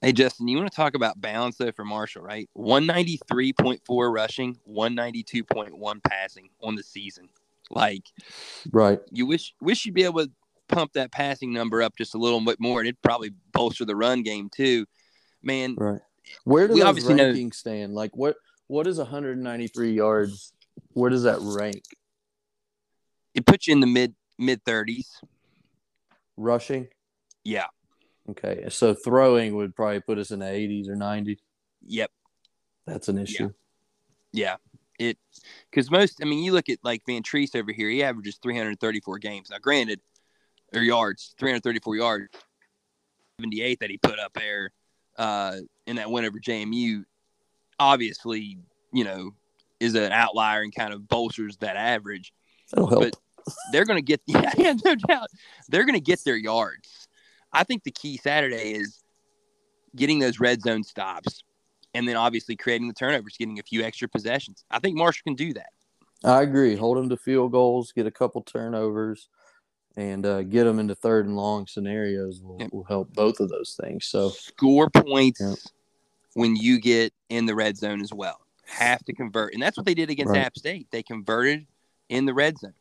Hey 0.00 0.12
Justin, 0.12 0.48
you 0.48 0.56
want 0.56 0.70
to 0.70 0.74
talk 0.76 0.94
about 0.94 1.20
balance 1.20 1.56
though 1.58 1.70
for 1.72 1.84
Marshall, 1.84 2.22
right? 2.22 2.48
One 2.54 2.86
ninety 2.86 3.20
three 3.28 3.52
point 3.52 3.80
four 3.86 4.10
rushing, 4.10 4.58
one 4.64 4.94
ninety 4.94 5.22
two 5.22 5.44
point 5.44 5.76
one 5.76 6.00
passing 6.00 6.48
on 6.62 6.74
the 6.74 6.82
season. 6.82 7.28
Like 7.70 8.02
Right. 8.72 9.00
you 9.10 9.26
wish 9.26 9.54
wish 9.60 9.86
you'd 9.86 9.94
be 9.94 10.04
able 10.04 10.24
to 10.26 10.30
pump 10.68 10.94
that 10.94 11.12
passing 11.12 11.52
number 11.52 11.82
up 11.82 11.94
just 11.96 12.14
a 12.14 12.18
little 12.18 12.40
bit 12.40 12.58
more, 12.58 12.80
and 12.80 12.88
it'd 12.88 13.00
probably 13.02 13.30
bolster 13.52 13.84
the 13.84 13.94
run 13.94 14.22
game 14.22 14.48
too. 14.52 14.86
Man, 15.42 15.76
Right. 15.76 16.00
Where 16.44 16.66
do 16.68 16.74
We 16.74 16.80
those 16.80 16.88
obviously 16.88 17.14
know- 17.14 17.50
stand? 17.50 17.94
Like 17.94 18.16
what 18.16 18.36
what 18.66 18.86
is 18.86 18.98
193 18.98 19.92
yards? 19.92 20.52
Where 20.94 21.10
does 21.10 21.22
that 21.24 21.38
rank? 21.40 21.82
it 23.34 23.46
puts 23.46 23.66
you 23.66 23.72
in 23.72 23.80
the 23.80 23.86
mid 23.86 24.14
mid 24.38 24.64
thirties. 24.64 25.08
Rushing? 26.36 26.88
Yeah. 27.44 27.66
Okay. 28.30 28.66
So 28.68 28.94
throwing 28.94 29.56
would 29.56 29.74
probably 29.74 30.00
put 30.00 30.18
us 30.18 30.30
in 30.30 30.40
the 30.40 30.46
80s 30.46 30.88
or 30.88 30.96
90s. 30.96 31.38
Yep. 31.86 32.10
That's 32.86 33.08
an 33.08 33.18
issue. 33.18 33.52
Yeah. 34.32 34.56
It 34.98 35.18
because 35.70 35.90
most 35.90 36.20
I 36.22 36.26
mean 36.26 36.44
you 36.44 36.52
look 36.52 36.68
at 36.68 36.78
like 36.82 37.02
Vantrease 37.08 37.56
over 37.56 37.72
here, 37.72 37.88
he 37.88 38.02
averages 38.02 38.38
three 38.42 38.56
hundred 38.56 38.78
thirty 38.78 39.00
four 39.00 39.18
games. 39.18 39.48
Now 39.50 39.56
granted, 39.58 40.00
or 40.74 40.82
yards, 40.82 41.34
three 41.38 41.50
hundred 41.50 41.62
thirty 41.64 41.80
four 41.80 41.96
yards, 41.96 42.28
seventy 43.40 43.62
eight 43.62 43.80
that 43.80 43.90
he 43.90 43.96
put 43.96 44.18
up 44.18 44.32
there 44.34 44.70
uh 45.16 45.56
in 45.86 45.96
that 45.96 46.10
win 46.10 46.24
over 46.24 46.38
JMU, 46.38 47.04
obviously, 47.78 48.58
you 48.92 49.04
know, 49.04 49.32
is 49.80 49.94
an 49.94 50.12
outlier 50.12 50.62
and 50.62 50.74
kind 50.74 50.92
of 50.92 51.08
bolsters 51.08 51.56
that 51.58 51.76
average. 51.76 52.32
That'll 52.70 52.88
help. 52.88 53.02
But 53.02 53.16
they're 53.72 53.84
gonna 53.84 54.00
get 54.02 54.20
yeah, 54.26 54.50
yeah, 54.56 54.74
no 54.84 54.94
doubt. 54.94 55.28
They're 55.68 55.84
gonna 55.84 56.00
get 56.00 56.22
their 56.24 56.36
yards. 56.36 57.08
I 57.52 57.64
think 57.64 57.84
the 57.84 57.90
key 57.90 58.16
Saturday 58.16 58.72
is 58.72 59.02
getting 59.94 60.18
those 60.18 60.40
red 60.40 60.62
zone 60.62 60.82
stops 60.84 61.42
and 61.94 62.08
then 62.08 62.16
obviously 62.16 62.56
creating 62.56 62.88
the 62.88 62.94
turnovers, 62.94 63.36
getting 63.38 63.58
a 63.58 63.62
few 63.62 63.82
extra 63.82 64.08
possessions. 64.08 64.64
I 64.70 64.78
think 64.78 64.96
Marshall 64.96 65.22
can 65.24 65.34
do 65.34 65.52
that. 65.54 65.70
I 66.24 66.42
agree. 66.42 66.76
Hold 66.76 66.96
them 66.96 67.08
to 67.10 67.16
field 67.16 67.52
goals, 67.52 67.92
get 67.92 68.06
a 68.06 68.10
couple 68.10 68.40
turnovers, 68.42 69.28
and 69.96 70.24
uh, 70.24 70.42
get 70.42 70.64
them 70.64 70.78
into 70.78 70.94
third 70.94 71.26
and 71.26 71.36
long 71.36 71.66
scenarios 71.66 72.40
will, 72.40 72.56
Yep. 72.60 72.72
will 72.72 72.84
help 72.84 73.12
both 73.12 73.40
of 73.40 73.50
those 73.50 73.78
things. 73.78 74.06
So, 74.06 74.30
Score 74.30 74.88
points 74.88 75.40
Yep. 75.40 75.58
when 76.34 76.56
you 76.56 76.80
get 76.80 77.12
in 77.28 77.44
the 77.44 77.54
red 77.54 77.76
zone 77.76 78.00
as 78.00 78.12
well. 78.12 78.40
Have 78.66 79.04
to 79.04 79.12
convert. 79.12 79.52
And 79.52 79.62
that's 79.62 79.76
what 79.76 79.84
they 79.84 79.94
did 79.94 80.08
against 80.08 80.30
Right. 80.32 80.40
App 80.40 80.56
State. 80.56 80.86
They 80.90 81.02
converted 81.02 81.66
in 82.08 82.24
the 82.24 82.32
red 82.32 82.56
zone. 82.58 82.72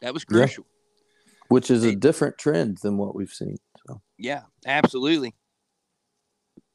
That 0.00 0.14
was 0.14 0.24
Yeah. 0.30 0.38
crucial. 0.38 0.66
which 1.48 1.68
is 1.68 1.82
a 1.84 1.96
different 1.96 2.38
trend 2.38 2.78
than 2.78 2.96
what 2.96 3.16
we've 3.16 3.32
seen. 3.32 3.56
So, 3.86 4.00
Yeah, 4.18 4.42
absolutely. 4.66 5.34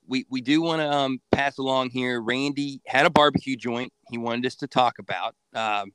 We 0.07 0.25
we 0.29 0.41
do 0.41 0.61
want 0.61 0.81
to 0.81 0.89
um, 0.91 1.21
pass 1.31 1.57
along 1.57 1.91
here. 1.91 2.21
Randy 2.21 2.81
had 2.85 3.05
a 3.05 3.09
barbecue 3.09 3.55
joint 3.55 3.93
he 4.11 4.17
wanted 4.17 4.45
us 4.45 4.55
to 4.57 4.67
talk 4.67 4.99
about, 4.99 5.33
um, 5.53 5.93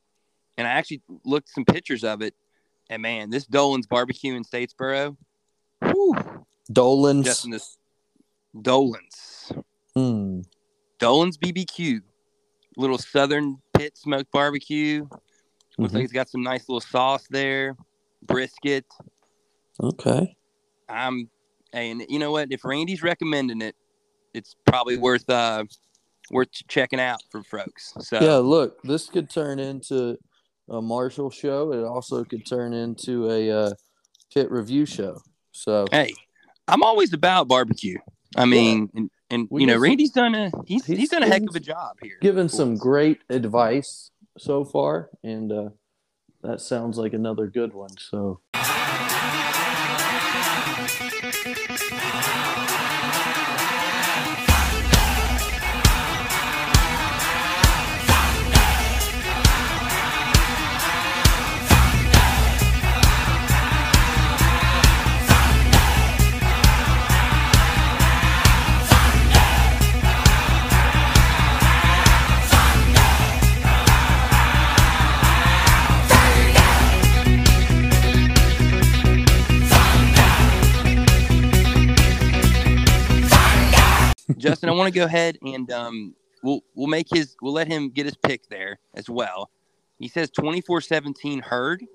and 0.57 0.67
I 0.67 0.71
actually 0.71 1.01
looked 1.23 1.49
some 1.49 1.63
pictures 1.63 2.03
of 2.03 2.21
it. 2.23 2.33
And 2.89 3.01
man, 3.03 3.29
this 3.29 3.45
Dolan's 3.45 3.85
barbecue 3.87 4.33
in 4.33 4.43
Statesboro, 4.43 5.15
whew, 5.85 6.15
Dolan's. 6.71 7.25
Justin, 7.25 7.51
this 7.51 7.77
Dolan's 8.59 9.51
Hmm. 9.95 10.41
Dolan's 10.99 11.37
BBQ, 11.37 12.01
little 12.77 12.97
Southern 12.97 13.61
pit 13.77 13.95
smoked 13.97 14.31
barbecue. 14.31 15.07
Looks 15.81 15.93
Mhm. 15.93 15.95
like 15.95 16.03
it's 16.03 16.13
got 16.13 16.29
some 16.29 16.43
nice 16.43 16.69
little 16.69 16.79
sauce 16.81 17.25
there, 17.29 17.75
brisket. 18.21 18.85
Okay. 19.81 20.35
I'm, 20.87 21.29
and 21.73 22.03
you 22.07 22.19
know 22.19 22.31
what? 22.31 22.51
If 22.51 22.63
Randy's 22.63 23.01
recommending 23.01 23.61
it, 23.61 23.75
it's 24.33 24.55
probably 24.65 24.97
worth 24.97 25.27
uh 25.29 25.63
worth 26.29 26.49
checking 26.67 26.99
out 26.99 27.19
for 27.31 27.43
folks. 27.43 27.93
So 27.99 28.19
Yeah, 28.21 28.35
look, 28.35 28.81
this 28.83 29.09
could 29.09 29.29
turn 29.29 29.59
into 29.59 30.17
a 30.69 30.81
Marshall 30.81 31.29
show. 31.31 31.73
It 31.73 31.83
also 31.83 32.23
could 32.23 32.45
turn 32.45 32.73
into 32.73 33.29
a 33.29 33.49
uh, 33.51 33.71
pit 34.33 34.49
review 34.51 34.85
show. 34.85 35.17
So, 35.51 35.87
hey, 35.91 36.13
I'm 36.67 36.83
always 36.83 37.11
about 37.11 37.47
barbecue. 37.49 37.97
I 38.37 38.45
mean, 38.45 38.89
and, 38.95 39.09
and 39.29 39.47
you 39.51 39.65
know, 39.65 39.77
Randy's 39.77 40.11
done 40.11 40.35
a 40.35 40.51
he's, 40.65 40.85
he's 40.85 40.97
he's 40.99 41.09
done 41.09 41.23
a 41.23 41.27
heck 41.27 41.41
of 41.41 41.55
a 41.55 41.59
job 41.59 41.97
here. 42.01 42.17
given 42.21 42.47
some 42.47 42.75
great 42.75 43.19
advice 43.29 44.10
so 44.37 44.63
far, 44.63 45.09
and 45.23 45.51
uh, 45.51 45.69
that 46.43 46.61
sounds 46.61 46.97
like 46.97 47.13
another 47.13 47.47
good 47.47 47.73
one. 47.73 47.97
So, 47.97 48.41
Justin, 84.51 84.69
I 84.69 84.73
want 84.73 84.93
to 84.93 84.99
go 84.99 85.05
ahead 85.05 85.37
and 85.43 85.71
um, 85.71 86.13
we'll 86.43 86.61
we'll 86.75 86.87
make 86.87 87.07
his 87.09 87.35
we'll 87.41 87.53
let 87.53 87.67
him 87.67 87.89
get 87.89 88.05
his 88.05 88.15
pick 88.15 88.47
there 88.49 88.79
as 88.95 89.09
well. 89.09 89.49
He 89.97 90.09
says 90.09 90.29
24-17 90.31 91.41
Herd 91.41 91.85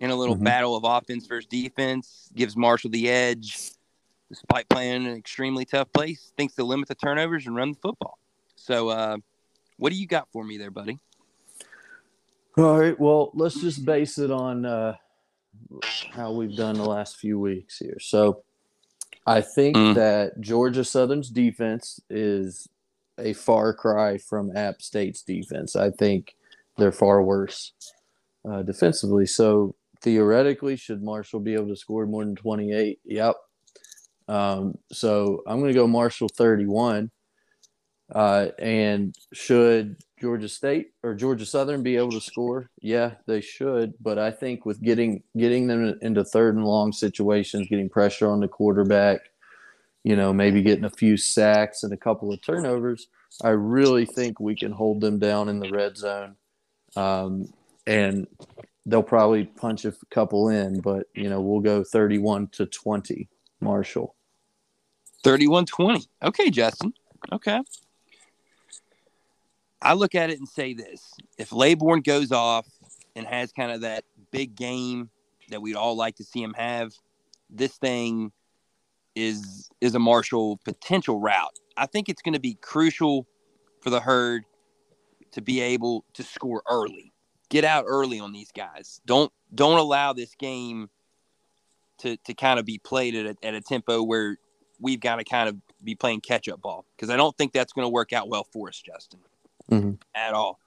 in 0.00 0.10
a 0.10 0.14
little 0.14 0.36
Mhm. 0.36 0.44
battle 0.44 0.76
of 0.76 0.84
offense 0.84 1.26
versus 1.26 1.48
defense 1.48 2.30
gives 2.36 2.56
Marshall 2.56 2.90
the 2.90 3.08
edge 3.08 3.72
despite 4.28 4.68
playing 4.68 5.02
in 5.02 5.06
an 5.08 5.16
extremely 5.16 5.64
tough 5.64 5.90
place. 5.92 6.32
Thinks 6.36 6.54
to 6.56 6.62
limit 6.64 6.86
the 6.86 6.94
turnovers 6.94 7.46
and 7.46 7.56
run 7.56 7.72
the 7.72 7.78
football. 7.80 8.18
So, 8.54 8.88
uh, 8.90 9.16
what 9.78 9.90
do 9.90 9.98
you 9.98 10.06
got 10.06 10.28
for 10.30 10.44
me 10.44 10.58
there, 10.58 10.70
buddy? 10.70 10.98
All 12.56 12.78
right. 12.78 12.98
Well, 13.00 13.30
let's 13.34 13.60
just 13.60 13.84
base 13.84 14.18
it 14.18 14.30
on 14.30 14.64
uh, 14.64 14.94
how 16.10 16.32
we've 16.32 16.54
done 16.54 16.76
the 16.76 16.84
last 16.84 17.16
few 17.16 17.40
weeks 17.40 17.78
here. 17.78 17.98
So, 18.00 18.42
I 19.28 19.40
think 19.42 19.76
Mm. 19.76 19.94
that 19.94 20.40
Georgia 20.40 20.84
Southern's 20.84 21.28
defense 21.30 22.00
is 22.08 22.66
a 23.18 23.32
far 23.34 23.74
cry 23.74 24.16
from 24.18 24.56
App 24.56 24.80
State's 24.80 25.22
defense. 25.22 25.76
I 25.76 25.90
think 25.90 26.34
they're 26.78 26.92
far 26.92 27.22
worse 27.22 27.72
uh, 28.48 28.62
defensively. 28.62 29.26
So, 29.26 29.74
theoretically, 30.00 30.76
should 30.76 31.02
Marshall 31.02 31.40
be 31.40 31.54
able 31.54 31.68
to 31.68 31.76
score 31.76 32.06
more 32.06 32.24
than 32.24 32.36
28? 32.36 33.00
Yep. 33.04 33.34
Um, 34.28 34.78
so, 34.92 35.42
I'm 35.46 35.58
going 35.58 35.72
to 35.72 35.78
go 35.78 35.86
Marshall 35.86 36.28
31. 36.28 37.10
Uh, 38.14 38.48
and 38.58 39.14
should 39.34 39.96
Georgia 40.20 40.48
State 40.48 40.92
or 41.02 41.14
Georgia 41.14 41.46
Southern 41.46 41.82
be 41.82 41.96
able 41.96 42.10
to 42.12 42.20
score? 42.20 42.70
Yeah, 42.80 43.12
they 43.26 43.40
should. 43.40 43.94
But 44.00 44.18
I 44.18 44.30
think 44.30 44.66
with 44.66 44.82
getting 44.82 45.22
getting 45.36 45.66
them 45.66 45.98
into 46.02 46.24
third 46.24 46.56
and 46.56 46.64
long 46.64 46.92
situations, 46.92 47.68
getting 47.68 47.88
pressure 47.88 48.28
on 48.28 48.40
the 48.40 48.48
quarterback, 48.48 49.20
you 50.04 50.16
know, 50.16 50.32
maybe 50.32 50.62
getting 50.62 50.84
a 50.84 50.90
few 50.90 51.16
sacks 51.16 51.82
and 51.82 51.92
a 51.92 51.96
couple 51.96 52.32
of 52.32 52.42
turnovers, 52.42 53.08
I 53.42 53.50
really 53.50 54.06
think 54.06 54.40
we 54.40 54.56
can 54.56 54.72
hold 54.72 55.00
them 55.00 55.18
down 55.18 55.48
in 55.48 55.60
the 55.60 55.70
red 55.70 55.96
zone. 55.96 56.36
Um, 56.96 57.52
and 57.86 58.26
they'll 58.86 59.02
probably 59.02 59.44
punch 59.44 59.84
a 59.84 59.94
couple 60.10 60.48
in, 60.48 60.80
but 60.80 61.06
you 61.14 61.28
know, 61.28 61.40
we'll 61.40 61.60
go 61.60 61.84
31 61.84 62.48
to 62.48 62.66
20, 62.66 63.28
Marshall. 63.60 64.14
31-20. 65.24 66.06
Okay, 66.22 66.50
Justin. 66.50 66.92
Okay. 67.32 67.60
I 69.80 69.94
look 69.94 70.14
at 70.14 70.30
it 70.30 70.38
and 70.38 70.48
say 70.48 70.74
this. 70.74 71.12
If 71.38 71.52
Laborn 71.52 72.00
goes 72.00 72.32
off 72.32 72.66
and 73.14 73.26
has 73.26 73.52
kind 73.52 73.70
of 73.70 73.82
that 73.82 74.04
big 74.30 74.54
game 74.54 75.10
that 75.50 75.62
we'd 75.62 75.76
all 75.76 75.96
like 75.96 76.16
to 76.16 76.24
see 76.24 76.42
him 76.42 76.54
have, 76.54 76.92
this 77.50 77.76
thing 77.76 78.32
is 79.14 79.68
is 79.80 79.94
a 79.94 79.98
Marshall 79.98 80.58
potential 80.64 81.20
route. 81.20 81.58
I 81.76 81.86
think 81.86 82.08
it's 82.08 82.22
going 82.22 82.34
to 82.34 82.40
be 82.40 82.54
crucial 82.60 83.26
for 83.80 83.90
the 83.90 84.00
herd 84.00 84.44
to 85.32 85.42
be 85.42 85.60
able 85.60 86.04
to 86.14 86.22
score 86.22 86.62
early. 86.68 87.12
Get 87.48 87.64
out 87.64 87.84
early 87.86 88.20
on 88.20 88.32
these 88.32 88.50
guys. 88.52 89.00
Don't 89.06 89.32
don't 89.54 89.78
allow 89.78 90.12
this 90.12 90.34
game 90.34 90.90
to 91.98 92.16
to 92.18 92.34
kind 92.34 92.58
of 92.58 92.66
be 92.66 92.78
played 92.78 93.14
at 93.14 93.26
a, 93.26 93.46
at 93.46 93.54
a 93.54 93.60
tempo 93.60 94.02
where 94.02 94.36
we've 94.80 95.00
got 95.00 95.16
to 95.16 95.24
kind 95.24 95.48
of 95.48 95.56
be 95.82 95.94
playing 95.94 96.20
catch 96.20 96.48
up 96.48 96.60
ball 96.60 96.84
because 96.96 97.10
I 97.10 97.16
don't 97.16 97.36
think 97.36 97.52
that's 97.52 97.72
going 97.72 97.84
to 97.84 97.90
work 97.90 98.12
out 98.12 98.28
well 98.28 98.46
for 98.52 98.68
us, 98.68 98.80
Justin, 98.80 99.20
Mhm. 99.70 100.00
at 100.14 100.34
all. 100.34 100.58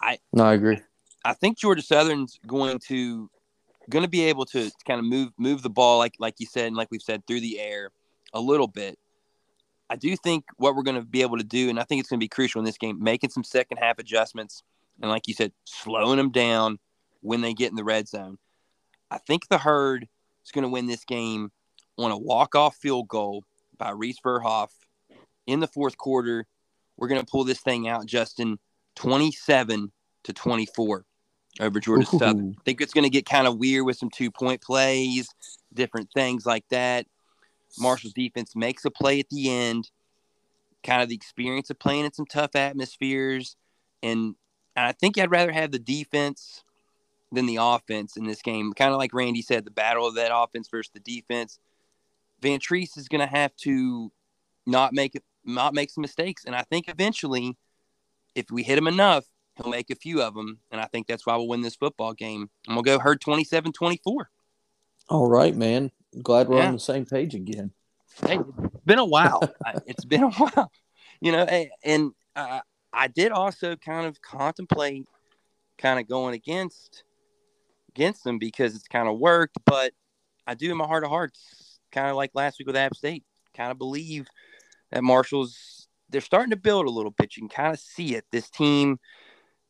I 0.00 0.18
No, 0.32 0.44
I 0.44 0.54
agree. 0.54 0.78
I 1.24 1.34
think 1.34 1.58
Georgia 1.58 1.82
Southern's 1.82 2.38
going 2.46 2.78
to 2.86 3.30
going 3.90 4.04
to 4.04 4.08
be 4.08 4.24
able 4.24 4.44
to 4.44 4.70
kind 4.86 4.98
of 4.98 5.06
move 5.06 5.32
move 5.38 5.62
the 5.62 5.70
ball 5.70 5.98
like 5.98 6.14
like 6.18 6.34
you 6.38 6.46
said 6.46 6.66
and 6.66 6.76
like 6.76 6.88
we've 6.90 7.02
said 7.02 7.26
through 7.26 7.40
the 7.40 7.58
air 7.58 7.90
a 8.32 8.40
little 8.40 8.68
bit. 8.68 8.98
I 9.90 9.96
do 9.96 10.14
think 10.16 10.44
what 10.56 10.74
we're 10.74 10.82
going 10.82 11.00
to 11.00 11.06
be 11.06 11.22
able 11.22 11.38
to 11.38 11.44
do, 11.44 11.70
and 11.70 11.80
I 11.80 11.84
think 11.84 12.00
it's 12.00 12.10
going 12.10 12.20
to 12.20 12.24
be 12.24 12.28
crucial 12.28 12.58
in 12.58 12.66
this 12.66 12.76
game, 12.76 13.02
making 13.02 13.30
some 13.30 13.42
second 13.42 13.78
half 13.78 13.98
adjustments, 13.98 14.62
and 15.00 15.10
like 15.10 15.26
you 15.26 15.32
said, 15.32 15.52
slowing 15.64 16.18
them 16.18 16.30
down 16.30 16.78
when 17.22 17.40
they 17.40 17.54
get 17.54 17.70
in 17.70 17.76
the 17.76 17.84
red 17.84 18.06
zone. 18.06 18.38
I 19.10 19.16
think 19.16 19.48
the 19.48 19.58
herd 19.58 20.06
is 20.44 20.52
going 20.52 20.64
to 20.64 20.68
win 20.68 20.86
this 20.86 21.04
game 21.04 21.50
on 21.96 22.10
a 22.10 22.18
walk 22.18 22.54
off 22.54 22.76
field 22.76 23.08
goal 23.08 23.44
by 23.78 23.92
Rece 23.92 24.20
Verhaeff 24.22 24.68
in 25.46 25.60
the 25.60 25.66
fourth 25.66 25.96
quarter. 25.96 26.46
We're 26.98 27.08
going 27.08 27.20
to 27.20 27.26
pull 27.26 27.44
this 27.44 27.60
thing 27.60 27.88
out, 27.88 28.04
Justin, 28.04 28.58
twenty-seven 28.96 29.92
to 30.24 30.32
twenty-four 30.32 31.06
over 31.60 31.80
Georgia 31.80 32.06
Southern. 32.06 32.56
I 32.58 32.62
think 32.64 32.80
it's 32.80 32.92
going 32.92 33.04
to 33.04 33.10
get 33.10 33.24
kind 33.24 33.46
of 33.46 33.56
weird 33.56 33.86
with 33.86 33.96
some 33.96 34.10
two 34.10 34.30
point 34.30 34.60
plays, 34.60 35.28
different 35.72 36.10
things 36.12 36.44
like 36.44 36.64
that. 36.70 37.06
Marshall's 37.78 38.12
defense 38.12 38.56
makes 38.56 38.84
a 38.84 38.90
play 38.90 39.20
at 39.20 39.28
the 39.30 39.50
end, 39.50 39.90
kind 40.82 41.02
of 41.02 41.08
the 41.08 41.14
experience 41.14 41.70
of 41.70 41.78
playing 41.78 42.04
in 42.04 42.12
some 42.12 42.26
tough 42.26 42.56
atmospheres. 42.56 43.56
And, 44.02 44.34
and 44.74 44.86
I 44.86 44.92
think 44.92 45.18
I'd 45.18 45.30
rather 45.30 45.52
have 45.52 45.70
the 45.70 45.78
defense 45.78 46.64
than 47.30 47.46
the 47.46 47.58
offense 47.60 48.16
in 48.16 48.24
this 48.24 48.42
game. 48.42 48.72
Kind 48.72 48.92
of 48.92 48.98
like 48.98 49.12
Randy 49.12 49.42
said, 49.42 49.64
the 49.64 49.70
battle 49.70 50.06
of 50.06 50.14
that 50.14 50.30
offense 50.34 50.68
versus 50.68 50.90
the 50.92 51.00
defense. 51.00 51.58
Vantrease 52.40 52.96
is 52.96 53.08
going 53.08 53.20
to 53.20 53.26
have 53.26 53.54
to 53.56 54.10
not 54.66 54.92
make 54.92 55.20
not 55.54 55.74
make 55.74 55.90
some 55.90 56.02
mistakes. 56.02 56.44
And 56.44 56.54
I 56.54 56.62
think 56.62 56.88
eventually, 56.88 57.56
if 58.34 58.50
we 58.50 58.62
hit 58.62 58.78
him 58.78 58.86
enough, 58.86 59.24
he'll 59.56 59.70
make 59.70 59.90
a 59.90 59.94
few 59.94 60.22
of 60.22 60.34
them. 60.34 60.60
And 60.70 60.80
I 60.80 60.84
think 60.86 61.06
that's 61.06 61.26
why 61.26 61.36
we'll 61.36 61.48
win 61.48 61.62
this 61.62 61.76
football 61.76 62.12
game. 62.12 62.50
I'm 62.68 62.74
going 62.74 62.84
to 62.84 62.90
go 62.90 62.98
herd 62.98 63.20
27 63.20 63.72
24. 63.72 64.30
All 65.08 65.26
right, 65.26 65.56
man. 65.56 65.90
Glad 66.22 66.48
we're 66.48 66.58
Yeah. 66.58 66.68
on 66.68 66.74
the 66.74 66.78
same 66.80 67.06
page 67.06 67.34
again. 67.34 67.72
Hey, 68.26 68.38
it's 68.38 68.84
been 68.84 68.98
a 68.98 69.04
while. 69.04 69.42
It's 69.86 70.04
been 70.04 70.24
a 70.24 70.30
while, 70.32 70.70
you 71.20 71.32
know. 71.32 71.44
And 71.84 72.12
uh, 72.36 72.60
I 72.92 73.08
did 73.08 73.32
also 73.32 73.76
kind 73.76 74.06
of 74.06 74.20
contemplate 74.22 75.06
kind 75.78 76.00
of 76.00 76.08
going 76.08 76.34
against 76.34 77.04
against 77.90 78.24
them 78.24 78.38
because 78.38 78.74
it's 78.74 78.88
kind 78.88 79.08
of 79.08 79.18
worked. 79.18 79.56
But 79.64 79.92
I 80.46 80.54
do 80.54 80.70
in 80.70 80.76
my 80.76 80.86
heart 80.86 81.04
of 81.04 81.10
hearts, 81.10 81.78
kind 81.92 82.08
of 82.08 82.16
like 82.16 82.30
last 82.34 82.58
week 82.58 82.66
with 82.66 82.76
App 82.76 82.96
State, 82.96 83.24
kind 83.54 83.70
of 83.70 83.78
believe 83.78 84.26
that 84.90 85.04
Marshall's 85.04 85.88
they're 86.10 86.20
starting 86.20 86.50
to 86.50 86.56
build 86.56 86.86
a 86.86 86.90
little 86.90 87.10
bit. 87.10 87.36
You 87.36 87.42
can 87.42 87.48
kind 87.48 87.74
of 87.74 87.78
see 87.80 88.14
it. 88.14 88.24
This 88.32 88.48
team 88.48 88.98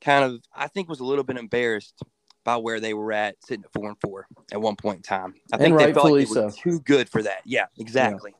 kind 0.01 0.25
of 0.25 0.41
I 0.55 0.69
think 0.69 0.89
was 0.89 1.01
a 1.01 1.05
little 1.05 1.25
bit 1.25 1.37
embarrassed 1.37 2.01
by 2.45 2.57
where 2.57 2.81
they 2.81 2.95
were 2.95 3.13
at, 3.13 3.37
sitting 3.45 3.65
at 3.65 3.73
four 3.73 3.89
and 3.89 4.01
four 4.01 4.27
at 4.53 4.61
one 4.61 4.77
point 4.77 4.99
in 4.99 5.03
time. 5.03 5.35
I 5.53 5.57
And 5.57 5.63
think 5.63 5.79
they 5.79 5.93
felt 5.93 6.13
like 6.13 6.25
they 6.27 6.31
were 6.31 6.51
so. 6.51 6.57
too 6.57 6.81
good 6.81 7.09
for 7.09 7.23
that. 7.23 7.43
Yeah, 7.45 7.67
exactly. 7.79 8.35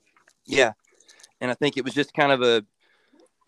Yeah. 0.47 0.73
And 1.41 1.51
I 1.51 1.55
think 1.55 1.77
it 1.77 1.85
was 1.85 1.95
just 1.95 2.15
kind 2.15 2.33
of 2.33 2.43
a 2.43 2.65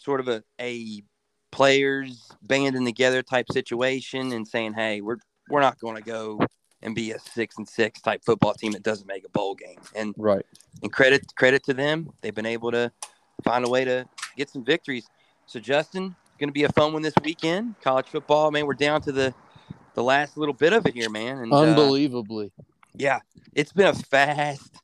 sort 0.00 0.20
of 0.20 0.28
a, 0.28 0.42
a 0.60 1.02
players 1.50 2.30
banding 2.42 2.84
together 2.84 3.22
type 3.22 3.46
situation 3.52 4.32
and 4.32 4.46
saying, 4.46 4.74
Hey, 4.74 5.00
we're 5.00 5.16
we're 5.48 5.60
not 5.60 5.78
going 5.80 5.96
to 5.96 6.02
go 6.02 6.40
and 6.82 6.94
be 6.94 7.12
a 7.12 7.18
six 7.18 7.56
and 7.58 7.68
six 7.68 8.00
type 8.00 8.22
football 8.24 8.54
team 8.54 8.72
that 8.72 8.82
doesn't 8.82 9.06
make 9.06 9.24
a 9.24 9.30
bowl 9.30 9.54
game. 9.54 9.80
And 9.94 10.14
Right. 10.18 10.44
and 10.82 10.92
credit 10.92 11.34
credit 11.36 11.64
to 11.64 11.74
them. 11.74 12.10
They've 12.20 12.34
been 12.34 12.46
able 12.46 12.70
to 12.72 12.92
find 13.43 13.66
a 13.66 13.68
way 13.68 13.84
to 13.84 14.07
get 14.36 14.49
some 14.51 14.64
victories. 14.64 15.07
So 15.47 15.61
Justin, 15.61 16.14
going 16.38 16.49
to 16.49 16.53
be 16.53 16.64
a 16.64 16.72
fun 16.72 16.93
one 16.93 17.03
this 17.03 17.14
weekend. 17.22 17.74
College 17.82 18.07
football, 18.07 18.51
man. 18.51 18.66
We're 18.66 18.74
down 18.74 19.03
to 19.03 19.12
the 19.12 19.34
the 19.95 20.03
last 20.03 20.36
little 20.36 20.55
bit 20.55 20.72
of 20.72 20.86
it 20.86 20.95
here, 20.95 21.11
man. 21.11 21.38
And 21.38 21.53
uh, 21.53 21.57
Unbelievably. 21.57 22.53
yeah, 22.97 23.20
it's 23.55 23.72
been 23.72 23.88
a 23.88 23.95
fast 23.95 24.82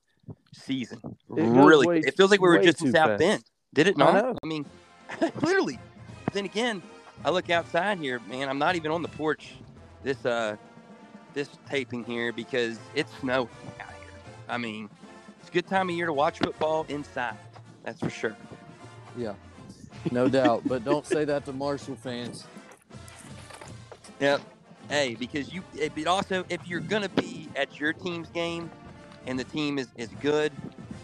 season. 0.52 1.00
It 1.04 1.42
really, 1.42 1.86
way- 1.86 2.00
it 2.00 2.16
feels 2.16 2.30
like 2.30 2.40
we 2.40 2.48
were 2.48 2.58
just 2.58 2.82
in 2.82 2.92
South 2.92 3.10
fast. 3.10 3.18
Bend. 3.18 3.44
Did 3.72 3.86
it 3.88 3.96
not? 3.96 4.14
know. 4.14 4.36
I 4.42 4.46
mean, 4.46 4.66
literally. 5.40 5.78
But 6.24 6.34
then 6.34 6.44
again, 6.44 6.82
I 7.24 7.30
look 7.30 7.50
outside 7.50 7.98
here, 7.98 8.20
man. 8.28 8.48
I'm 8.48 8.58
not 8.58 8.76
even 8.76 8.90
on 8.90 9.02
the 9.02 9.08
porch 9.08 9.54
this 10.02 10.24
uh 10.24 10.56
this 11.34 11.48
taping 11.68 12.04
here 12.04 12.32
because 12.32 12.78
it's 12.94 13.12
snowing 13.20 13.48
out 13.80 13.92
here. 14.00 14.10
I 14.48 14.58
mean, 14.58 14.88
it's 15.40 15.48
a 15.48 15.52
good 15.52 15.66
time 15.66 15.88
of 15.88 15.94
year 15.94 16.06
to 16.06 16.12
watch 16.12 16.38
football 16.38 16.86
inside. 16.88 17.36
That's 17.86 18.00
for 18.00 18.10
sure. 18.10 18.36
Yeah. 19.16 19.32
No 20.10 20.28
doubt. 20.28 20.62
But 20.66 20.84
don't 20.84 21.06
say 21.06 21.24
that 21.24 21.46
to 21.46 21.52
Marshall 21.54 21.96
fans. 21.96 22.44
Yep. 24.20 24.42
Hey, 24.90 25.14
because 25.14 25.52
you, 25.52 25.62
it, 25.74 25.92
it 25.96 26.06
also, 26.06 26.44
if 26.48 26.66
you're 26.68 26.80
gonna 26.80 27.08
be 27.08 27.48
at 27.56 27.80
your 27.80 27.92
team's 27.92 28.28
game, 28.28 28.70
and 29.26 29.38
the 29.38 29.44
team 29.44 29.78
is, 29.78 29.88
is 29.96 30.08
good, 30.20 30.52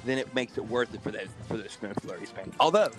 then 0.04 0.18
it 0.18 0.34
makes 0.34 0.58
it 0.58 0.66
worth 0.66 0.94
it 0.94 1.02
for 1.02 1.10
those 1.10 1.28
for 1.48 1.56
those 1.56 1.72
snow 1.72 1.92
flurries, 2.00 2.32
man. 2.36 2.52
Although, 2.60 2.90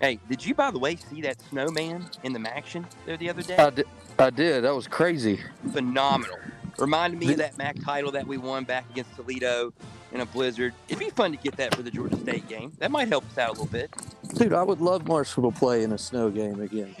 hey, 0.00 0.18
did 0.28 0.44
you 0.44 0.54
by 0.54 0.70
the 0.70 0.78
way 0.78 0.96
see 0.96 1.20
that 1.22 1.40
snowman 1.40 2.08
in 2.22 2.32
the 2.32 2.56
action 2.56 2.86
there 3.06 3.16
the 3.16 3.30
other 3.30 3.42
day? 3.42 3.56
I 3.56 3.70
did. 3.70 3.86
I 4.18 4.30
did. 4.30 4.64
That 4.64 4.74
was 4.74 4.86
crazy. 4.86 5.40
Phenomenal. 5.72 6.38
Reminded 6.78 7.20
me 7.20 7.32
of 7.32 7.38
that 7.38 7.58
MAC 7.58 7.76
title 7.84 8.10
that 8.12 8.26
we 8.26 8.38
won 8.38 8.64
back 8.64 8.88
against 8.90 9.14
Toledo 9.14 9.72
in 10.12 10.20
a 10.20 10.26
blizzard. 10.26 10.74
It'd 10.88 10.98
be 10.98 11.10
fun 11.10 11.32
to 11.32 11.38
get 11.38 11.56
that 11.56 11.74
for 11.74 11.82
the 11.82 11.90
Georgia 11.90 12.16
State 12.16 12.48
game. 12.48 12.72
That 12.78 12.90
might 12.90 13.08
help 13.08 13.24
us 13.30 13.38
out 13.38 13.48
a 13.48 13.52
little 13.52 13.66
bit. 13.66 13.90
Dude, 14.34 14.52
I 14.52 14.62
would 14.62 14.80
love 14.80 15.06
Marshall 15.06 15.50
to 15.50 15.58
play 15.58 15.82
in 15.82 15.92
a 15.92 15.98
snow 15.98 16.30
game 16.30 16.60
again. 16.60 16.94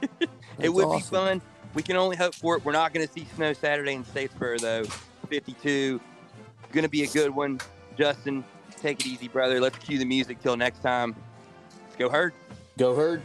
it 0.58 0.68
would 0.68 0.86
awesome. 0.86 0.98
be 0.98 1.02
fun. 1.02 1.42
We 1.74 1.82
can 1.82 1.96
only 1.96 2.16
hope 2.16 2.34
for 2.34 2.56
it. 2.56 2.64
We're 2.64 2.72
not 2.72 2.94
going 2.94 3.06
to 3.06 3.12
see 3.12 3.26
snow 3.36 3.52
Saturday 3.52 3.92
in 3.92 4.04
Statesboro, 4.04 4.60
though. 4.60 4.84
52. 5.28 6.00
Going 6.72 6.84
to 6.84 6.88
be 6.90 7.02
a 7.02 7.08
good 7.08 7.30
one. 7.30 7.60
Justin, 7.98 8.44
take 8.80 9.00
it 9.00 9.06
easy, 9.06 9.28
brother. 9.28 9.60
Let's 9.60 9.78
cue 9.78 9.98
the 9.98 10.04
music 10.04 10.40
till 10.42 10.56
next 10.56 10.80
time. 10.80 11.14
Let's 11.84 11.96
go, 11.96 12.08
Herd. 12.08 12.32
Go 12.78 12.94
herd. 12.94 13.22